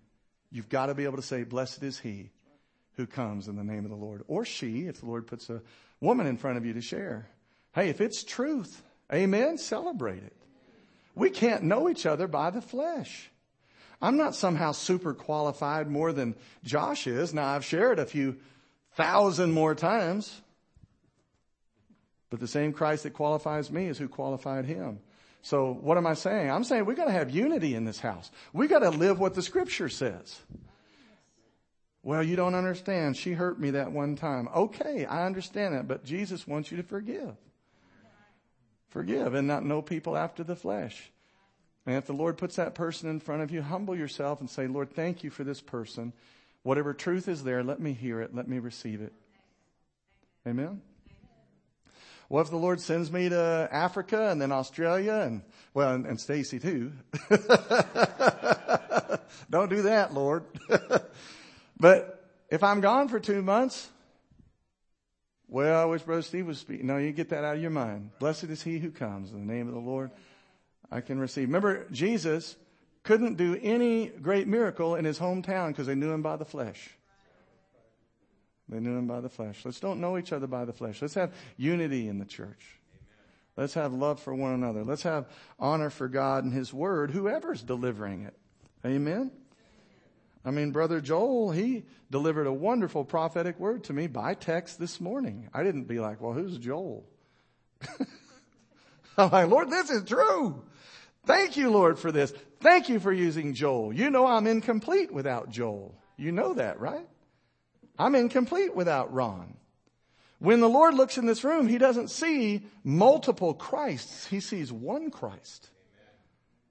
you've 0.51 0.69
got 0.69 0.87
to 0.87 0.95
be 0.95 1.05
able 1.05 1.17
to 1.17 1.23
say, 1.23 1.45
Blessed 1.45 1.83
is 1.83 1.99
he 1.99 2.31
who 2.97 3.07
comes 3.07 3.49
in 3.49 3.57
the 3.57 3.65
name 3.65 3.85
of 3.85 3.91
the 3.91 3.97
Lord. 3.97 4.23
Or 4.29 4.45
she, 4.45 4.87
if 4.87 5.01
the 5.01 5.07
Lord 5.07 5.27
puts 5.27 5.51
a 5.51 5.63
woman 6.01 6.27
in 6.27 6.37
front 6.37 6.59
of 6.59 6.67
you 6.67 6.75
to 6.75 6.81
share. 6.81 7.29
Hey, 7.73 7.89
if 7.89 8.01
it's 8.01 8.25
truth, 8.25 8.83
amen, 9.13 9.59
celebrate 9.59 10.23
it. 10.23 10.37
We 11.21 11.29
can't 11.29 11.65
know 11.65 11.91
each 11.91 12.07
other 12.07 12.27
by 12.27 12.49
the 12.49 12.63
flesh. 12.63 13.31
I'm 14.01 14.17
not 14.17 14.35
somehow 14.35 14.73
super 14.73 15.13
qualified 15.13 15.87
more 15.87 16.15
than 16.15 16.35
Josh 16.65 17.07
is. 17.07 17.35
Now 17.35 17.45
I've 17.45 17.65
shared 17.65 17.99
a 17.99 18.07
few 18.07 18.39
thousand 18.95 19.53
more 19.53 19.75
times. 19.75 20.41
But 22.31 22.41
the 22.41 22.49
same 22.49 22.73
Christ 22.73 23.03
that 23.03 23.11
qualifies 23.11 23.71
me 23.71 23.85
is 23.85 23.99
who 23.99 24.09
qualified 24.09 24.65
him. 24.65 25.01
So 25.43 25.75
what 25.83 25.99
am 25.99 26.07
I 26.07 26.15
saying? 26.15 26.51
I'm 26.51 26.65
saying 26.65 26.87
we 26.87 26.95
gotta 26.95 27.13
have 27.13 27.29
unity 27.29 27.75
in 27.75 27.85
this 27.85 28.01
house. 28.01 28.31
We 28.55 28.67
gotta 28.67 28.89
live 28.89 29.21
what 29.21 29.35
the 29.35 29.43
scripture 29.43 29.91
says. 29.91 30.41
Well, 32.03 32.23
you 32.23 32.35
don't 32.35 32.55
understand. 32.55 33.19
She 33.19 33.33
hurt 33.33 33.61
me 33.61 33.73
that 33.73 33.93
one 33.93 34.17
time. 34.17 34.49
Okay, 34.57 35.05
I 35.05 35.27
understand 35.27 35.75
that, 35.75 35.87
but 35.87 36.03
Jesus 36.03 36.47
wants 36.47 36.71
you 36.71 36.79
to 36.79 36.83
forgive 36.83 37.37
forgive 38.91 39.35
and 39.35 39.49
not 39.49 39.65
know 39.65 39.83
people 39.83 40.17
after 40.17 40.45
the 40.45 40.57
flesh. 40.57 41.11
And 41.87 41.97
if 41.97 42.07
the 42.07 42.13
Lord 42.13 42.37
puts 42.37 42.57
that 42.57 42.75
person 42.75 43.09
in 43.09 43.21
front 43.21 43.43
of 43.43 43.51
you, 43.51 43.63
humble 43.63 43.97
yourself 43.97 44.41
and 44.41 44.51
say, 44.51 44.67
Lord, 44.67 44.93
thank 44.93 45.25
you 45.25 45.31
for 45.31 45.45
this 45.45 45.61
person. 45.61 46.13
Whatever 46.63 46.93
truth 46.93 47.27
is 47.27 47.43
there, 47.43 47.65
let 47.65 47.81
me 47.81 47.95
hear 47.95 48.21
it. 48.21 48.35
Let 48.35 48.47
me 48.47 48.59
receive 48.59 49.01
it. 49.01 49.13
Amen. 50.47 50.83
Well, 52.29 52.43
if 52.43 52.51
the 52.51 52.57
Lord 52.57 52.81
sends 52.81 53.11
me 53.11 53.29
to 53.29 53.69
Africa 53.73 54.31
and 54.31 54.41
then 54.41 54.53
Australia 54.53 55.15
and, 55.15 55.43
well, 55.75 55.95
and, 55.95 56.07
and 56.07 56.21
Stacy 56.21 56.61
too. 56.61 56.93
Don't 59.51 59.69
do 59.69 59.83
that, 59.83 60.15
Lord. 60.15 60.45
but 61.81 62.25
if 62.49 62.63
I'm 62.63 62.81
gone 62.81 63.09
for 63.09 63.19
two 63.19 63.43
months, 63.43 63.89
well, 65.51 65.83
I 65.83 65.85
wish 65.85 66.03
Brother 66.03 66.23
Steve 66.23 66.47
was 66.47 66.59
speaking. 66.59 66.87
No, 66.87 66.97
you 66.97 67.11
get 67.11 67.31
that 67.31 67.45
out 67.45 67.57
of 67.57 67.61
your 67.61 67.71
mind. 67.71 68.11
Blessed 68.21 68.45
is 68.45 68.63
he 68.63 68.79
who 68.79 68.91
comes 68.91 69.33
in 69.33 69.47
the 69.47 69.53
name 69.53 69.67
of 69.67 69.75
the 69.75 69.81
Lord. 69.81 70.13
I 70.91 71.01
can 71.01 71.19
receive. 71.19 71.49
Remember, 71.49 71.87
Jesus 71.91 72.57
couldn't 73.03 73.37
do 73.37 73.59
any 73.61 74.07
great 74.07 74.47
miracle 74.47 74.95
in 74.95 75.05
his 75.05 75.19
hometown 75.19 75.69
because 75.69 75.87
they 75.87 75.97
knew 75.97 76.13
him 76.13 76.23
by 76.23 76.37
the 76.37 76.45
flesh. 76.45 76.91
They 78.69 78.79
knew 78.79 78.97
him 78.97 79.09
by 79.09 79.21
the 79.21 79.29
flesh. 79.29 79.63
Let's 79.65 79.81
don't 79.81 80.01
know 80.01 80.17
each 80.17 80.33
other 80.33 80.47
by 80.47 80.65
the 80.65 80.73
flesh. 80.73 81.03
Let's 81.03 81.15
have 81.15 81.35
unity 81.57 82.07
in 82.07 82.19
the 82.19 82.25
church. 82.25 82.81
Let's 83.57 83.75
have 83.75 83.93
love 83.93 84.21
for 84.21 84.35
one 84.35 84.53
another. 84.53 84.85
Let's 84.85 85.03
have 85.03 85.27
honor 85.59 85.91
for 85.91 86.09
God 86.09 86.45
and 86.45 86.53
His 86.53 86.73
Word, 86.73 87.11
whoever's 87.11 87.63
delivering 87.63 88.23
it. 88.23 88.35
Amen? 88.87 89.33
I 90.45 90.51
mean, 90.51 90.71
Brother 90.71 91.01
Joel, 91.01 91.51
he 91.51 91.85
delivered 92.11 92.47
a 92.47 92.53
wonderful 92.53 93.05
prophetic 93.05 93.59
word 93.59 93.85
to 93.85 93.93
me 93.93 94.07
by 94.07 94.35
text 94.35 94.79
this 94.79 95.01
morning. 95.01 95.51
I 95.53 95.63
didn't 95.63 95.85
be 95.85 96.01
like, 96.01 96.21
well, 96.21 96.33
who's 96.33 96.57
Joel? 96.57 97.05
I'm 99.19 99.31
like, 99.31 99.49
Lord, 99.49 99.71
this 99.71 99.91
is 99.91 100.05
true. 100.05 100.63
Thank 101.27 101.59
you, 101.59 101.71
Lord, 101.71 101.99
for 101.99 102.11
this. 102.11 102.33
Thank 102.61 102.89
you 102.89 103.01
for 103.01 103.13
using 103.13 103.53
Joel. 103.53 103.93
You 103.93 104.11
know 104.11 104.27
I'm 104.27 104.47
incomplete 104.47 105.13
without 105.13 105.51
Joel. 105.51 105.95
You 106.17 106.33
know 106.33 106.55
that, 106.55 106.81
right? 106.81 107.07
I'm 107.99 108.15
incomplete 108.15 108.75
without 108.75 109.13
Ron. 109.13 109.57
When 110.39 110.61
the 110.61 110.69
Lord 110.69 110.95
looks 110.95 111.19
in 111.19 111.27
this 111.27 111.45
room, 111.45 111.69
He 111.69 111.77
doesn't 111.77 112.09
see 112.09 112.63
multiple 112.83 113.53
Christs. 113.53 114.27
He 114.27 114.41
sees 114.41 114.73
one 114.73 115.11
Christ. 115.11 115.69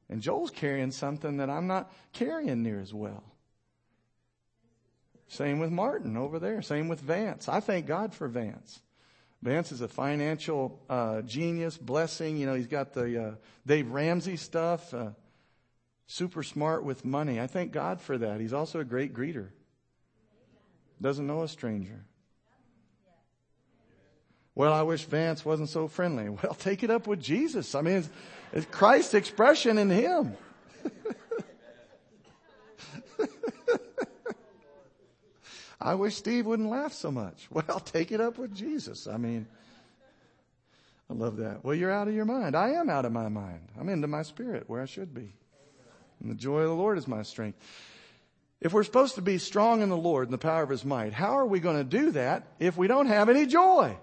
And 0.10 0.22
Joel's 0.22 0.50
carrying 0.50 0.90
something 0.90 1.38
that 1.38 1.52
I'm 1.52 1.68
not 1.68 1.92
carrying 2.14 2.64
near 2.64 2.82
as 2.82 2.92
well. 2.92 3.24
Same 5.30 5.60
with 5.60 5.72
Martin 5.72 6.18
over 6.18 6.40
there. 6.40 6.62
Same 6.64 6.88
with 6.88 7.00
Vance. 7.02 7.48
I 7.48 7.60
thank 7.60 7.86
God 7.86 8.14
for 8.14 8.28
Vance. 8.28 8.82
Vance 9.44 9.72
is 9.72 9.80
a 9.80 9.88
financial 9.88 10.82
uh, 10.90 11.22
genius, 11.22 11.78
blessing. 11.78 12.36
You 12.36 12.48
know, 12.48 12.56
he's 12.56 12.68
got 12.68 12.94
the 12.94 13.24
uh, 13.24 13.32
Dave 13.66 13.90
Ramsey 13.92 14.38
stuff. 14.38 14.94
Uh, 14.94 15.12
super 16.08 16.42
smart 16.42 16.84
with 16.84 17.06
money. 17.06 17.40
I 17.40 17.46
thank 17.46 17.72
God 17.72 18.02
for 18.02 18.18
that. 18.18 18.42
He's 18.42 18.54
also 18.54 18.80
a 18.80 18.84
great 18.84 19.14
greeter. 19.14 19.50
Doesn't 21.00 21.26
know 21.26 21.44
a 21.44 21.48
stranger. 21.48 22.04
Well, 24.56 24.74
I 24.74 24.82
wish 24.82 25.06
Vance 25.06 25.46
wasn't 25.46 25.70
so 25.70 25.88
friendly. 25.88 26.28
Well, 26.44 26.56
take 26.56 26.84
it 26.84 26.90
up 26.90 27.06
with 27.06 27.22
Jesus. 27.22 27.76
I 27.76 27.82
mean, 27.82 27.98
it's, 27.98 28.10
it's 28.52 28.66
Christ's 28.66 29.14
expression 29.14 29.78
in 29.78 29.92
him. 29.92 30.36
I 35.82 35.96
wish 35.96 36.16
Steve 36.16 36.46
wouldn't 36.46 36.70
laugh 36.70 36.94
so 36.94 37.12
much. 37.12 37.48
Well, 37.52 37.80
take 37.80 38.12
it 38.12 38.22
up 38.22 38.38
with 38.38 38.54
Jesus. 38.54 39.08
I 39.08 39.18
mean, 39.18 39.48
I 41.10 41.14
love 41.14 41.38
that. 41.38 41.64
Well, 41.64 41.76
you're 41.76 41.92
out 41.92 42.08
of 42.08 42.14
your 42.14 42.26
mind. 42.26 42.56
I 42.56 42.72
am 42.72 42.90
out 42.90 43.06
of 43.06 43.12
my 43.12 43.30
mind. 43.30 43.62
I'm 43.80 43.90
into 43.90 44.08
my 44.08 44.24
spirit 44.24 44.66
where 44.68 44.82
I 44.82 44.86
should 44.86 45.14
be. 45.14 45.34
And 46.22 46.30
the 46.30 46.36
joy 46.36 46.62
of 46.62 46.70
the 46.70 46.76
Lord 46.76 46.98
is 46.98 47.08
my 47.08 47.24
strength. 47.24 47.58
If 48.62 48.74
we're 48.74 48.84
supposed 48.84 49.16
to 49.16 49.22
be 49.22 49.38
strong 49.38 49.82
in 49.82 49.90
the 49.90 49.98
Lord 49.98 50.28
and 50.28 50.34
the 50.34 50.38
power 50.38 50.64
of 50.64 50.70
His 50.70 50.84
might, 50.84 51.14
how 51.14 51.38
are 51.38 51.46
we 51.46 51.62
going 51.62 51.78
to 51.78 51.84
do 51.86 52.12
that 52.12 52.46
if 52.60 52.76
we 52.76 52.88
don't 52.88 53.08
have 53.08 53.30
any 53.30 53.46
joy? 53.46 53.98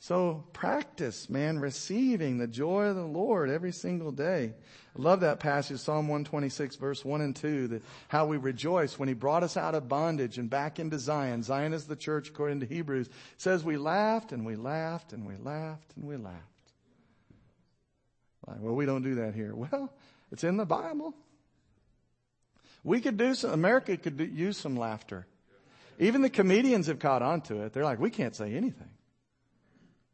So 0.00 0.44
practice, 0.52 1.28
man, 1.28 1.58
receiving 1.58 2.38
the 2.38 2.46
joy 2.46 2.86
of 2.86 2.96
the 2.96 3.02
Lord 3.02 3.50
every 3.50 3.72
single 3.72 4.12
day. 4.12 4.54
I 4.96 5.02
love 5.02 5.20
that 5.20 5.40
passage, 5.40 5.80
Psalm 5.80 6.06
126 6.06 6.76
verse 6.76 7.04
1 7.04 7.20
and 7.20 7.34
2, 7.34 7.68
that 7.68 7.82
how 8.06 8.26
we 8.26 8.36
rejoice 8.36 8.98
when 8.98 9.08
he 9.08 9.14
brought 9.14 9.42
us 9.42 9.56
out 9.56 9.74
of 9.74 9.88
bondage 9.88 10.38
and 10.38 10.48
back 10.48 10.78
into 10.78 10.98
Zion. 10.98 11.42
Zion 11.42 11.72
is 11.72 11.86
the 11.86 11.96
church 11.96 12.28
according 12.28 12.60
to 12.60 12.66
Hebrews. 12.66 13.08
It 13.08 13.12
says 13.38 13.64
we 13.64 13.76
laughed 13.76 14.30
and 14.30 14.46
we 14.46 14.54
laughed 14.54 15.12
and 15.12 15.26
we 15.26 15.34
laughed 15.36 15.92
and 15.96 16.06
we 16.06 16.16
laughed. 16.16 16.36
Like, 18.46 18.58
well, 18.60 18.74
we 18.74 18.86
don't 18.86 19.02
do 19.02 19.16
that 19.16 19.34
here. 19.34 19.54
Well, 19.70 19.92
it's 20.30 20.44
in 20.44 20.58
the 20.58 20.66
Bible. 20.66 21.14
We 22.84 23.00
could 23.00 23.16
do 23.16 23.34
some, 23.34 23.50
America 23.50 23.96
could 23.96 24.16
do, 24.16 24.24
use 24.24 24.56
some 24.56 24.76
laughter. 24.76 25.26
Even 25.98 26.22
the 26.22 26.30
comedians 26.30 26.86
have 26.86 26.98
caught 26.98 27.22
on 27.22 27.40
to 27.42 27.62
it. 27.62 27.72
They're 27.72 27.84
like, 27.84 27.98
we 27.98 28.10
can't 28.10 28.36
say 28.36 28.54
anything. 28.54 28.90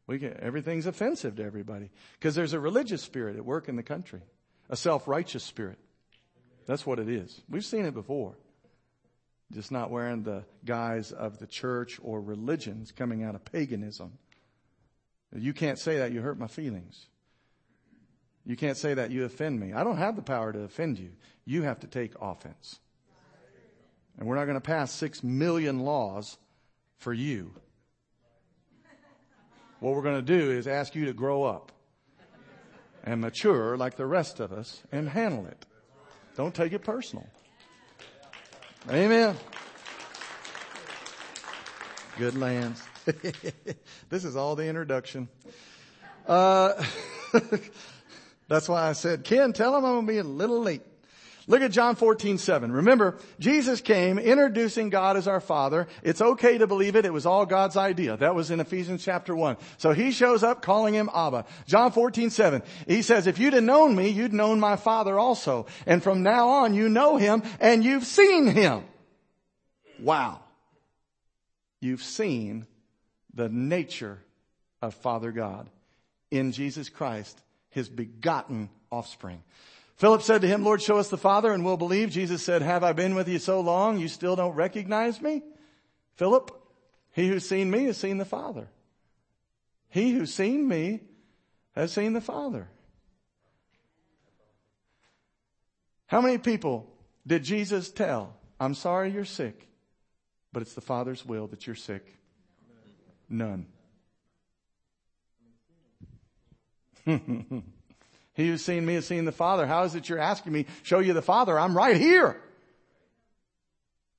We 0.07 0.19
get, 0.19 0.39
everything's 0.39 0.85
offensive 0.85 1.35
to 1.37 1.43
everybody 1.43 1.89
because 2.19 2.35
there's 2.35 2.53
a 2.53 2.59
religious 2.59 3.01
spirit 3.01 3.37
at 3.37 3.45
work 3.45 3.67
in 3.67 3.75
the 3.75 3.83
country, 3.83 4.21
a 4.69 4.75
self-righteous 4.75 5.43
spirit. 5.43 5.79
That's 6.67 6.85
what 6.85 6.99
it 6.99 7.09
is. 7.09 7.41
We've 7.49 7.65
seen 7.65 7.85
it 7.85 7.93
before. 7.93 8.35
Just 9.51 9.71
not 9.71 9.91
wearing 9.91 10.23
the 10.23 10.43
guise 10.63 11.11
of 11.11 11.37
the 11.37 11.47
church 11.47 11.99
or 12.01 12.19
religions 12.21 12.91
coming 12.91 13.23
out 13.23 13.35
of 13.35 13.45
paganism. 13.45 14.13
You 15.35 15.53
can't 15.53 15.77
say 15.77 15.97
that. 15.99 16.11
You 16.11 16.21
hurt 16.21 16.39
my 16.39 16.47
feelings. 16.47 17.07
You 18.45 18.55
can't 18.55 18.77
say 18.77 18.93
that. 18.95 19.11
You 19.11 19.25
offend 19.25 19.59
me. 19.59 19.73
I 19.73 19.83
don't 19.83 19.97
have 19.97 20.15
the 20.15 20.21
power 20.21 20.53
to 20.53 20.61
offend 20.61 20.99
you. 20.99 21.11
You 21.45 21.63
have 21.63 21.79
to 21.81 21.87
take 21.87 22.13
offense. 22.21 22.79
And 24.17 24.27
we're 24.27 24.35
not 24.35 24.45
going 24.45 24.55
to 24.55 24.61
pass 24.61 24.91
six 24.91 25.23
million 25.23 25.79
laws 25.79 26.37
for 26.97 27.13
you. 27.13 27.53
What 29.85 29.93
we're 29.93 30.01
going 30.01 30.25
to 30.25 30.39
do 30.39 30.49
is 30.49 30.65
ask 30.65 30.95
you 30.95 31.05
to 31.05 31.13
grow 31.13 31.43
up 31.43 31.71
and 33.03 33.21
mature 33.21 33.77
like 33.77 33.97
the 33.97 34.07
rest 34.07 34.39
of 34.39 34.51
us 34.51 34.81
and 34.91 35.07
handle 35.07 35.45
it. 35.45 35.63
Don't 36.35 36.55
take 36.55 36.73
it 36.73 36.83
personal. 36.83 37.27
Amen. 38.89 39.37
Good 42.17 42.35
lands. 42.35 42.81
this 44.09 44.25
is 44.25 44.35
all 44.35 44.55
the 44.55 44.65
introduction. 44.65 45.27
Uh, 46.27 46.83
that's 48.47 48.67
why 48.67 48.89
I 48.89 48.93
said, 48.93 49.23
Ken, 49.23 49.53
tell 49.53 49.77
him 49.77 49.85
I'm 49.85 49.93
going 49.93 50.07
to 50.07 50.11
be 50.13 50.17
a 50.17 50.23
little 50.23 50.61
late. 50.61 50.81
Look 51.47 51.61
at 51.61 51.71
John 51.71 51.95
14, 51.95 52.39
7. 52.39 52.71
Remember, 52.71 53.17
Jesus 53.39 53.79
came 53.79 54.17
introducing 54.17 54.89
God 54.89 55.15
as 55.15 55.27
our 55.27 55.39
Father. 55.39 55.87
It's 56.01 56.21
okay 56.21 56.57
to 56.57 56.65
believe 56.65 56.95
it. 56.95 57.05
It 57.05 57.13
was 57.13 57.27
all 57.27 57.45
God's 57.45 57.77
idea. 57.77 58.17
That 58.17 58.33
was 58.33 58.49
in 58.49 58.59
Ephesians 58.59 59.03
chapter 59.03 59.35
1. 59.35 59.57
So 59.77 59.91
he 59.91 60.11
shows 60.11 60.43
up 60.43 60.63
calling 60.63 60.95
him 60.95 61.09
Abba. 61.13 61.45
John 61.67 61.91
14, 61.91 62.31
7. 62.31 62.63
He 62.87 63.03
says, 63.03 63.27
if 63.27 63.37
you'd 63.37 63.53
have 63.53 63.63
known 63.63 63.95
me, 63.95 64.09
you'd 64.09 64.33
known 64.33 64.59
my 64.59 64.75
Father 64.75 65.19
also. 65.19 65.67
And 65.85 66.01
from 66.01 66.23
now 66.23 66.49
on, 66.49 66.73
you 66.73 66.89
know 66.89 67.17
him 67.17 67.43
and 67.59 67.83
you've 67.83 68.05
seen 68.05 68.47
him. 68.47 68.83
Wow. 69.99 70.39
You've 71.79 72.03
seen 72.03 72.65
the 73.35 73.49
nature 73.49 74.19
of 74.81 74.95
Father 74.95 75.31
God 75.31 75.69
in 76.31 76.51
Jesus 76.51 76.89
Christ, 76.89 77.39
his 77.69 77.87
begotten 77.87 78.69
offspring. 78.91 79.43
Philip 79.95 80.21
said 80.21 80.41
to 80.41 80.47
him, 80.47 80.63
Lord, 80.63 80.81
show 80.81 80.97
us 80.97 81.09
the 81.09 81.17
Father 81.17 81.53
and 81.53 81.63
we'll 81.63 81.77
believe. 81.77 82.09
Jesus 82.09 82.43
said, 82.43 82.61
have 82.61 82.83
I 82.83 82.91
been 82.91 83.15
with 83.15 83.29
you 83.29 83.39
so 83.39 83.61
long 83.61 83.97
you 83.97 84.09
still 84.09 84.35
don't 84.35 84.55
recognize 84.55 85.21
me? 85.21 85.41
Philip, 86.15 86.51
he 87.13 87.27
who's 87.29 87.47
seen 87.47 87.71
me 87.71 87.85
has 87.85 87.97
seen 87.97 88.17
the 88.17 88.25
Father. 88.25 88.67
He 89.89 90.11
who's 90.11 90.33
seen 90.33 90.67
me 90.67 90.99
has 91.75 91.93
seen 91.93 92.11
the 92.11 92.21
Father. 92.21 92.67
How 96.07 96.19
many 96.19 96.37
people 96.37 96.91
did 97.25 97.43
Jesus 97.43 97.89
tell, 97.89 98.35
I'm 98.59 98.75
sorry 98.75 99.11
you're 99.11 99.25
sick, 99.25 99.67
but 100.51 100.61
it's 100.61 100.73
the 100.73 100.81
Father's 100.81 101.25
will 101.25 101.47
that 101.47 101.65
you're 101.65 101.75
sick? 101.75 102.13
None. 103.29 103.65
He 108.35 108.47
who's 108.47 108.63
seen 108.63 108.85
me 108.85 108.95
has 108.95 109.07
seen 109.07 109.25
the 109.25 109.31
Father. 109.31 109.65
How 109.65 109.83
is 109.83 109.95
it 109.95 110.09
you're 110.09 110.19
asking 110.19 110.51
me, 110.53 110.65
show 110.83 110.99
you 110.99 111.13
the 111.13 111.21
Father? 111.21 111.57
I'm 111.57 111.75
right 111.75 111.97
here. 111.97 112.39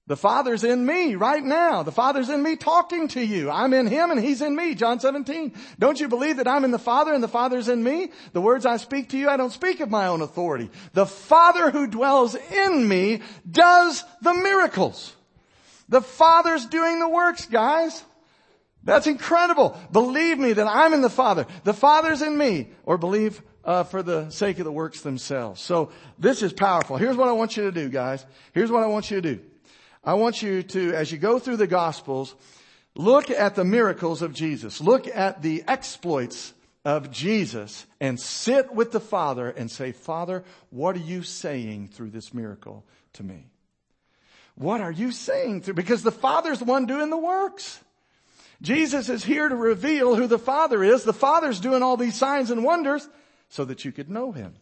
The 0.09 0.17
Father's 0.17 0.63
in 0.63 0.87
me 0.87 1.17
right 1.17 1.43
now. 1.43 1.83
The 1.83 1.93
Father's 1.93 2.29
in 2.29 2.41
me 2.43 2.55
talking 2.55 3.09
to 3.09 3.21
you. 3.21 3.51
I'm 3.51 3.75
in 3.75 3.89
Him 3.89 4.13
and 4.13 4.21
He's 4.21 4.41
in 4.41 4.55
me. 4.55 4.75
John 4.77 5.01
17. 5.01 5.53
Don't 5.79 5.99
you 5.99 6.09
believe 6.09 6.37
that 6.37 6.47
I'm 6.47 6.65
in 6.65 6.71
the 6.71 6.79
Father 6.79 7.13
and 7.13 7.23
the 7.23 7.29
Father's 7.29 7.69
in 7.69 7.83
me? 7.83 8.11
The 8.33 8.41
words 8.41 8.65
I 8.65 8.77
speak 8.77 9.11
to 9.11 9.19
you, 9.19 9.29
I 9.29 9.37
don't 9.37 9.53
speak 9.53 9.81
of 9.81 9.91
my 9.91 10.07
own 10.07 10.23
authority. 10.23 10.71
The 10.93 11.07
Father 11.07 11.71
who 11.73 11.89
dwells 11.89 12.37
in 12.37 12.87
me 12.87 13.21
does 13.51 14.05
the 14.23 14.35
miracles. 14.35 15.13
The 15.89 16.03
Father's 16.03 16.67
doing 16.67 17.01
the 17.01 17.09
works, 17.09 17.47
guys. 17.47 18.03
That's 18.85 19.09
incredible. 19.09 19.77
Believe 19.91 20.39
me 20.39 20.53
that 20.53 20.69
I'm 20.69 20.95
in 20.95 21.01
the 21.01 21.11
Father. 21.11 21.47
The 21.65 21.75
Father's 21.75 22.23
in 22.23 22.39
me. 22.39 22.69
Or 22.85 22.97
believe 22.97 23.43
uh, 23.67 23.83
for 23.83 24.03
the 24.03 24.31
sake 24.31 24.59
of 24.59 24.65
the 24.65 24.73
works 24.73 25.01
themselves. 25.01 25.61
So 25.61 25.91
this 26.19 26.43
is 26.43 26.53
powerful. 26.53 26.97
Here's 26.97 27.17
what 27.17 27.29
I 27.29 27.33
want 27.33 27.57
you 27.57 27.65
to 27.65 27.73
do, 27.73 27.89
guys. 27.89 28.25
Here's 28.53 28.71
what 28.71 28.85
I 28.85 28.87
want 28.87 29.11
you 29.11 29.21
to 29.21 29.35
do. 29.35 29.43
I 30.05 30.15
want 30.15 30.41
you 30.41 30.63
to, 30.63 30.95
as 30.95 31.11
you 31.11 31.19
go 31.19 31.41
through 31.41 31.57
the 31.57 31.67
Gospels, 31.67 32.35
look 32.95 33.29
at 33.29 33.57
the 33.57 33.65
miracles 33.65 34.23
of 34.23 34.33
Jesus. 34.33 34.81
Look 34.81 35.09
at 35.09 35.43
the 35.43 35.65
exploits 35.67 36.55
of 36.85 37.11
Jesus 37.11 37.85
and 38.01 38.21
sit 38.21 38.73
with 38.73 38.93
the 38.93 39.01
Father 39.01 39.51
and 39.51 39.69
say, 39.69 39.91
Father, 39.91 40.45
what 40.71 40.95
are 40.95 41.01
you 41.01 41.25
saying 41.25 41.89
through 41.89 42.11
this 42.11 42.33
miracle 42.33 42.85
to 43.15 43.25
me? 43.25 43.49
What 44.55 44.81
are 44.81 44.93
you 44.93 45.11
saying 45.11 45.63
through? 45.63 45.75
Because 45.75 46.05
the 46.05 46.13
Father's 46.13 46.61
the 46.61 46.65
one 46.67 46.87
doing 46.87 47.11
the 47.11 47.17
works. 47.17 47.81
Jesus 48.63 49.09
is 49.09 49.25
here 49.25 49.49
to 49.49 49.57
reveal 49.57 50.15
who 50.15 50.29
the 50.29 50.39
Father 50.39 50.85
is. 50.85 51.03
The 51.03 51.13
Father's 51.13 51.59
doing 51.59 51.83
all 51.83 51.97
these 51.97 52.15
signs 52.15 52.53
and 52.53 52.63
wonders 52.63 53.07
so 53.49 53.65
that 53.65 53.85
you 53.85 53.93
could 53.93 54.11
know 54.11 54.33
him. 54.33 54.55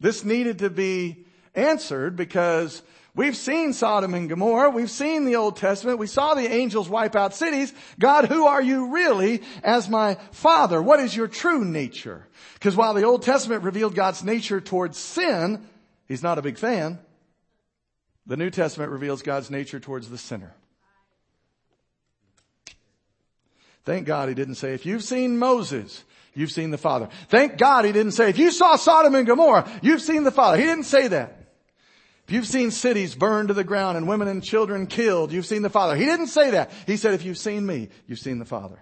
This 0.00 0.24
needed 0.24 0.60
to 0.60 0.70
be 0.70 1.26
answered 1.54 2.16
because 2.16 2.82
we've 3.14 3.36
seen 3.36 3.72
Sodom 3.72 4.14
and 4.14 4.28
Gomorrah. 4.28 4.70
We've 4.70 4.90
seen 4.90 5.26
the 5.26 5.36
Old 5.36 5.56
Testament. 5.56 5.98
We 5.98 6.06
saw 6.06 6.34
the 6.34 6.50
angels 6.50 6.88
wipe 6.88 7.14
out 7.14 7.34
cities. 7.34 7.72
God, 7.98 8.26
who 8.26 8.46
are 8.46 8.62
you 8.62 8.94
really 8.94 9.42
as 9.62 9.88
my 9.88 10.14
father? 10.32 10.80
What 10.80 11.00
is 11.00 11.14
your 11.14 11.28
true 11.28 11.64
nature? 11.64 12.26
Because 12.54 12.76
while 12.76 12.94
the 12.94 13.04
Old 13.04 13.22
Testament 13.22 13.62
revealed 13.62 13.94
God's 13.94 14.24
nature 14.24 14.60
towards 14.60 14.96
sin, 14.96 15.66
he's 16.08 16.22
not 16.22 16.38
a 16.38 16.42
big 16.42 16.56
fan. 16.56 16.98
The 18.26 18.36
New 18.36 18.50
Testament 18.50 18.92
reveals 18.92 19.22
God's 19.22 19.50
nature 19.50 19.80
towards 19.80 20.08
the 20.08 20.18
sinner. 20.18 20.54
Thank 23.84 24.06
God 24.06 24.28
he 24.28 24.34
didn't 24.34 24.54
say, 24.54 24.72
if 24.72 24.86
you've 24.86 25.02
seen 25.02 25.38
Moses, 25.38 26.04
you've 26.34 26.52
seen 26.52 26.70
the 26.70 26.78
Father. 26.78 27.08
Thank 27.28 27.58
God 27.58 27.84
he 27.84 27.92
didn't 27.92 28.12
say, 28.12 28.30
if 28.30 28.38
you 28.38 28.50
saw 28.50 28.76
Sodom 28.76 29.14
and 29.14 29.26
Gomorrah, 29.26 29.70
you've 29.82 30.02
seen 30.02 30.24
the 30.24 30.30
Father. 30.30 30.56
He 30.56 30.64
didn't 30.64 30.84
say 30.84 31.08
that. 31.08 31.36
If 32.26 32.34
you've 32.34 32.46
seen 32.46 32.70
cities 32.70 33.16
burned 33.16 33.48
to 33.48 33.54
the 33.54 33.64
ground 33.64 33.96
and 33.96 34.06
women 34.06 34.28
and 34.28 34.42
children 34.42 34.86
killed, 34.86 35.32
you've 35.32 35.46
seen 35.46 35.62
the 35.62 35.70
Father. 35.70 35.96
He 35.96 36.04
didn't 36.04 36.28
say 36.28 36.50
that. 36.50 36.70
He 36.86 36.96
said, 36.96 37.14
if 37.14 37.24
you've 37.24 37.38
seen 37.38 37.66
me, 37.66 37.88
you've 38.06 38.20
seen 38.20 38.38
the 38.38 38.44
Father. 38.44 38.80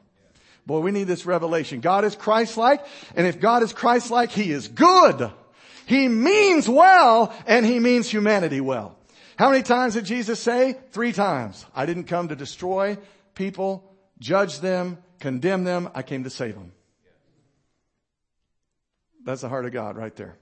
Boy, 0.67 0.81
we 0.81 0.91
need 0.91 1.05
this 1.05 1.25
revelation. 1.25 1.81
God 1.81 2.05
is 2.05 2.15
Christ-like, 2.15 2.85
and 3.17 3.27
if 3.27 3.41
God 3.41 3.63
is 3.63 3.73
Christ-like, 3.73 4.31
He 4.31 4.53
is 4.53 4.69
good. 4.69 5.31
He 5.87 6.09
means 6.09 6.69
well, 6.69 7.35
and 7.47 7.65
He 7.65 7.79
means 7.79 8.11
humanity 8.11 8.61
well. 8.61 8.99
How 9.39 9.49
many 9.51 9.63
times 9.63 9.95
did 9.95 10.05
Jesus 10.05 10.39
say? 10.41 10.77
Three 10.91 11.13
times. 11.13 11.65
I 11.75 11.87
didn't 11.87 12.05
come 12.05 12.29
to 12.29 12.37
destroy 12.37 12.99
people, 13.35 13.91
judge 14.19 14.61
them, 14.61 14.99
condemn 15.21 15.65
them. 15.65 15.89
I 15.95 16.03
came 16.03 16.25
to 16.25 16.31
save 16.31 16.55
them. 16.55 16.73
That's 19.29 19.43
the 19.43 19.51
heart 19.51 19.67
of 19.67 19.73
God 19.73 19.99
right 19.99 20.17
there. 20.17 20.39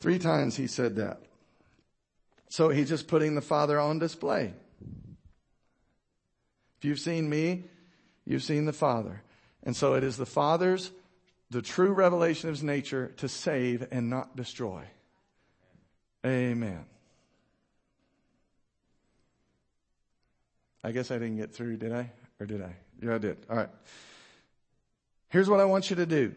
Three 0.00 0.18
times 0.18 0.56
he 0.56 0.66
said 0.66 0.96
that. 0.96 1.20
So 2.48 2.70
he's 2.70 2.88
just 2.88 3.06
putting 3.06 3.36
the 3.36 3.40
Father 3.40 3.78
on 3.78 4.00
display. 4.00 4.54
If 6.78 6.84
you've 6.84 6.98
seen 6.98 7.30
me, 7.30 7.66
you've 8.24 8.42
seen 8.42 8.64
the 8.64 8.72
Father. 8.72 9.22
And 9.62 9.76
so 9.76 9.94
it 9.94 10.02
is 10.02 10.16
the 10.16 10.26
Father's, 10.26 10.90
the 11.48 11.62
true 11.62 11.92
revelation 11.92 12.48
of 12.48 12.56
his 12.56 12.64
nature 12.64 13.12
to 13.18 13.28
save 13.28 13.86
and 13.92 14.10
not 14.10 14.34
destroy. 14.34 14.82
Amen. 16.26 16.84
I 20.82 20.90
guess 20.90 21.12
I 21.12 21.18
didn't 21.18 21.36
get 21.36 21.54
through, 21.54 21.76
did 21.76 21.92
I? 21.92 22.10
Or 22.40 22.46
did 22.46 22.62
I? 22.62 22.74
Yeah, 23.00 23.14
I 23.14 23.18
did. 23.18 23.36
All 23.48 23.56
right. 23.56 23.70
Here's 25.28 25.48
what 25.48 25.60
I 25.60 25.64
want 25.64 25.90
you 25.90 25.96
to 25.96 26.06
do. 26.06 26.34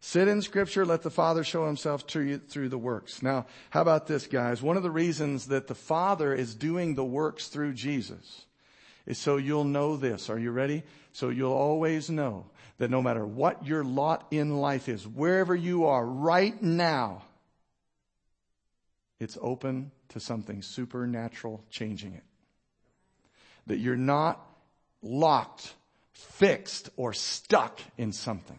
Sit 0.00 0.28
in 0.28 0.42
scripture, 0.42 0.84
let 0.84 1.00
the 1.00 1.10
Father 1.10 1.42
show 1.42 1.66
himself 1.66 2.06
to 2.08 2.20
you 2.20 2.38
through 2.38 2.68
the 2.68 2.76
works. 2.76 3.22
Now, 3.22 3.46
how 3.70 3.80
about 3.80 4.06
this, 4.06 4.26
guys? 4.26 4.60
One 4.60 4.76
of 4.76 4.82
the 4.82 4.90
reasons 4.90 5.46
that 5.46 5.66
the 5.66 5.74
Father 5.74 6.34
is 6.34 6.54
doing 6.54 6.94
the 6.94 7.04
works 7.04 7.48
through 7.48 7.72
Jesus 7.72 8.44
is 9.06 9.16
so 9.16 9.38
you'll 9.38 9.64
know 9.64 9.96
this. 9.96 10.28
Are 10.28 10.38
you 10.38 10.50
ready? 10.50 10.82
So 11.12 11.30
you'll 11.30 11.52
always 11.52 12.10
know 12.10 12.46
that 12.76 12.90
no 12.90 13.00
matter 13.00 13.24
what 13.24 13.66
your 13.66 13.82
lot 13.82 14.26
in 14.30 14.58
life 14.58 14.90
is, 14.90 15.08
wherever 15.08 15.54
you 15.54 15.86
are 15.86 16.04
right 16.04 16.60
now, 16.62 17.22
it's 19.18 19.38
open 19.40 19.90
to 20.10 20.20
something 20.20 20.60
supernatural 20.60 21.64
changing 21.70 22.12
it. 22.12 22.24
That 23.66 23.78
you're 23.78 23.96
not 23.96 24.44
locked 25.00 25.72
fixed 26.14 26.90
or 26.96 27.12
stuck 27.12 27.80
in 27.98 28.12
something. 28.12 28.58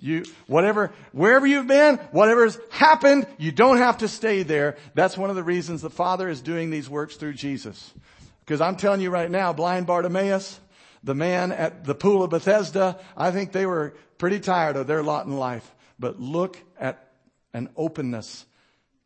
You, 0.00 0.24
whatever, 0.46 0.92
wherever 1.12 1.46
you've 1.46 1.66
been, 1.66 1.96
whatever's 2.12 2.58
happened, 2.70 3.26
you 3.36 3.50
don't 3.50 3.78
have 3.78 3.98
to 3.98 4.08
stay 4.08 4.42
there. 4.44 4.76
That's 4.94 5.16
one 5.18 5.30
of 5.30 5.36
the 5.36 5.42
reasons 5.42 5.82
the 5.82 5.90
Father 5.90 6.28
is 6.28 6.40
doing 6.40 6.70
these 6.70 6.88
works 6.88 7.16
through 7.16 7.34
Jesus. 7.34 7.92
Because 8.40 8.60
I'm 8.60 8.76
telling 8.76 9.00
you 9.00 9.10
right 9.10 9.30
now, 9.30 9.52
blind 9.52 9.86
Bartimaeus, 9.86 10.60
the 11.02 11.14
man 11.14 11.52
at 11.52 11.84
the 11.84 11.94
pool 11.94 12.22
of 12.22 12.30
Bethesda, 12.30 12.98
I 13.16 13.30
think 13.30 13.52
they 13.52 13.66
were 13.66 13.94
pretty 14.18 14.40
tired 14.40 14.76
of 14.76 14.86
their 14.86 15.02
lot 15.02 15.26
in 15.26 15.36
life. 15.36 15.74
But 15.98 16.20
look 16.20 16.58
at 16.78 17.12
an 17.52 17.68
openness 17.76 18.46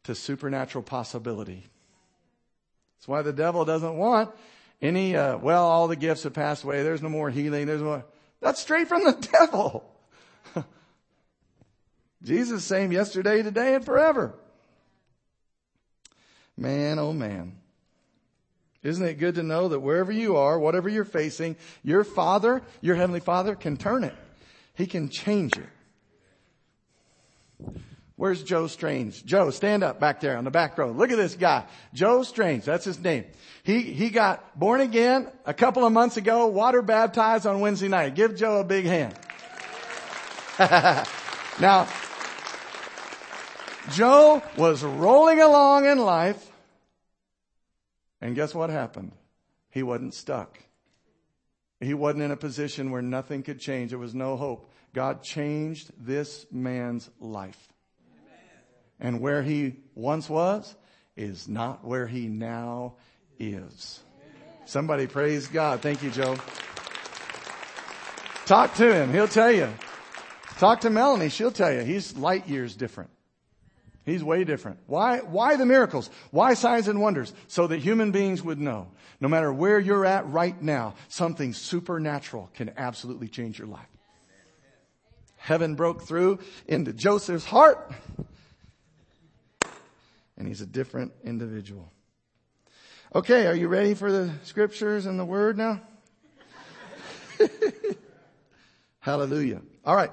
to 0.05 0.15
supernatural 0.15 0.85
possibility. 0.85 1.65
That's 2.99 3.09
why 3.09 3.23
the 3.23 3.33
devil 3.33 3.65
doesn't 3.65 3.97
want 3.97 4.31
any, 4.83 5.17
uh, 5.17 5.39
well, 5.39 5.65
all 5.65 5.87
the 5.87 5.97
gifts 5.97 6.25
have 6.25 6.35
passed 6.35 6.65
away. 6.65 6.83
There's 6.83 7.03
no 7.03 7.09
more 7.09 7.31
healing. 7.31 7.67
There's 7.67 7.81
no 7.81 7.87
more. 7.87 8.05
That's 8.41 8.61
straight 8.61 8.89
from 8.89 9.05
the 9.05 9.13
devil. 9.33 9.89
Jesus 12.23 12.65
same 12.65 12.91
yesterday, 12.91 13.43
today, 13.43 13.77
and 13.77 13.85
forever. 13.85 14.35
Man, 16.57 16.99
oh 16.99 17.13
man. 17.13 17.57
Isn't 18.83 19.07
it 19.07 19.15
good 19.15 19.37
to 19.37 19.45
know 19.45 19.69
that 19.69 19.79
wherever 19.79 20.11
you 20.11 20.37
are, 20.37 20.59
whatever 20.59 20.89
you're 20.89 21.05
facing, 21.05 21.57
your 21.85 22.03
Father, 22.03 22.63
your 22.81 22.97
Heavenly 22.97 23.21
Father 23.21 23.55
can 23.55 23.77
turn 23.77 24.03
it. 24.03 24.15
He 24.75 24.87
can 24.87 25.09
change 25.09 25.57
it. 25.57 25.69
Where's 28.23 28.45
Joe 28.45 28.69
Strange? 28.69 29.27
Joe, 29.27 29.51
stand 29.51 29.83
up 29.83 29.99
back 29.99 30.21
there 30.21 30.37
on 30.37 30.45
the 30.45 30.51
back 30.53 30.79
row. 30.79 30.93
Look 30.93 31.11
at 31.11 31.17
this 31.17 31.35
guy. 31.35 31.65
Joe 31.93 32.23
Strange, 32.23 32.65
that's 32.65 32.85
his 32.85 33.01
name. 33.01 33.25
He, 33.65 33.81
he 33.81 34.11
got 34.11 34.57
born 34.57 34.81
again 34.81 35.27
a 35.45 35.53
couple 35.53 35.85
of 35.85 35.93
months 35.93 36.17
ago, 36.17 36.47
water 36.47 36.83
baptized 36.83 37.49
on 37.49 37.59
Wednesday 37.59 37.89
night. 37.89 38.15
Give 38.15 38.37
Joe 38.37 38.61
a 38.61 38.65
big 38.65 38.85
hand. 38.85 39.17
now, 41.61 41.89
Joe 43.91 44.41
was 44.57 44.85
rolling 44.85 45.41
along 45.41 45.87
in 45.87 45.99
life, 45.99 46.49
and 48.21 48.37
guess 48.37 48.55
what 48.55 48.71
happened? 48.71 49.11
He 49.69 49.83
wasn't 49.83 50.15
stuck. 50.15 50.61
He 51.81 51.93
wasn't 51.93 52.23
in 52.23 52.31
a 52.31 52.37
position 52.37 52.93
where 52.93 53.03
nothing 53.03 53.43
could 53.43 53.59
change. 53.59 53.91
There 53.91 53.99
was 53.99 54.15
no 54.15 54.37
hope. 54.37 54.71
God 54.95 55.25
changed 55.25 55.91
this 55.99 56.47
man's 56.53 57.11
life. 57.19 57.72
And 59.03 59.21
where 59.21 59.43
he 59.43 59.75
once 59.97 60.31
was 60.31 60.77
is 61.17 61.49
not 61.49 61.85
where 61.85 62.07
he 62.07 62.29
now 62.29 62.95
is. 63.39 64.01
Somebody 64.65 65.09
praise 65.09 65.49
God. 65.49 65.81
Thank 65.81 66.05
you, 66.05 66.11
Joe. 66.11 66.37
Talk 68.47 68.75
to 68.77 68.95
him. 68.95 69.13
He'll 69.13 69.27
tell 69.27 69.51
you. 69.51 69.69
Talk 70.59 70.83
to 70.83 70.91
Melanie. 70.91 71.31
She'll 71.31 71.51
tell 71.51 71.73
you. 71.73 71.81
He's 71.81 72.17
light 72.17 72.49
years 72.49 72.77
different. 72.77 73.11
He's 74.05 74.23
way 74.23 74.45
different. 74.45 74.79
Why, 74.87 75.19
why 75.19 75.57
the 75.57 75.67
miracles? 75.67 76.09
Why 76.31 76.55
signs 76.55 76.87
and 76.87 77.01
wonders? 77.01 77.33
So 77.49 77.67
that 77.67 77.79
human 77.79 78.13
beings 78.13 78.41
would 78.41 78.61
know, 78.61 78.89
no 79.21 79.29
matter 79.29 79.53
where 79.53 79.81
you're 79.81 80.07
at 80.07 80.29
right 80.29 80.61
now, 80.63 80.95
something 81.09 81.55
supernatural 81.55 82.51
can 82.55 82.73
absolutely 82.77 83.27
change 83.27 83.59
your 83.59 83.69
life. 83.69 83.87
Heaven 85.39 85.75
broke 85.75 86.03
through 86.03 86.39
into 86.69 86.93
Joseph's 86.93 87.45
heart 87.45 87.91
and 90.37 90.47
he's 90.47 90.61
a 90.61 90.67
different 90.67 91.13
individual. 91.25 91.91
Okay, 93.15 93.47
are 93.47 93.55
you 93.55 93.69
ready 93.69 93.95
for 93.95 94.11
the 94.11 94.33
scriptures 94.45 95.07
and 95.07 95.19
the 95.19 95.25
word 95.25 95.59
now? 95.59 95.81
Hallelujah. 99.01 99.61
All 99.85 99.97
right. 99.97 100.13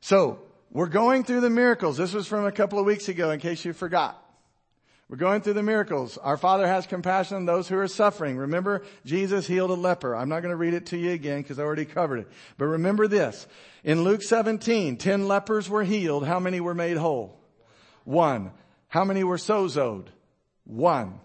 So, 0.00 0.40
we're 0.72 0.88
going 0.88 1.24
through 1.24 1.42
the 1.42 1.50
miracles. 1.50 1.96
This 1.96 2.12
was 2.12 2.26
from 2.26 2.46
a 2.46 2.52
couple 2.52 2.78
of 2.78 2.86
weeks 2.86 3.08
ago 3.08 3.30
in 3.30 3.40
case 3.40 3.64
you 3.64 3.72
forgot. 3.72 4.18
We're 5.08 5.18
going 5.18 5.42
through 5.42 5.52
the 5.52 5.62
miracles. 5.62 6.16
Our 6.16 6.38
Father 6.38 6.66
has 6.66 6.86
compassion 6.86 7.36
on 7.36 7.44
those 7.44 7.68
who 7.68 7.76
are 7.76 7.86
suffering. 7.86 8.38
Remember, 8.38 8.82
Jesus 9.04 9.46
healed 9.46 9.70
a 9.70 9.74
leper. 9.74 10.16
I'm 10.16 10.30
not 10.30 10.40
going 10.40 10.52
to 10.52 10.56
read 10.56 10.72
it 10.72 10.86
to 10.86 10.96
you 10.96 11.10
again 11.10 11.42
because 11.42 11.58
I 11.58 11.64
already 11.64 11.84
covered 11.84 12.20
it. 12.20 12.28
But 12.56 12.64
remember 12.66 13.06
this. 13.06 13.46
In 13.84 14.04
Luke 14.04 14.22
17, 14.22 14.96
10 14.96 15.28
lepers 15.28 15.68
were 15.68 15.84
healed. 15.84 16.26
How 16.26 16.40
many 16.40 16.60
were 16.60 16.74
made 16.74 16.96
whole? 16.96 17.41
One. 18.04 18.52
How 18.88 19.04
many 19.04 19.24
were 19.24 19.36
sozoed? 19.36 20.06
One. 20.64 21.20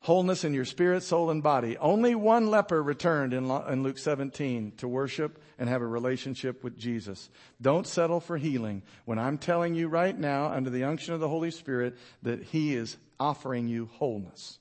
Wholeness 0.00 0.44
in 0.44 0.52
your 0.52 0.66
spirit, 0.66 1.02
soul, 1.02 1.30
and 1.30 1.42
body. 1.42 1.78
Only 1.78 2.14
one 2.14 2.48
leper 2.48 2.82
returned 2.82 3.32
in 3.32 3.48
Luke 3.82 3.96
17 3.96 4.72
to 4.76 4.86
worship 4.86 5.40
and 5.58 5.66
have 5.68 5.80
a 5.80 5.86
relationship 5.86 6.62
with 6.62 6.76
Jesus. 6.76 7.30
Don't 7.62 7.86
settle 7.86 8.20
for 8.20 8.36
healing 8.36 8.82
when 9.06 9.18
I'm 9.18 9.38
telling 9.38 9.74
you 9.74 9.88
right 9.88 10.18
now, 10.18 10.52
under 10.52 10.68
the 10.68 10.84
unction 10.84 11.14
of 11.14 11.20
the 11.20 11.28
Holy 11.28 11.50
Spirit, 11.50 11.96
that 12.22 12.42
He 12.42 12.74
is 12.74 12.98
offering 13.18 13.66
you 13.66 13.88
wholeness. 13.94 14.58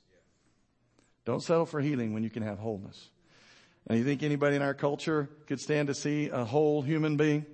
Don't 1.26 1.44
settle 1.44 1.66
for 1.66 1.82
healing 1.82 2.14
when 2.14 2.24
you 2.24 2.30
can 2.30 2.44
have 2.44 2.60
wholeness. 2.60 3.10
And 3.88 4.00
you 4.00 4.06
think 4.06 4.24
anybody 4.24 4.56
in 4.56 4.62
our 4.62 4.74
culture 4.74 5.30
could 5.48 5.60
stand 5.60 5.90
to 5.90 5.94
see 5.94 6.30
a 6.30 6.46
whole 6.46 6.82
human 6.82 7.18
being? 7.18 7.46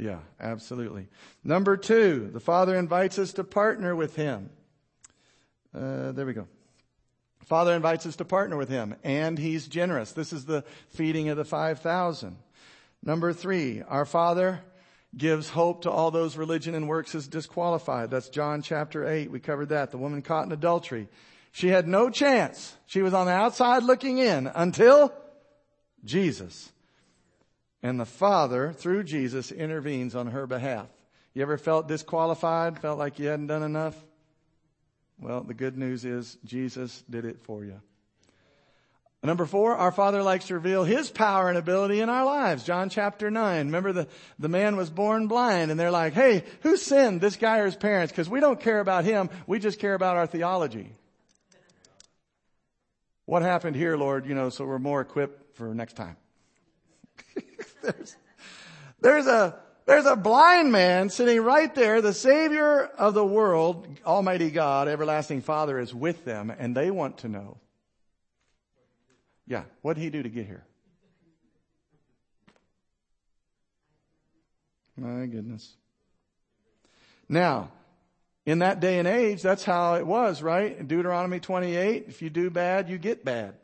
Yeah, 0.00 0.20
absolutely. 0.40 1.08
Number 1.44 1.76
two, 1.76 2.30
the 2.32 2.40
Father 2.40 2.74
invites 2.74 3.18
us 3.18 3.34
to 3.34 3.44
partner 3.44 3.94
with 3.94 4.16
Him. 4.16 4.48
Uh, 5.74 6.12
there 6.12 6.24
we 6.24 6.32
go. 6.32 6.48
Father 7.44 7.74
invites 7.74 8.06
us 8.06 8.16
to 8.16 8.24
partner 8.24 8.56
with 8.56 8.70
Him, 8.70 8.94
and 9.04 9.38
He's 9.38 9.68
generous. 9.68 10.12
This 10.12 10.32
is 10.32 10.46
the 10.46 10.64
feeding 10.88 11.28
of 11.28 11.36
the 11.36 11.44
5,000. 11.44 12.38
Number 13.02 13.34
three, 13.34 13.82
our 13.82 14.06
Father 14.06 14.62
gives 15.14 15.50
hope 15.50 15.82
to 15.82 15.90
all 15.90 16.10
those 16.10 16.36
religion 16.36 16.74
and 16.74 16.88
works 16.88 17.14
is 17.14 17.28
disqualified. 17.28 18.10
That's 18.10 18.30
John 18.30 18.62
chapter 18.62 19.06
8. 19.06 19.30
We 19.30 19.38
covered 19.38 19.68
that. 19.68 19.90
The 19.90 19.98
woman 19.98 20.22
caught 20.22 20.46
in 20.46 20.52
adultery. 20.52 21.08
She 21.52 21.68
had 21.68 21.86
no 21.86 22.08
chance. 22.08 22.74
She 22.86 23.02
was 23.02 23.12
on 23.12 23.26
the 23.26 23.32
outside 23.32 23.82
looking 23.82 24.16
in 24.16 24.46
until 24.46 25.12
Jesus 26.04 26.72
and 27.82 27.98
the 27.98 28.04
Father, 28.04 28.72
through 28.72 29.04
Jesus, 29.04 29.50
intervenes 29.50 30.14
on 30.14 30.28
her 30.28 30.46
behalf. 30.46 30.86
You 31.34 31.42
ever 31.42 31.58
felt 31.58 31.88
disqualified? 31.88 32.78
Felt 32.78 32.98
like 32.98 33.18
you 33.18 33.28
hadn't 33.28 33.46
done 33.46 33.62
enough? 33.62 33.96
Well, 35.18 35.42
the 35.42 35.54
good 35.54 35.76
news 35.76 36.04
is 36.04 36.36
Jesus 36.44 37.02
did 37.08 37.24
it 37.24 37.40
for 37.42 37.64
you. 37.64 37.80
Number 39.22 39.44
four, 39.44 39.76
our 39.76 39.92
Father 39.92 40.22
likes 40.22 40.46
to 40.46 40.54
reveal 40.54 40.82
His 40.82 41.10
power 41.10 41.50
and 41.50 41.58
ability 41.58 42.00
in 42.00 42.08
our 42.08 42.24
lives. 42.24 42.64
John 42.64 42.88
chapter 42.88 43.30
9. 43.30 43.66
Remember 43.66 43.92
the, 43.92 44.08
the 44.38 44.48
man 44.48 44.76
was 44.76 44.88
born 44.88 45.26
blind 45.26 45.70
and 45.70 45.78
they're 45.78 45.90
like, 45.90 46.14
hey, 46.14 46.44
who 46.62 46.78
sinned, 46.78 47.20
this 47.20 47.36
guy 47.36 47.58
or 47.58 47.66
his 47.66 47.76
parents? 47.76 48.12
Because 48.12 48.30
we 48.30 48.40
don't 48.40 48.58
care 48.58 48.80
about 48.80 49.04
him. 49.04 49.28
We 49.46 49.58
just 49.58 49.78
care 49.78 49.92
about 49.92 50.16
our 50.16 50.26
theology. 50.26 50.94
What 53.26 53.42
happened 53.42 53.76
here, 53.76 53.96
Lord? 53.96 54.24
You 54.24 54.34
know, 54.34 54.48
so 54.48 54.64
we're 54.64 54.78
more 54.78 55.02
equipped 55.02 55.54
for 55.56 55.74
next 55.74 55.96
time. 55.96 56.16
there's, 57.82 58.16
there's 59.00 59.26
a, 59.26 59.58
there's 59.86 60.06
a 60.06 60.16
blind 60.16 60.72
man 60.72 61.10
sitting 61.10 61.40
right 61.40 61.74
there. 61.74 62.00
The 62.00 62.14
savior 62.14 62.84
of 62.98 63.14
the 63.14 63.24
world, 63.24 63.86
Almighty 64.04 64.50
God, 64.50 64.88
everlasting 64.88 65.42
Father 65.42 65.78
is 65.78 65.94
with 65.94 66.24
them 66.24 66.52
and 66.56 66.76
they 66.76 66.90
want 66.90 67.18
to 67.18 67.28
know. 67.28 67.58
Yeah. 69.46 69.64
What 69.82 69.94
did 69.94 70.02
he 70.02 70.10
do 70.10 70.22
to 70.22 70.28
get 70.28 70.46
here? 70.46 70.64
My 74.96 75.26
goodness. 75.26 75.74
Now, 77.28 77.70
in 78.44 78.58
that 78.60 78.80
day 78.80 78.98
and 78.98 79.08
age, 79.08 79.42
that's 79.42 79.64
how 79.64 79.94
it 79.94 80.06
was, 80.06 80.42
right? 80.42 80.76
In 80.76 80.86
Deuteronomy 80.86 81.40
28, 81.40 82.04
if 82.08 82.22
you 82.22 82.30
do 82.30 82.50
bad, 82.50 82.88
you 82.88 82.98
get 82.98 83.24
bad. 83.24 83.54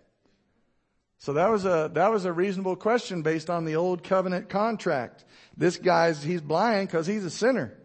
So 1.18 1.32
that 1.32 1.50
was 1.50 1.64
a, 1.64 1.90
that 1.94 2.10
was 2.12 2.24
a 2.24 2.32
reasonable 2.32 2.76
question 2.76 3.22
based 3.22 3.48
on 3.48 3.64
the 3.64 3.76
old 3.76 4.04
covenant 4.04 4.48
contract. 4.48 5.24
This 5.56 5.76
guy's, 5.76 6.22
he's 6.22 6.40
blind 6.40 6.88
because 6.88 7.06
he's 7.06 7.24
a 7.24 7.30
sinner. 7.30 7.76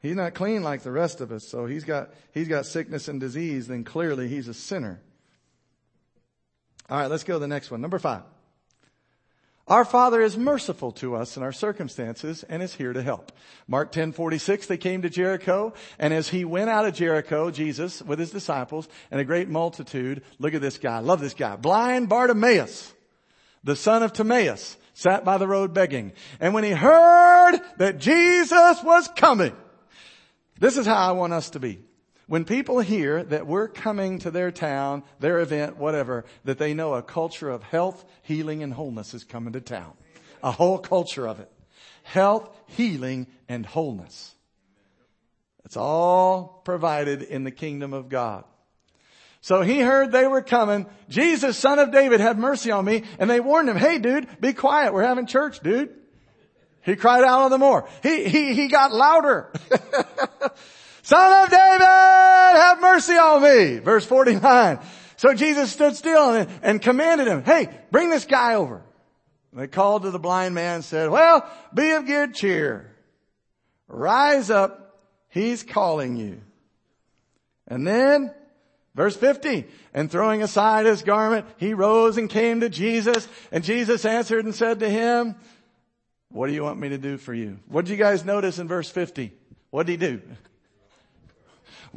He's 0.00 0.16
not 0.16 0.34
clean 0.34 0.62
like 0.62 0.82
the 0.82 0.92
rest 0.92 1.20
of 1.20 1.32
us. 1.32 1.46
So 1.46 1.66
he's 1.66 1.84
got, 1.84 2.10
he's 2.32 2.48
got 2.48 2.66
sickness 2.66 3.08
and 3.08 3.20
disease. 3.20 3.66
Then 3.66 3.84
clearly 3.84 4.28
he's 4.28 4.48
a 4.48 4.54
sinner. 4.54 5.02
All 6.88 6.98
right, 6.98 7.10
let's 7.10 7.24
go 7.24 7.34
to 7.34 7.38
the 7.38 7.48
next 7.48 7.70
one. 7.70 7.80
Number 7.80 7.98
five. 7.98 8.22
Our 9.68 9.84
Father 9.84 10.22
is 10.22 10.38
merciful 10.38 10.92
to 10.92 11.14
us 11.14 11.36
in 11.36 11.42
our 11.42 11.52
circumstances 11.52 12.42
and 12.42 12.62
is 12.62 12.74
here 12.74 12.94
to 12.94 13.02
help. 13.02 13.32
Mark 13.66 13.92
10:46 13.92 14.66
they 14.66 14.78
came 14.78 15.02
to 15.02 15.10
Jericho 15.10 15.74
and 15.98 16.14
as 16.14 16.28
he 16.28 16.46
went 16.46 16.70
out 16.70 16.86
of 16.86 16.94
Jericho 16.94 17.50
Jesus 17.50 18.00
with 18.00 18.18
his 18.18 18.30
disciples 18.30 18.88
and 19.10 19.20
a 19.20 19.24
great 19.24 19.50
multitude 19.50 20.22
look 20.38 20.54
at 20.54 20.62
this 20.62 20.78
guy 20.78 21.00
love 21.00 21.20
this 21.20 21.34
guy 21.34 21.56
blind 21.56 22.08
Bartimaeus 22.08 22.94
the 23.62 23.76
son 23.76 24.02
of 24.02 24.14
Timaeus 24.14 24.78
sat 24.94 25.22
by 25.22 25.36
the 25.36 25.46
road 25.46 25.74
begging 25.74 26.12
and 26.40 26.54
when 26.54 26.64
he 26.64 26.70
heard 26.70 27.60
that 27.76 27.98
Jesus 27.98 28.82
was 28.82 29.06
coming 29.16 29.54
this 30.58 30.78
is 30.78 30.86
how 30.86 31.10
I 31.10 31.12
want 31.12 31.34
us 31.34 31.50
to 31.50 31.60
be 31.60 31.78
when 32.28 32.44
people 32.44 32.78
hear 32.80 33.24
that 33.24 33.46
we're 33.46 33.68
coming 33.68 34.18
to 34.20 34.30
their 34.30 34.50
town, 34.50 35.02
their 35.18 35.40
event, 35.40 35.78
whatever, 35.78 36.26
that 36.44 36.58
they 36.58 36.74
know 36.74 36.94
a 36.94 37.02
culture 37.02 37.48
of 37.48 37.62
health, 37.62 38.04
healing, 38.22 38.62
and 38.62 38.74
wholeness 38.74 39.14
is 39.14 39.24
coming 39.24 39.54
to 39.54 39.62
town. 39.62 39.94
A 40.42 40.52
whole 40.52 40.78
culture 40.78 41.26
of 41.26 41.40
it. 41.40 41.50
Health, 42.02 42.54
healing, 42.66 43.26
and 43.48 43.64
wholeness. 43.64 44.34
It's 45.64 45.76
all 45.76 46.60
provided 46.64 47.22
in 47.22 47.44
the 47.44 47.50
kingdom 47.50 47.94
of 47.94 48.10
God. 48.10 48.44
So 49.40 49.62
he 49.62 49.80
heard 49.80 50.12
they 50.12 50.26
were 50.26 50.42
coming. 50.42 50.86
Jesus, 51.08 51.56
son 51.56 51.78
of 51.78 51.92
David, 51.92 52.20
have 52.20 52.38
mercy 52.38 52.70
on 52.70 52.84
me. 52.84 53.04
And 53.18 53.30
they 53.30 53.40
warned 53.40 53.70
him, 53.70 53.76
hey 53.76 53.98
dude, 53.98 54.28
be 54.40 54.52
quiet. 54.52 54.92
We're 54.92 55.04
having 55.04 55.26
church, 55.26 55.60
dude. 55.60 55.94
He 56.82 56.94
cried 56.96 57.24
out 57.24 57.40
all 57.40 57.48
the 57.48 57.58
more. 57.58 57.88
He, 58.02 58.28
he, 58.28 58.54
he 58.54 58.68
got 58.68 58.92
louder. 58.92 59.52
Son 61.08 61.44
of 61.44 61.48
David, 61.48 61.86
have 61.86 62.82
mercy 62.82 63.14
on 63.14 63.42
me. 63.42 63.78
Verse 63.78 64.04
49. 64.04 64.78
So 65.16 65.32
Jesus 65.32 65.72
stood 65.72 65.96
still 65.96 66.34
and, 66.34 66.50
and 66.62 66.82
commanded 66.82 67.26
him, 67.26 67.44
hey, 67.44 67.70
bring 67.90 68.10
this 68.10 68.26
guy 68.26 68.56
over. 68.56 68.82
They 69.54 69.68
called 69.68 70.02
to 70.02 70.10
the 70.10 70.18
blind 70.18 70.54
man 70.54 70.74
and 70.74 70.84
said, 70.84 71.08
well, 71.08 71.48
be 71.72 71.92
of 71.92 72.04
good 72.04 72.34
cheer. 72.34 72.94
Rise 73.88 74.50
up. 74.50 75.00
He's 75.30 75.62
calling 75.62 76.18
you. 76.18 76.42
And 77.66 77.86
then, 77.86 78.34
verse 78.94 79.16
50, 79.16 79.64
and 79.94 80.10
throwing 80.10 80.42
aside 80.42 80.84
his 80.84 81.00
garment, 81.00 81.46
he 81.56 81.72
rose 81.72 82.18
and 82.18 82.28
came 82.28 82.60
to 82.60 82.68
Jesus. 82.68 83.26
And 83.50 83.64
Jesus 83.64 84.04
answered 84.04 84.44
and 84.44 84.54
said 84.54 84.80
to 84.80 84.90
him, 84.90 85.36
what 86.28 86.48
do 86.48 86.52
you 86.52 86.64
want 86.64 86.78
me 86.78 86.90
to 86.90 86.98
do 86.98 87.16
for 87.16 87.32
you? 87.32 87.60
What 87.66 87.86
did 87.86 87.92
you 87.92 87.96
guys 87.96 88.26
notice 88.26 88.58
in 88.58 88.68
verse 88.68 88.90
50? 88.90 89.32
What 89.70 89.86
did 89.86 90.02
he 90.02 90.06
do? 90.06 90.22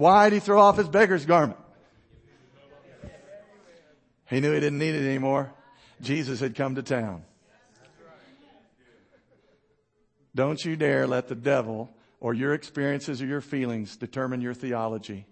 Why 0.02 0.32
did 0.32 0.38
he 0.38 0.40
throw 0.40 0.60
off 0.60 0.78
his 0.78 0.90
beggar's 0.90 1.28
garment? 1.28 1.60
He 4.28 4.40
knew 4.40 4.52
he 4.52 4.60
didn't 4.60 4.80
need 4.80 4.96
it 4.96 5.08
anymore. 5.08 5.54
Jesus 6.02 6.40
had 6.40 6.56
come 6.56 6.74
to 6.74 6.82
town. 6.82 7.24
Don't 10.34 10.66
you 10.66 10.76
dare 10.76 11.06
let 11.06 11.28
the 11.28 11.36
devil 11.36 11.88
or 12.20 12.34
your 12.34 12.56
experiences 12.56 13.22
or 13.22 13.28
your 13.28 13.42
feelings 13.42 13.96
determine 13.96 14.42
your 14.42 14.56
theology. 14.56 15.28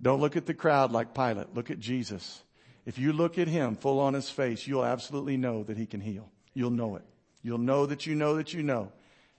Don't 0.00 0.22
look 0.22 0.36
at 0.36 0.46
the 0.46 0.54
crowd 0.54 0.90
like 0.90 1.12
Pilate. 1.12 1.54
Look 1.54 1.70
at 1.70 1.78
Jesus. 1.78 2.42
If 2.86 2.98
you 2.98 3.12
look 3.12 3.36
at 3.36 3.46
him 3.46 3.76
full 3.76 4.00
on 4.00 4.14
his 4.14 4.30
face, 4.30 4.66
you'll 4.66 4.86
absolutely 4.86 5.36
know 5.36 5.64
that 5.64 5.76
he 5.76 5.84
can 5.84 6.00
heal. 6.00 6.30
You'll 6.54 6.70
know 6.70 6.96
it. 6.96 7.04
You'll 7.42 7.58
know 7.58 7.84
that 7.84 8.06
you 8.06 8.14
know 8.14 8.36
that 8.36 8.54
you 8.54 8.62
know 8.62 8.90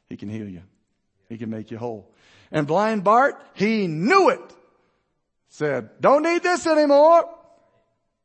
he 0.08 0.16
can 0.16 0.30
heal 0.30 0.48
you. 0.48 0.62
He 1.30 1.38
can 1.38 1.50
make 1.50 1.72
you 1.72 1.78
whole. 1.78 2.12
And 2.52 2.68
blind 2.68 3.04
Bart, 3.04 3.42
he 3.54 3.88
knew 3.88 4.30
it. 4.30 4.42
Said, 5.50 5.90
don't 6.02 6.24
need 6.24 6.44
this 6.44 6.68
anymore. 6.68 7.30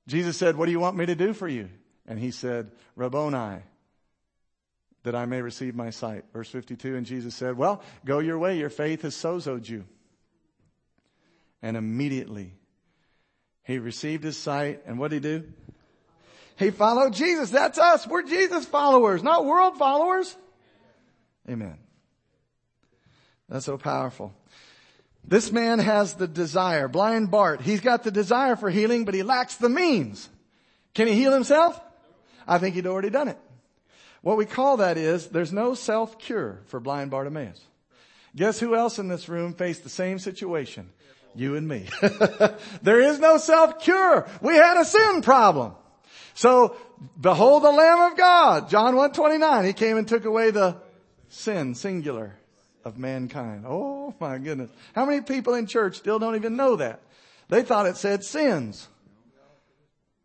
Jesus 0.06 0.36
said, 0.36 0.56
what 0.56 0.66
do 0.66 0.72
you 0.72 0.80
want 0.80 0.96
me 0.96 1.06
to 1.06 1.14
do 1.14 1.32
for 1.32 1.48
you? 1.48 1.68
And 2.06 2.18
he 2.18 2.30
said, 2.30 2.70
Rabboni, 2.96 3.62
that 5.04 5.14
I 5.14 5.26
may 5.26 5.40
receive 5.40 5.74
my 5.74 5.90
sight. 5.90 6.24
Verse 6.32 6.48
52, 6.48 6.96
and 6.96 7.06
Jesus 7.06 7.34
said, 7.34 7.56
well, 7.56 7.82
go 8.04 8.18
your 8.18 8.38
way. 8.38 8.58
Your 8.58 8.70
faith 8.70 9.02
has 9.02 9.14
sozoed 9.14 9.68
you. 9.68 9.84
And 11.62 11.76
immediately 11.76 12.54
he 13.64 13.78
received 13.78 14.24
his 14.24 14.36
sight. 14.36 14.82
And 14.86 14.98
what 14.98 15.10
did 15.10 15.24
he 15.24 15.38
do? 15.38 15.52
He 16.56 16.70
followed 16.70 17.14
Jesus. 17.14 17.50
That's 17.50 17.78
us. 17.78 18.06
We're 18.06 18.22
Jesus 18.22 18.66
followers, 18.66 19.22
not 19.22 19.44
world 19.44 19.78
followers. 19.78 20.36
Amen. 21.48 21.78
That's 23.52 23.66
so 23.66 23.76
powerful. 23.76 24.32
This 25.22 25.52
man 25.52 25.78
has 25.78 26.14
the 26.14 26.26
desire. 26.26 26.88
Blind 26.88 27.30
Bart. 27.30 27.60
He's 27.60 27.82
got 27.82 28.02
the 28.02 28.10
desire 28.10 28.56
for 28.56 28.70
healing, 28.70 29.04
but 29.04 29.12
he 29.12 29.22
lacks 29.22 29.56
the 29.56 29.68
means. 29.68 30.30
Can 30.94 31.06
he 31.06 31.12
heal 31.12 31.34
himself? 31.34 31.78
I 32.48 32.56
think 32.56 32.74
he'd 32.74 32.86
already 32.86 33.10
done 33.10 33.28
it. 33.28 33.38
What 34.22 34.38
we 34.38 34.46
call 34.46 34.78
that 34.78 34.96
is 34.96 35.26
there's 35.26 35.52
no 35.52 35.74
self-cure 35.74 36.62
for 36.64 36.80
blind 36.80 37.10
Bartimaeus. 37.10 37.60
Guess 38.34 38.58
who 38.58 38.74
else 38.74 38.98
in 38.98 39.08
this 39.08 39.28
room 39.28 39.52
faced 39.52 39.82
the 39.82 39.90
same 39.90 40.18
situation? 40.18 40.88
You 41.34 41.56
and 41.56 41.68
me. 41.68 41.88
there 42.82 43.00
is 43.02 43.18
no 43.18 43.36
self-cure. 43.36 44.28
We 44.40 44.54
had 44.54 44.80
a 44.80 44.84
sin 44.86 45.20
problem. 45.20 45.74
So, 46.32 46.74
behold 47.20 47.64
the 47.64 47.70
Lamb 47.70 48.12
of 48.12 48.16
God. 48.16 48.70
John 48.70 48.96
129. 48.96 49.66
He 49.66 49.74
came 49.74 49.98
and 49.98 50.08
took 50.08 50.24
away 50.24 50.52
the 50.52 50.78
sin, 51.28 51.74
singular, 51.74 52.38
of 52.85 52.99
mankind. 52.99 53.64
Oh 53.66 54.14
my 54.21 54.38
goodness. 54.38 54.71
How 54.95 55.05
many 55.05 55.21
people 55.21 55.55
in 55.55 55.66
church 55.66 55.97
still 55.97 56.18
don't 56.18 56.37
even 56.37 56.57
know 56.57 56.77
that? 56.77 57.01
They 57.49 57.62
thought 57.62 57.87
it 57.87 57.97
said 57.97 58.25
sins. 58.25 58.88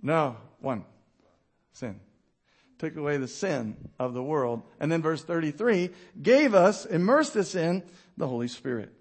No, 0.02 0.38
one. 0.60 0.86
Sin. 1.74 2.00
Took 2.80 2.96
away 2.96 3.18
the 3.18 3.28
sin 3.28 3.76
of 4.00 4.14
the 4.14 4.24
world. 4.24 4.62
And 4.80 4.92
then 4.92 5.02
verse 5.02 5.24
33 5.24 5.90
gave 6.22 6.54
us, 6.54 6.86
immersed 6.86 7.36
us 7.36 7.56
in 7.56 7.84
the 8.18 8.28
Holy 8.28 8.48
Spirit. 8.48 8.94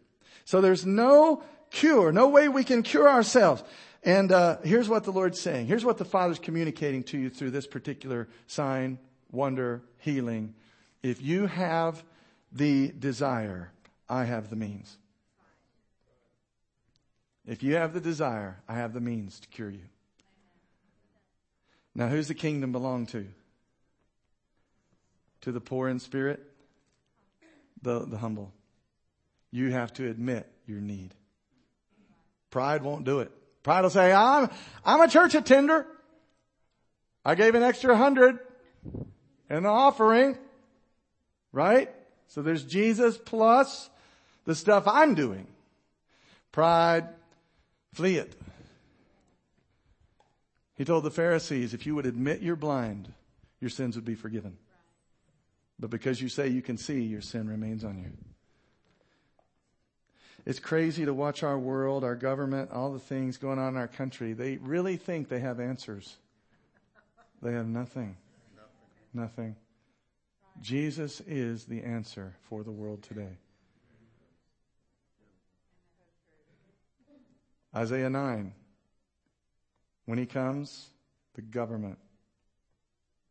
So 0.45 0.61
there's 0.61 0.87
no 0.87 1.42
cure, 1.71 2.12
no 2.12 2.29
way 2.29 2.49
we 2.49 2.64
can 2.64 2.83
cure 2.83 3.09
ourselves. 3.09 3.62
And 4.03 4.31
uh, 4.31 4.59
here's 4.62 4.88
what 4.88 5.05
the 5.05 5.11
Lord's 5.11 5.40
saying. 5.40 5.66
Here's 5.66 5.85
what 5.85 5.99
the 5.99 6.05
Father's 6.05 6.38
communicating 6.38 7.03
to 7.05 7.19
you 7.19 7.29
through 7.29 7.51
this 7.51 7.66
particular 7.66 8.29
sign, 8.47 8.99
wonder, 9.31 9.83
healing. 9.99 10.55
If 11.03 11.21
you 11.21 11.47
have 11.47 12.05
the 12.57 12.88
desire, 12.88 13.73
I 14.09 14.25
have 14.25 14.51
the 14.51 14.57
means. 14.57 14.97
If 17.47 17.62
you 17.62 17.77
have 17.77 17.92
the 17.92 18.01
desire, 18.01 18.61
I 18.69 18.75
have 18.75 18.92
the 18.92 19.01
means 19.01 19.38
to 19.40 19.49
cure 19.49 19.71
you. 19.71 19.88
Now, 21.95 22.09
who's 22.09 22.29
the 22.29 22.35
kingdom 22.35 22.73
belong 22.73 23.07
to? 23.07 23.27
To 25.42 25.53
the 25.53 25.61
poor 25.61 25.88
in 25.88 26.01
spirit, 26.01 26.42
the, 27.83 28.01
the 28.01 28.19
humble. 28.19 28.53
You 29.51 29.71
have 29.71 29.92
to 29.95 30.09
admit 30.09 30.51
your 30.66 30.81
need. 30.81 31.14
Pride 32.51 32.83
won't 32.83 33.05
do 33.05 33.21
it. 33.21 33.31
Pride 33.62 33.83
will 33.83 33.90
say, 33.90 34.12
I'm, 34.12 34.51
I'm 34.85 35.01
a 35.01 35.09
church 35.09 35.35
attender. 35.35 35.87
I 37.25 37.35
gave 37.35 37.55
an 37.55 37.62
extra 37.62 37.97
hundred 37.97 38.38
in 39.49 39.62
the 39.62 39.69
offering. 39.69 40.37
Right? 41.53 41.90
So 42.28 42.42
there's 42.42 42.64
Jesus 42.64 43.18
plus 43.18 43.88
the 44.44 44.54
stuff 44.54 44.84
I'm 44.86 45.14
doing. 45.14 45.46
Pride, 46.52 47.08
flee 47.92 48.16
it. 48.16 48.34
He 50.76 50.84
told 50.84 51.04
the 51.04 51.10
Pharisees, 51.10 51.72
if 51.72 51.86
you 51.86 51.94
would 51.94 52.06
admit 52.06 52.42
you're 52.42 52.56
blind, 52.56 53.12
your 53.60 53.70
sins 53.70 53.96
would 53.96 54.04
be 54.04 54.14
forgiven. 54.14 54.58
But 55.78 55.90
because 55.90 56.20
you 56.20 56.28
say 56.28 56.48
you 56.48 56.62
can 56.62 56.76
see, 56.76 57.02
your 57.02 57.20
sin 57.20 57.48
remains 57.48 57.84
on 57.84 57.98
you. 57.98 58.10
It's 60.44 60.60
crazy 60.60 61.04
to 61.04 61.12
watch 61.12 61.42
our 61.42 61.58
world, 61.58 62.04
our 62.04 62.14
government, 62.14 62.70
all 62.70 62.92
the 62.92 63.00
things 63.00 63.36
going 63.36 63.58
on 63.58 63.70
in 63.70 63.76
our 63.76 63.88
country. 63.88 64.32
They 64.32 64.58
really 64.58 64.96
think 64.96 65.28
they 65.28 65.40
have 65.40 65.58
answers. 65.58 66.16
They 67.42 67.52
have 67.52 67.66
nothing. 67.66 68.16
Nothing. 69.12 69.56
Jesus 70.61 71.21
is 71.27 71.64
the 71.64 71.83
answer 71.83 72.35
for 72.49 72.62
the 72.62 72.71
world 72.71 73.03
today. 73.03 73.38
Isaiah 77.75 78.11
9. 78.11 78.53
When 80.07 80.19
he 80.19 80.27
comes, 80.27 80.88
the 81.35 81.42
government 81.42 81.99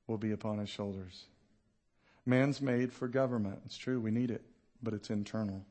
will 0.07 0.17
be 0.17 0.31
upon 0.31 0.59
his 0.59 0.69
shoulders. 0.69 1.25
Man's 2.25 2.61
made 2.61 2.93
for 2.93 3.07
government. 3.07 3.61
It's 3.65 3.77
true, 3.77 3.99
we 3.99 4.11
need 4.11 4.29
it, 4.29 4.43
but 4.83 4.93
it's 4.93 5.09
internal. 5.09 5.65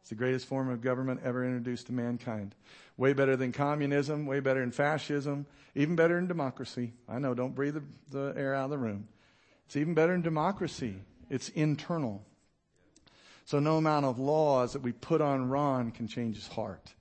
It's 0.00 0.08
the 0.08 0.14
greatest 0.14 0.46
form 0.46 0.70
of 0.70 0.80
government 0.80 1.20
ever 1.22 1.44
introduced 1.44 1.86
to 1.88 1.92
mankind. 1.92 2.54
Way 2.96 3.12
better 3.12 3.36
than 3.36 3.52
communism, 3.52 4.26
way 4.26 4.40
better 4.40 4.60
than 4.60 4.70
fascism, 4.70 5.46
even 5.74 5.96
better 5.96 6.14
than 6.14 6.26
democracy. 6.26 6.92
I 7.08 7.18
know, 7.18 7.34
don't 7.34 7.54
breathe 7.54 7.74
the, 7.74 7.82
the 8.10 8.34
air 8.36 8.54
out 8.54 8.64
of 8.64 8.70
the 8.70 8.78
room. 8.78 9.06
It's 9.68 9.76
even 9.76 9.92
better 9.92 10.14
in 10.14 10.22
democracy. 10.22 10.94
It's 11.28 11.50
internal. 11.50 12.24
So 13.44 13.58
no 13.58 13.76
amount 13.76 14.06
of 14.06 14.18
laws 14.18 14.72
that 14.72 14.80
we 14.80 14.92
put 14.92 15.20
on 15.20 15.50
Ron 15.50 15.90
can 15.90 16.08
change 16.08 16.36
his 16.36 16.48
heart. 16.48 16.94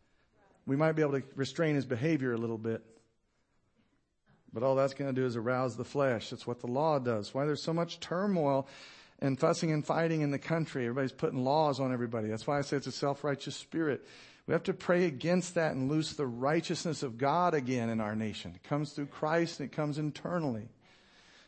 We 0.65 0.75
might 0.75 0.91
be 0.91 1.01
able 1.01 1.13
to 1.13 1.23
restrain 1.37 1.75
his 1.75 1.85
behavior 1.85 2.33
a 2.33 2.37
little 2.37 2.57
bit. 2.57 2.83
But 4.51 4.63
all 4.63 4.75
that's 4.75 4.93
going 4.93 5.15
to 5.15 5.21
do 5.21 5.25
is 5.25 5.37
arouse 5.37 5.77
the 5.77 5.85
flesh. 5.85 6.29
That's 6.29 6.45
what 6.45 6.59
the 6.59 6.67
law 6.67 6.99
does. 6.99 7.33
Why 7.33 7.45
there's 7.45 7.63
so 7.63 7.71
much 7.71 8.01
turmoil 8.01 8.67
and 9.19 9.39
fussing 9.39 9.71
and 9.71 9.85
fighting 9.85 10.19
in 10.19 10.31
the 10.31 10.37
country. 10.37 10.83
Everybody's 10.83 11.13
putting 11.13 11.45
laws 11.45 11.79
on 11.79 11.93
everybody. 11.93 12.27
That's 12.27 12.45
why 12.45 12.57
I 12.57 12.63
say 12.63 12.75
it's 12.75 12.87
a 12.87 12.91
self-righteous 12.91 13.55
spirit. 13.55 14.05
We 14.45 14.51
have 14.51 14.63
to 14.63 14.73
pray 14.73 15.05
against 15.05 15.55
that 15.55 15.71
and 15.71 15.89
loose 15.89 16.13
the 16.13 16.27
righteousness 16.27 17.01
of 17.01 17.17
God 17.17 17.53
again 17.53 17.89
in 17.89 18.01
our 18.01 18.15
nation. 18.15 18.51
It 18.55 18.67
comes 18.67 18.91
through 18.91 19.05
Christ 19.05 19.61
and 19.61 19.69
it 19.69 19.73
comes 19.73 19.97
internally. 19.97 20.67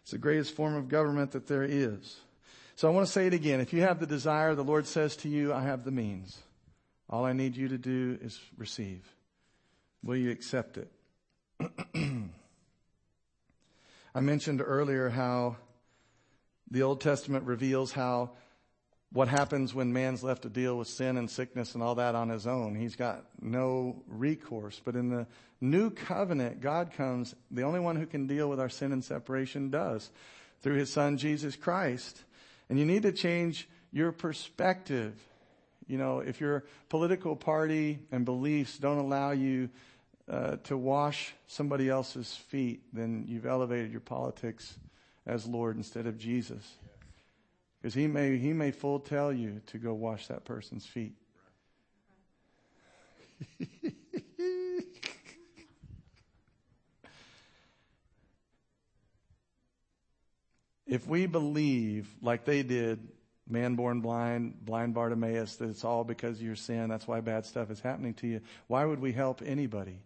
It's 0.02 0.12
the 0.12 0.18
greatest 0.18 0.56
form 0.56 0.76
of 0.76 0.88
government 0.90 1.32
that 1.32 1.48
there 1.48 1.64
is. 1.64 2.18
So 2.76 2.88
I 2.88 2.92
want 2.92 3.06
to 3.06 3.12
say 3.12 3.28
it 3.28 3.34
again. 3.34 3.60
If 3.60 3.74
you 3.74 3.82
have 3.82 4.00
the 4.00 4.08
desire, 4.08 4.56
the 4.56 4.64
Lord 4.64 4.88
says 4.88 5.16
to 5.18 5.30
you, 5.30 5.54
I 5.54 5.64
have 5.64 5.84
the 5.84 5.92
means. 5.92 6.38
All 7.10 7.26
I 7.26 7.34
need 7.34 7.58
you 7.58 7.68
to 7.70 7.78
do 7.78 8.18
is 8.22 8.40
receive. 8.58 9.04
Will 10.04 10.16
you 10.16 10.32
accept 10.32 10.78
it? 10.78 10.92
I 14.16 14.22
mentioned 14.22 14.62
earlier 14.66 15.10
how 15.10 15.58
the 16.72 16.84
Old 16.84 17.02
Testament 17.02 17.46
reveals 17.46 17.92
how 17.92 18.32
what 19.12 19.28
happens 19.28 19.74
when 19.74 19.92
man's 19.92 20.24
left 20.24 20.44
to 20.44 20.50
deal 20.50 20.78
with 20.78 20.88
sin 20.88 21.18
and 21.18 21.30
sickness 21.30 21.74
and 21.74 21.82
all 21.82 21.96
that 21.96 22.14
on 22.14 22.30
his 22.30 22.46
own. 22.46 22.76
He's 22.76 22.96
got 22.96 23.26
no 23.42 24.04
recourse. 24.08 24.80
But 24.84 24.96
in 24.96 25.10
the 25.10 25.26
new 25.60 25.90
covenant, 25.90 26.62
God 26.62 26.92
comes, 26.96 27.34
the 27.50 27.64
only 27.64 27.80
one 27.80 27.96
who 27.96 28.06
can 28.06 28.28
deal 28.28 28.48
with 28.50 28.60
our 28.60 28.70
sin 28.70 28.92
and 28.92 29.04
separation 29.04 29.72
does, 29.72 30.12
through 30.62 30.76
his 30.76 30.92
son 30.92 31.18
Jesus 31.18 31.56
Christ. 31.56 32.24
And 32.70 32.78
you 32.78 32.86
need 32.86 33.04
to 33.04 33.12
change 33.12 33.68
your 33.92 34.12
perspective. 34.12 35.16
You 35.88 35.98
know, 35.98 36.20
if 36.20 36.40
your 36.40 36.66
political 36.90 37.36
party 37.36 38.00
and 38.12 38.26
beliefs 38.26 38.78
don't 38.78 39.00
allow 39.00 39.32
you 39.32 39.70
uh, 40.30 40.58
to 40.66 40.78
wash 40.78 41.34
somebody 41.48 41.90
else's 41.90 42.36
feet, 42.36 42.84
then 42.94 43.26
you've 43.28 43.48
elevated 43.48 43.92
your 43.92 44.02
politics 44.02 44.78
as 45.26 45.48
Lord 45.48 45.78
instead 45.78 46.06
of 46.06 46.20
Jesus. 46.20 46.76
Because 47.82 47.94
he 47.94 48.08
may, 48.08 48.38
he 48.38 48.52
may 48.54 48.72
full 48.72 49.00
tell 49.00 49.32
you 49.32 49.62
to 49.68 49.78
go 49.78 49.94
wash 49.94 50.28
that 50.28 50.44
person's 50.44 50.86
feet. 50.86 51.14
if 60.86 61.08
we 61.08 61.26
believe, 61.26 62.14
like 62.22 62.44
they 62.44 62.64
did, 62.64 63.00
man 63.48 63.76
born 63.76 64.02
blind, 64.02 64.66
blind 64.66 64.94
Bartimaeus, 64.94 65.56
that 65.58 65.70
it's 65.70 65.86
all 65.86 66.04
because 66.04 66.38
of 66.38 66.44
your 66.44 66.58
sin, 66.58 66.90
that's 66.90 67.08
why 67.08 67.22
bad 67.22 67.46
stuff 67.46 67.72
is 67.72 67.80
happening 67.80 68.14
to 68.16 68.28
you, 68.28 68.42
why 68.68 68.84
would 68.84 69.00
we 69.00 69.14
help 69.14 69.42
anybody? 69.46 70.02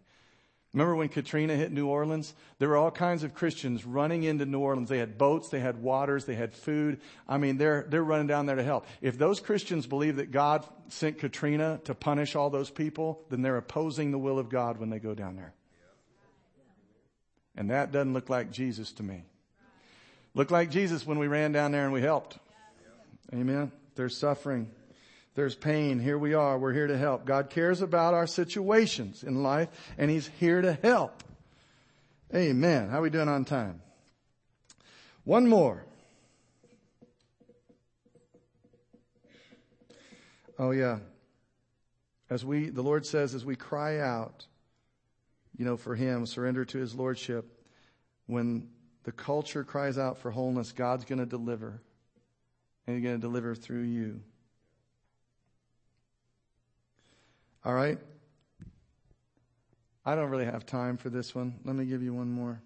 Remember 0.74 0.96
when 0.96 1.08
Katrina 1.08 1.54
hit 1.54 1.70
New 1.70 1.86
Orleans? 1.86 2.34
There 2.58 2.68
were 2.68 2.76
all 2.76 2.90
kinds 2.90 3.22
of 3.22 3.32
Christians 3.32 3.86
running 3.86 4.24
into 4.24 4.44
New 4.44 4.58
Orleans. 4.58 4.88
They 4.88 4.98
had 4.98 5.16
boats, 5.16 5.48
they 5.48 5.60
had 5.60 5.80
waters, 5.80 6.24
they 6.24 6.34
had 6.34 6.52
food. 6.52 7.00
I 7.28 7.38
mean, 7.38 7.58
they're, 7.58 7.86
they're 7.88 8.02
running 8.02 8.26
down 8.26 8.46
there 8.46 8.56
to 8.56 8.62
help. 8.64 8.84
If 9.00 9.16
those 9.16 9.38
Christians 9.38 9.86
believe 9.86 10.16
that 10.16 10.32
God 10.32 10.66
sent 10.88 11.18
Katrina 11.18 11.80
to 11.84 11.94
punish 11.94 12.34
all 12.34 12.50
those 12.50 12.70
people, 12.70 13.24
then 13.30 13.40
they're 13.40 13.56
opposing 13.56 14.10
the 14.10 14.18
will 14.18 14.36
of 14.36 14.48
God 14.48 14.78
when 14.78 14.90
they 14.90 14.98
go 14.98 15.14
down 15.14 15.36
there. 15.36 15.54
And 17.56 17.70
that 17.70 17.92
doesn't 17.92 18.12
look 18.12 18.28
like 18.28 18.50
Jesus 18.50 18.90
to 18.94 19.04
me. 19.04 19.22
Looked 20.34 20.50
like 20.50 20.72
Jesus 20.72 21.06
when 21.06 21.20
we 21.20 21.28
ran 21.28 21.52
down 21.52 21.70
there 21.70 21.84
and 21.84 21.92
we 21.92 22.02
helped. 22.02 22.36
Amen. 23.32 23.70
There's 23.94 24.16
suffering. 24.16 24.68
There's 25.34 25.56
pain. 25.56 25.98
Here 25.98 26.16
we 26.16 26.34
are. 26.34 26.58
We're 26.58 26.72
here 26.72 26.86
to 26.86 26.96
help. 26.96 27.24
God 27.24 27.50
cares 27.50 27.82
about 27.82 28.14
our 28.14 28.26
situations 28.26 29.24
in 29.24 29.42
life 29.42 29.68
and 29.98 30.10
He's 30.10 30.30
here 30.38 30.62
to 30.62 30.74
help. 30.74 31.24
Amen. 32.32 32.88
How 32.88 32.98
are 32.98 33.02
we 33.02 33.10
doing 33.10 33.28
on 33.28 33.44
time? 33.44 33.80
One 35.24 35.48
more. 35.48 35.84
Oh 40.58 40.70
yeah. 40.70 40.98
As 42.30 42.44
we, 42.44 42.68
the 42.68 42.82
Lord 42.82 43.04
says, 43.04 43.34
as 43.34 43.44
we 43.44 43.56
cry 43.56 43.98
out, 43.98 44.46
you 45.56 45.64
know, 45.64 45.76
for 45.76 45.94
Him, 45.94 46.26
surrender 46.26 46.64
to 46.64 46.78
His 46.78 46.94
Lordship, 46.94 47.44
when 48.26 48.68
the 49.02 49.12
culture 49.12 49.64
cries 49.64 49.98
out 49.98 50.18
for 50.18 50.30
wholeness, 50.30 50.72
God's 50.72 51.04
going 51.04 51.18
to 51.18 51.26
deliver. 51.26 51.82
And 52.86 52.96
He's 52.96 53.04
going 53.04 53.16
to 53.16 53.20
deliver 53.20 53.54
through 53.54 53.82
you. 53.82 54.20
All 57.64 57.74
right? 57.74 57.98
I 60.04 60.14
don't 60.14 60.30
really 60.30 60.44
have 60.44 60.66
time 60.66 60.96
for 60.96 61.08
this 61.08 61.34
one. 61.34 61.54
Let 61.64 61.74
me 61.74 61.86
give 61.86 62.02
you 62.02 62.12
one 62.12 62.30
more. 62.30 62.60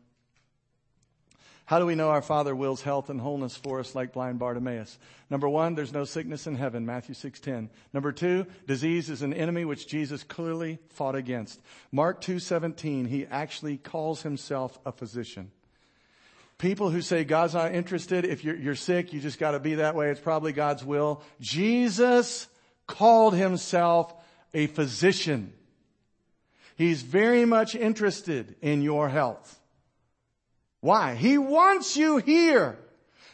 How 1.66 1.78
do 1.78 1.84
we 1.84 1.94
know 1.94 2.08
our 2.08 2.22
Father 2.22 2.56
wills 2.56 2.80
health 2.80 3.10
and 3.10 3.20
wholeness 3.20 3.54
for 3.54 3.78
us 3.78 3.94
like 3.94 4.14
blind 4.14 4.38
Bartimaeus? 4.38 4.98
Number 5.28 5.46
one, 5.48 5.74
there's 5.74 5.92
no 5.92 6.04
sickness 6.04 6.46
in 6.46 6.56
heaven, 6.56 6.86
Matthew 6.86 7.14
6.10. 7.14 7.68
Number 7.92 8.10
two, 8.10 8.46
disease 8.66 9.10
is 9.10 9.20
an 9.20 9.34
enemy 9.34 9.66
which 9.66 9.86
Jesus 9.86 10.24
clearly 10.24 10.78
fought 10.88 11.14
against. 11.14 11.60
Mark 11.92 12.22
2.17, 12.22 13.06
he 13.06 13.26
actually 13.26 13.76
calls 13.76 14.22
himself 14.22 14.78
a 14.86 14.92
physician. 14.92 15.50
People 16.56 16.88
who 16.88 17.02
say 17.02 17.22
God's 17.22 17.52
not 17.52 17.74
interested, 17.74 18.24
if 18.24 18.44
you're, 18.44 18.56
you're 18.56 18.74
sick, 18.74 19.12
you 19.12 19.20
just 19.20 19.38
gotta 19.38 19.60
be 19.60 19.74
that 19.74 19.94
way, 19.94 20.10
it's 20.10 20.20
probably 20.20 20.52
God's 20.52 20.84
will. 20.84 21.22
Jesus 21.38 22.48
called 22.86 23.34
himself 23.34 24.14
a 24.54 24.66
physician. 24.66 25.52
He's 26.76 27.02
very 27.02 27.44
much 27.44 27.74
interested 27.74 28.56
in 28.62 28.82
your 28.82 29.08
health. 29.08 29.58
Why? 30.80 31.14
He 31.14 31.38
wants 31.38 31.96
you 31.96 32.18
here 32.18 32.78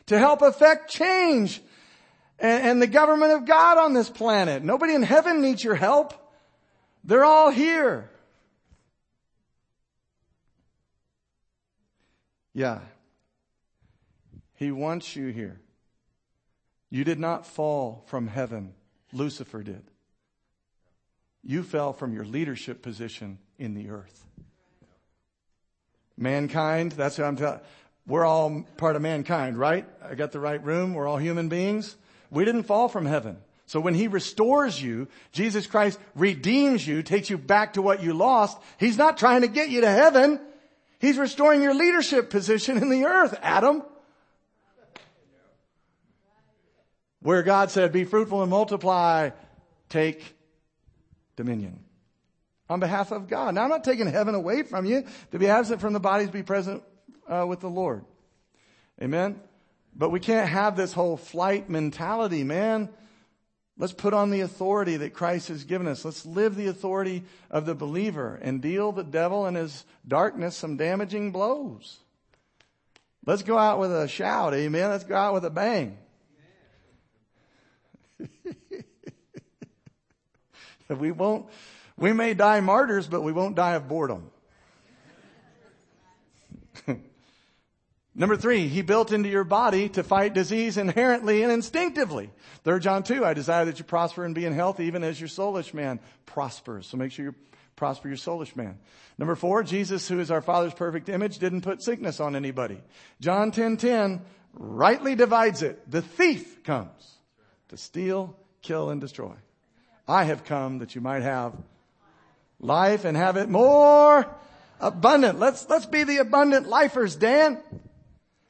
to 0.06 0.18
help 0.18 0.42
affect 0.42 0.90
change 0.90 1.60
and, 2.38 2.62
and, 2.66 2.82
the 2.82 2.86
government 2.86 3.32
of 3.32 3.46
God 3.46 3.78
on 3.78 3.94
this 3.94 4.10
planet. 4.10 4.62
Nobody 4.62 4.94
in 4.94 5.02
heaven 5.02 5.40
needs 5.40 5.62
your 5.62 5.76
help. 5.76 6.14
They're 7.04 7.24
all 7.24 7.50
here. 7.50 8.10
Yeah. 12.54 12.80
He 14.54 14.72
wants 14.72 15.14
you 15.14 15.28
here. 15.28 15.60
You 16.90 17.04
did 17.04 17.18
not 17.18 17.46
fall 17.46 18.04
from 18.06 18.26
heaven. 18.26 18.74
Lucifer 19.12 19.62
did. 19.62 19.82
You 21.45 21.62
fell 21.62 21.92
from 21.92 22.14
your 22.14 22.24
leadership 22.24 22.82
position 22.82 23.38
in 23.59 23.74
the 23.74 23.90
earth. 23.90 24.24
Mankind, 26.16 26.92
that's 26.92 27.18
what 27.18 27.26
I'm 27.26 27.36
telling. 27.36 27.61
We're 28.07 28.24
all 28.24 28.64
part 28.76 28.97
of 28.97 29.03
mankind, 29.03 29.59
right? 29.59 29.86
I 30.03 30.14
got 30.14 30.32
the 30.32 30.40
right 30.40 30.62
room. 30.62 30.95
We're 30.95 31.07
all 31.07 31.16
human 31.16 31.49
beings. 31.49 31.97
We 32.30 32.45
didn't 32.45 32.64
fall 32.64 32.88
from 32.88 33.07
heaven. 33.07 33.38
So 33.66 33.80
when 33.80 33.95
he 33.95 34.09
restores 34.09 34.80
you, 34.80 35.09
Jesus 35.32 35.66
Christ 35.66 35.99
redeems 36.14 36.86
you, 36.86 37.03
takes 37.03 37.30
you 37.30 37.38
back 37.38 37.74
to 37.74 37.82
what 37.82 38.03
you 38.03 38.12
lost. 38.12 38.59
He's 38.78 38.99
not 38.99 39.16
trying 39.16 39.40
to 39.40 39.49
get 39.49 39.70
you 39.70 39.80
to 39.80 39.90
heaven. 39.90 40.38
He's 40.99 41.18
restoring 41.18 41.62
your 41.62 41.74
leadership 41.74 42.30
position 42.30 42.76
in 42.76 42.90
the 42.90 43.05
earth, 43.05 43.38
Adam. 43.42 43.82
Where 47.20 47.42
God 47.42 47.70
said, 47.70 47.90
be 47.90 48.05
fruitful 48.05 48.42
and 48.42 48.51
multiply, 48.51 49.30
take 49.88 50.34
dominion 51.37 51.80
on 52.68 52.80
behalf 52.80 53.12
of 53.12 53.28
God. 53.28 53.55
Now 53.55 53.64
I'm 53.64 53.70
not 53.70 53.85
taking 53.85 54.07
heaven 54.07 54.35
away 54.35 54.62
from 54.62 54.85
you. 54.85 55.05
To 55.32 55.39
be 55.39 55.49
absent 55.49 55.80
from 55.80 55.93
the 55.93 56.01
bodies, 56.01 56.30
be 56.30 56.43
present 56.43 56.82
uh, 57.28 57.45
with 57.47 57.61
the 57.61 57.68
Lord. 57.68 58.05
Amen. 59.03 59.41
But 59.95 60.11
we 60.11 60.20
can't 60.20 60.49
have 60.49 60.76
this 60.76 60.93
whole 60.93 61.16
flight 61.16 61.68
mentality, 61.68 62.43
man. 62.45 62.89
Let's 63.76 63.93
put 63.93 64.14
on 64.14 64.30
the 64.30 64.41
authority 64.41 64.99
that 64.99 65.14
Christ 65.14 65.49
has 65.49 65.64
given 65.64 65.89
us. 65.89 66.05
Let's 66.05 66.24
live 66.24 66.55
the 66.55 66.68
authority 66.68 67.24
of 67.51 67.66
the 67.66 67.74
believer 67.74 68.39
and 68.41 68.62
deal 68.62 68.93
the 68.93 69.03
devil 69.03 69.47
and 69.47 69.57
his 69.57 69.85
darkness 70.07 70.57
some 70.57 70.76
damaging 70.76 71.32
blows. 71.32 71.99
Let's 73.26 73.43
go 73.43 73.59
out 73.59 73.80
with 73.80 73.93
a 73.93 74.07
shout, 74.07 74.55
amen. 74.55 74.91
Let's 74.91 75.05
go 75.05 75.16
out 75.16 75.35
with 75.35 75.45
a 75.45 75.51
bang. 75.51 75.99
We 80.89 81.12
won't, 81.12 81.47
we 81.97 82.12
may 82.12 82.35
die 82.35 82.61
martyrs, 82.61 83.07
but 83.07 83.22
we 83.22 83.32
won't 83.32 83.57
die 83.57 83.74
of 83.74 83.89
boredom. 83.89 84.30
Number 88.14 88.37
three, 88.37 88.68
he 88.68 88.82
built 88.82 89.12
into 89.12 89.28
your 89.28 89.45
body 89.45 89.89
to 89.91 90.03
fight 90.03 90.35
disease 90.35 90.76
inherently 90.76 91.43
and 91.43 91.51
instinctively. 91.51 92.30
Third 92.62 92.82
John 92.82 93.03
2, 93.03 93.24
I 93.24 93.35
desire 93.35 93.64
that 93.64 93.78
you 93.78 93.85
prosper 93.85 94.24
and 94.24 94.35
be 94.35 94.45
in 94.45 94.53
health 94.53 94.78
even 94.78 95.03
as 95.03 95.20
your 95.20 95.28
soulish 95.28 95.74
man 95.74 96.01
prospers. 96.26 96.87
So 96.87 96.97
make 96.97 97.12
sure 97.12 97.24
you 97.24 97.35
prosper 97.76 98.09
your 98.09 98.16
soulish 98.16 98.55
man. 98.55 98.78
Number 99.18 99.35
four, 99.35 99.62
Jesus, 99.62 100.07
who 100.09 100.20
is 100.20 100.30
our 100.30 100.43
Father's 100.43 100.74
perfect 100.74 101.09
image, 101.09 101.39
didn't 101.39 101.62
put 101.62 101.82
sickness 101.82 102.20
on 102.20 102.37
anybody. 102.37 102.80
John 103.20 103.51
10, 103.51 103.78
10 103.78 104.22
rightly 104.53 105.14
divides 105.14 105.62
it. 105.62 105.91
The 105.91 106.03
thief 106.03 106.62
comes 106.62 107.18
to 107.68 107.76
steal, 107.76 108.37
kill, 108.62 108.91
and 108.91 109.01
destroy. 109.01 109.35
I 110.07 110.24
have 110.24 110.44
come 110.44 110.78
that 110.78 110.94
you 110.94 111.00
might 111.00 111.22
have 111.22 111.55
life 112.61 113.05
and 113.05 113.16
have 113.16 113.36
it 113.36 113.48
more 113.48 114.26
abundant. 114.80 115.38
Let's, 115.38 115.68
let's 115.68 115.86
be 115.86 116.05
the 116.05 116.18
abundant 116.18 116.68
lifers, 116.68 117.16
Dan. 117.16 117.59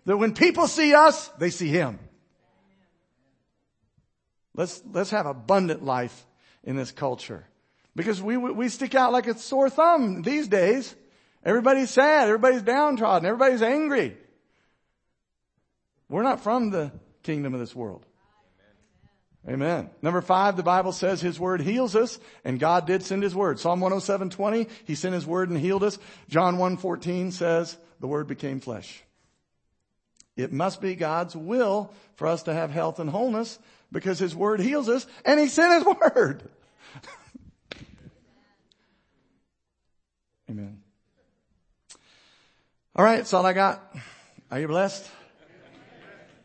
That 0.07 0.17
when 0.17 0.35
people 0.35 0.67
see 0.67 0.95
us, 0.95 1.29
they 1.39 1.51
see 1.51 1.69
Him. 1.69 1.99
Let's, 4.55 4.83
let's 4.93 5.11
have 5.11 5.27
abundant 5.27 5.85
life 5.85 6.27
in 6.63 6.77
this 6.77 6.91
culture. 6.91 7.47
Because 7.97 8.21
we, 8.21 8.37
we 8.37 8.69
stick 8.69 8.95
out 8.95 9.13
like 9.13 9.27
a 9.27 9.39
sore 9.39 9.71
thumb 9.71 10.23
these 10.23 10.49
days. 10.49 10.95
Everybody's 11.45 11.91
sad. 11.91 12.29
Everybody's 12.29 12.63
downtrodden. 12.63 13.27
Everybody's 13.27 13.63
angry. 13.63 14.17
We're 16.09 16.23
not 16.23 16.43
from 16.43 16.71
the 16.71 16.93
kingdom 17.23 17.55
of 17.55 17.61
this 17.61 17.75
world. 17.75 18.05
Amen. 19.49 19.91
Number 20.01 20.23
five, 20.23 20.57
the 20.57 20.63
Bible 20.63 20.93
says 20.93 21.21
His 21.21 21.39
Word 21.39 21.61
heals 21.61 21.95
us, 21.95 22.19
and 22.45 22.59
God 22.59 22.87
did 22.87 23.03
send 23.03 23.23
His 23.23 23.35
Word. 23.35 23.59
Psalm 23.59 23.81
107:20, 23.81 24.71
He 24.85 24.95
sent 24.95 25.15
His 25.15 25.27
Word 25.27 25.51
and 25.51 25.59
healed 25.59 25.85
us. 25.85 25.99
John 26.29 26.57
1:14 26.57 27.33
says, 27.33 27.77
the 28.01 28.07
Word 28.07 28.27
became 28.27 28.61
flesh. 28.61 29.03
It 30.37 30.53
must 30.53 30.81
be 30.81 30.95
God's 30.95 31.35
will 31.35 31.91
for 32.17 32.27
us 32.27 32.43
to 32.43 32.53
have 32.53 32.71
health 32.71 32.99
and 32.99 33.09
wholeness 33.09 33.59
because 33.93 34.19
His 34.19 34.35
Word 34.35 34.61
heals 34.61 34.89
us, 34.89 35.07
and 35.25 35.41
He 35.41 35.49
sent 35.49 35.87
His 35.87 35.95
Word. 36.15 36.43
Amen. 40.51 40.83
All 42.95 43.05
right, 43.05 43.17
that's 43.17 43.33
all 43.33 43.47
I 43.47 43.55
got. 43.55 43.97
Are 44.51 44.61
you 44.61 44.69
blessed? 44.69 45.11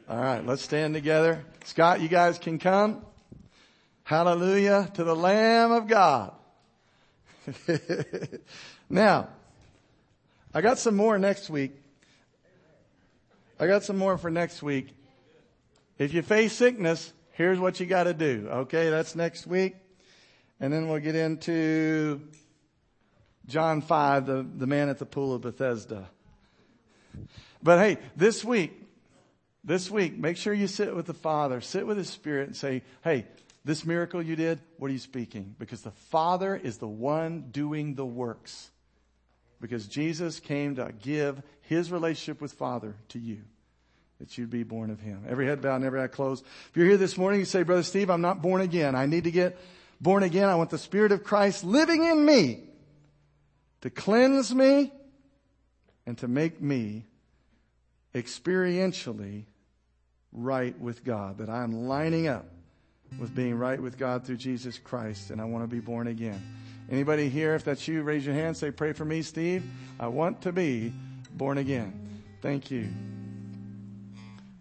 All 0.07 0.17
right, 0.17 0.45
let's 0.45 0.63
stand 0.63 0.93
together. 0.93 1.43
Scott, 1.69 2.01
you 2.01 2.07
guys 2.07 2.39
can 2.39 2.57
come. 2.57 3.05
Hallelujah 4.03 4.89
to 4.95 5.03
the 5.03 5.15
Lamb 5.15 5.71
of 5.71 5.85
God. 5.85 6.33
now, 8.89 9.29
I 10.51 10.61
got 10.61 10.79
some 10.79 10.95
more 10.95 11.19
next 11.19 11.47
week. 11.47 11.73
I 13.59 13.67
got 13.67 13.83
some 13.83 13.99
more 13.99 14.17
for 14.17 14.31
next 14.31 14.63
week. 14.63 14.87
If 15.99 16.11
you 16.11 16.23
face 16.23 16.53
sickness, 16.53 17.13
here's 17.33 17.59
what 17.59 17.79
you 17.79 17.85
got 17.85 18.05
to 18.05 18.15
do. 18.15 18.47
Okay, 18.51 18.89
that's 18.89 19.15
next 19.15 19.45
week. 19.45 19.75
And 20.59 20.73
then 20.73 20.89
we'll 20.89 21.01
get 21.01 21.13
into 21.13 22.19
John 23.45 23.81
5, 23.81 24.25
the, 24.25 24.43
the 24.57 24.65
man 24.65 24.89
at 24.89 24.97
the 24.97 25.05
pool 25.05 25.35
of 25.35 25.41
Bethesda. 25.41 26.09
But 27.61 27.77
hey, 27.77 27.97
this 28.15 28.43
week, 28.43 28.88
this 29.69 29.91
week, 29.91 30.17
make 30.17 30.35
sure 30.35 30.51
you 30.51 30.65
sit 30.65 30.95
with 30.95 31.05
the 31.05 31.13
Father, 31.13 31.61
sit 31.61 31.85
with 31.85 31.95
His 31.95 32.09
Spirit 32.09 32.47
and 32.47 32.57
say, 32.57 32.81
hey, 33.03 33.27
this 33.63 33.85
miracle 33.85 34.19
you 34.19 34.35
did, 34.35 34.59
what 34.77 34.89
are 34.89 34.93
you 34.93 34.99
speaking? 34.99 35.55
Because 35.59 35.81
the 35.81 35.91
Father 35.91 36.55
is 36.55 36.79
the 36.79 36.87
one 36.87 37.49
doing 37.51 37.93
the 37.93 38.05
works. 38.05 38.71
Because 39.61 39.85
Jesus 39.85 40.39
came 40.39 40.77
to 40.77 40.91
give 41.03 41.43
His 41.61 41.91
relationship 41.91 42.41
with 42.41 42.51
Father 42.53 42.95
to 43.09 43.19
you. 43.19 43.43
That 44.19 44.39
you'd 44.39 44.49
be 44.49 44.63
born 44.63 44.89
of 44.89 45.01
Him. 45.01 45.23
Every 45.29 45.45
head 45.45 45.61
bowed 45.61 45.75
and 45.75 45.85
every 45.85 46.01
eye 46.01 46.07
closed. 46.07 46.43
If 46.71 46.75
you're 46.75 46.87
here 46.87 46.97
this 46.97 47.15
morning, 47.15 47.39
you 47.39 47.45
say, 47.45 47.61
Brother 47.61 47.83
Steve, 47.83 48.09
I'm 48.09 48.21
not 48.21 48.41
born 48.41 48.61
again. 48.61 48.95
I 48.95 49.05
need 49.05 49.25
to 49.25 49.31
get 49.31 49.55
born 50.01 50.23
again. 50.23 50.49
I 50.49 50.55
want 50.55 50.71
the 50.71 50.79
Spirit 50.79 51.11
of 51.11 51.23
Christ 51.23 51.63
living 51.63 52.05
in 52.05 52.25
me 52.25 52.63
to 53.81 53.91
cleanse 53.91 54.51
me 54.51 54.91
and 56.07 56.17
to 56.17 56.27
make 56.27 56.59
me 56.59 57.05
experientially 58.15 59.45
right 60.31 60.77
with 60.79 61.03
God. 61.03 61.37
That 61.39 61.49
I'm 61.49 61.87
lining 61.87 62.27
up 62.27 62.45
with 63.17 63.33
being 63.35 63.55
right 63.55 63.81
with 63.81 63.97
God 63.97 64.25
through 64.25 64.37
Jesus 64.37 64.77
Christ 64.77 65.31
and 65.31 65.41
I 65.41 65.45
want 65.45 65.63
to 65.63 65.67
be 65.67 65.79
born 65.79 66.07
again. 66.07 66.41
Anybody 66.91 67.29
here, 67.29 67.55
if 67.55 67.63
that's 67.63 67.87
you, 67.87 68.01
raise 68.01 68.25
your 68.25 68.35
hand, 68.35 68.57
say, 68.57 68.71
pray 68.71 68.93
for 68.93 69.05
me, 69.05 69.21
Steve. 69.21 69.63
I 69.99 70.07
want 70.07 70.41
to 70.41 70.51
be 70.51 70.91
born 71.33 71.59
again. 71.59 71.93
Thank 72.41 72.71
you. 72.71 72.87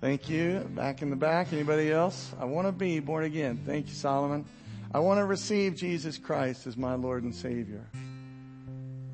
Thank 0.01 0.29
you. 0.29 0.61
Back 0.75 1.03
in 1.03 1.11
the 1.11 1.17
back. 1.17 1.53
Anybody 1.53 1.91
else? 1.91 2.33
I 2.39 2.45
want 2.45 2.69
to 2.69 2.73
be 2.73 3.01
born 3.01 3.25
again. 3.25 3.61
Thank 3.65 3.89
you, 3.89 3.95
Solomon. 3.95 4.45
I 4.93 5.01
want 5.01 5.19
to 5.19 5.25
receive 5.25 5.75
Jesus 5.75 6.19
Christ 6.19 6.67
as 6.67 6.77
my 6.77 6.95
Lord 6.95 7.25
and 7.25 7.35
Savior. 7.35 7.85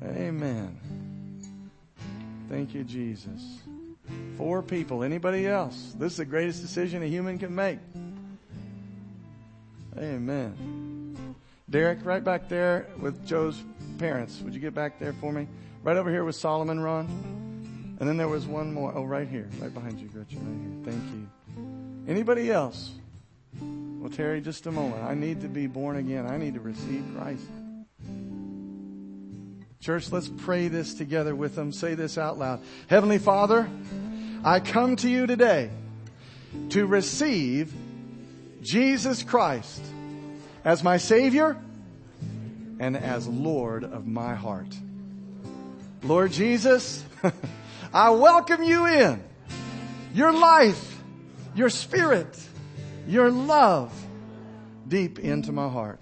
Amen. 0.03 0.77
Thank 2.49 2.73
you, 2.73 2.83
Jesus. 2.83 3.64
Four 4.37 4.61
people. 4.61 5.03
Anybody 5.03 5.47
else? 5.47 5.93
This 5.97 6.13
is 6.13 6.17
the 6.17 6.25
greatest 6.25 6.61
decision 6.61 7.03
a 7.03 7.07
human 7.07 7.37
can 7.37 7.53
make. 7.55 7.79
Amen. 9.97 11.35
Derek, 11.69 12.05
right 12.05 12.23
back 12.23 12.49
there 12.49 12.87
with 12.99 13.25
Joe's 13.25 13.63
parents. 13.97 14.41
Would 14.41 14.53
you 14.53 14.59
get 14.59 14.73
back 14.73 14.99
there 14.99 15.13
for 15.13 15.31
me? 15.31 15.47
Right 15.83 15.97
over 15.97 16.09
here 16.09 16.23
with 16.23 16.35
Solomon, 16.35 16.79
Ron. 16.79 17.05
And 17.99 18.09
then 18.09 18.17
there 18.17 18.27
was 18.27 18.45
one 18.45 18.73
more. 18.73 18.91
Oh, 18.93 19.03
right 19.03 19.27
here, 19.27 19.47
right 19.59 19.73
behind 19.73 19.99
you, 19.99 20.07
Gretchen. 20.07 20.83
Right 20.83 20.91
here. 20.91 20.99
Thank 20.99 21.13
you. 21.13 22.11
Anybody 22.11 22.51
else? 22.51 22.91
Well, 23.61 24.11
Terry, 24.11 24.41
just 24.41 24.67
a 24.67 24.71
moment. 24.71 25.03
I 25.03 25.15
need 25.15 25.41
to 25.41 25.47
be 25.47 25.65
born 25.65 25.95
again. 25.95 26.27
I 26.27 26.37
need 26.37 26.53
to 26.55 26.59
receive 26.59 27.03
Christ. 27.15 27.47
Church, 29.85 30.11
let's 30.11 30.27
pray 30.27 30.67
this 30.67 30.95
together 30.95 31.35
with 31.35 31.53
them. 31.53 31.71
Say 31.71 31.93
this 31.93 32.17
out 32.17 32.39
loud. 32.39 32.59
Heavenly 32.87 33.19
Father, 33.19 33.69
I 34.43 34.59
come 34.59 34.95
to 34.95 35.07
you 35.07 35.27
today 35.27 35.69
to 36.69 36.87
receive 36.87 37.71
Jesus 38.63 39.21
Christ 39.21 39.83
as 40.63 40.83
my 40.83 40.97
Savior 40.97 41.55
and 42.79 42.97
as 42.97 43.27
Lord 43.27 43.83
of 43.83 44.07
my 44.07 44.33
heart. 44.33 44.75
Lord 46.01 46.31
Jesus, 46.31 47.05
I 47.93 48.09
welcome 48.09 48.63
you 48.63 48.87
in. 48.87 49.23
Your 50.15 50.33
life, 50.33 50.99
your 51.53 51.69
spirit, 51.69 52.35
your 53.07 53.29
love 53.29 53.93
deep 54.87 55.19
into 55.19 55.51
my 55.51 55.69
heart. 55.69 56.01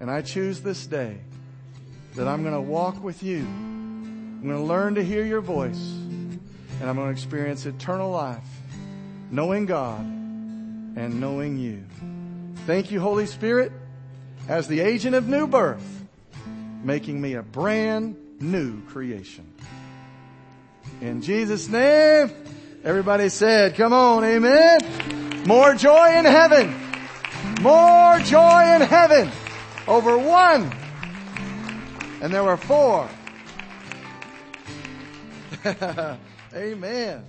And 0.00 0.10
I 0.10 0.20
choose 0.20 0.60
this 0.60 0.86
day 0.86 1.20
that 2.14 2.28
I'm 2.28 2.42
going 2.42 2.54
to 2.54 2.60
walk 2.60 3.02
with 3.02 3.22
you. 3.22 3.38
I'm 3.38 4.42
going 4.42 4.56
to 4.56 4.62
learn 4.62 4.94
to 4.96 5.04
hear 5.04 5.24
your 5.24 5.40
voice 5.40 5.78
and 6.80 6.90
I'm 6.90 6.96
going 6.96 7.08
to 7.08 7.12
experience 7.12 7.66
eternal 7.66 8.10
life, 8.10 8.44
knowing 9.30 9.66
God 9.66 10.00
and 10.00 11.20
knowing 11.20 11.58
you. 11.58 11.84
Thank 12.66 12.90
you, 12.90 13.00
Holy 13.00 13.26
Spirit, 13.26 13.72
as 14.48 14.68
the 14.68 14.80
agent 14.80 15.14
of 15.14 15.28
new 15.28 15.46
birth, 15.46 16.06
making 16.82 17.20
me 17.20 17.34
a 17.34 17.42
brand 17.42 18.16
new 18.40 18.82
creation. 18.86 19.50
In 21.00 21.22
Jesus' 21.22 21.68
name, 21.68 22.30
everybody 22.84 23.28
said, 23.28 23.74
come 23.74 23.92
on, 23.92 24.24
amen. 24.24 25.44
More 25.46 25.74
joy 25.74 26.16
in 26.18 26.24
heaven. 26.24 26.74
More 27.60 28.18
joy 28.20 28.74
in 28.74 28.82
heaven 28.82 29.30
over 29.86 30.16
one. 30.16 30.83
And 32.20 32.32
there 32.32 32.44
were 32.44 32.56
four. 32.56 33.08
amen. 36.54 37.24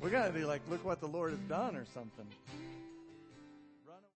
We 0.00 0.10
gotta 0.10 0.32
be 0.32 0.44
like, 0.44 0.62
look 0.68 0.84
what 0.84 1.00
the 1.00 1.06
Lord 1.06 1.30
has 1.30 1.40
done 1.40 1.76
or 1.76 1.84
something. 1.94 2.26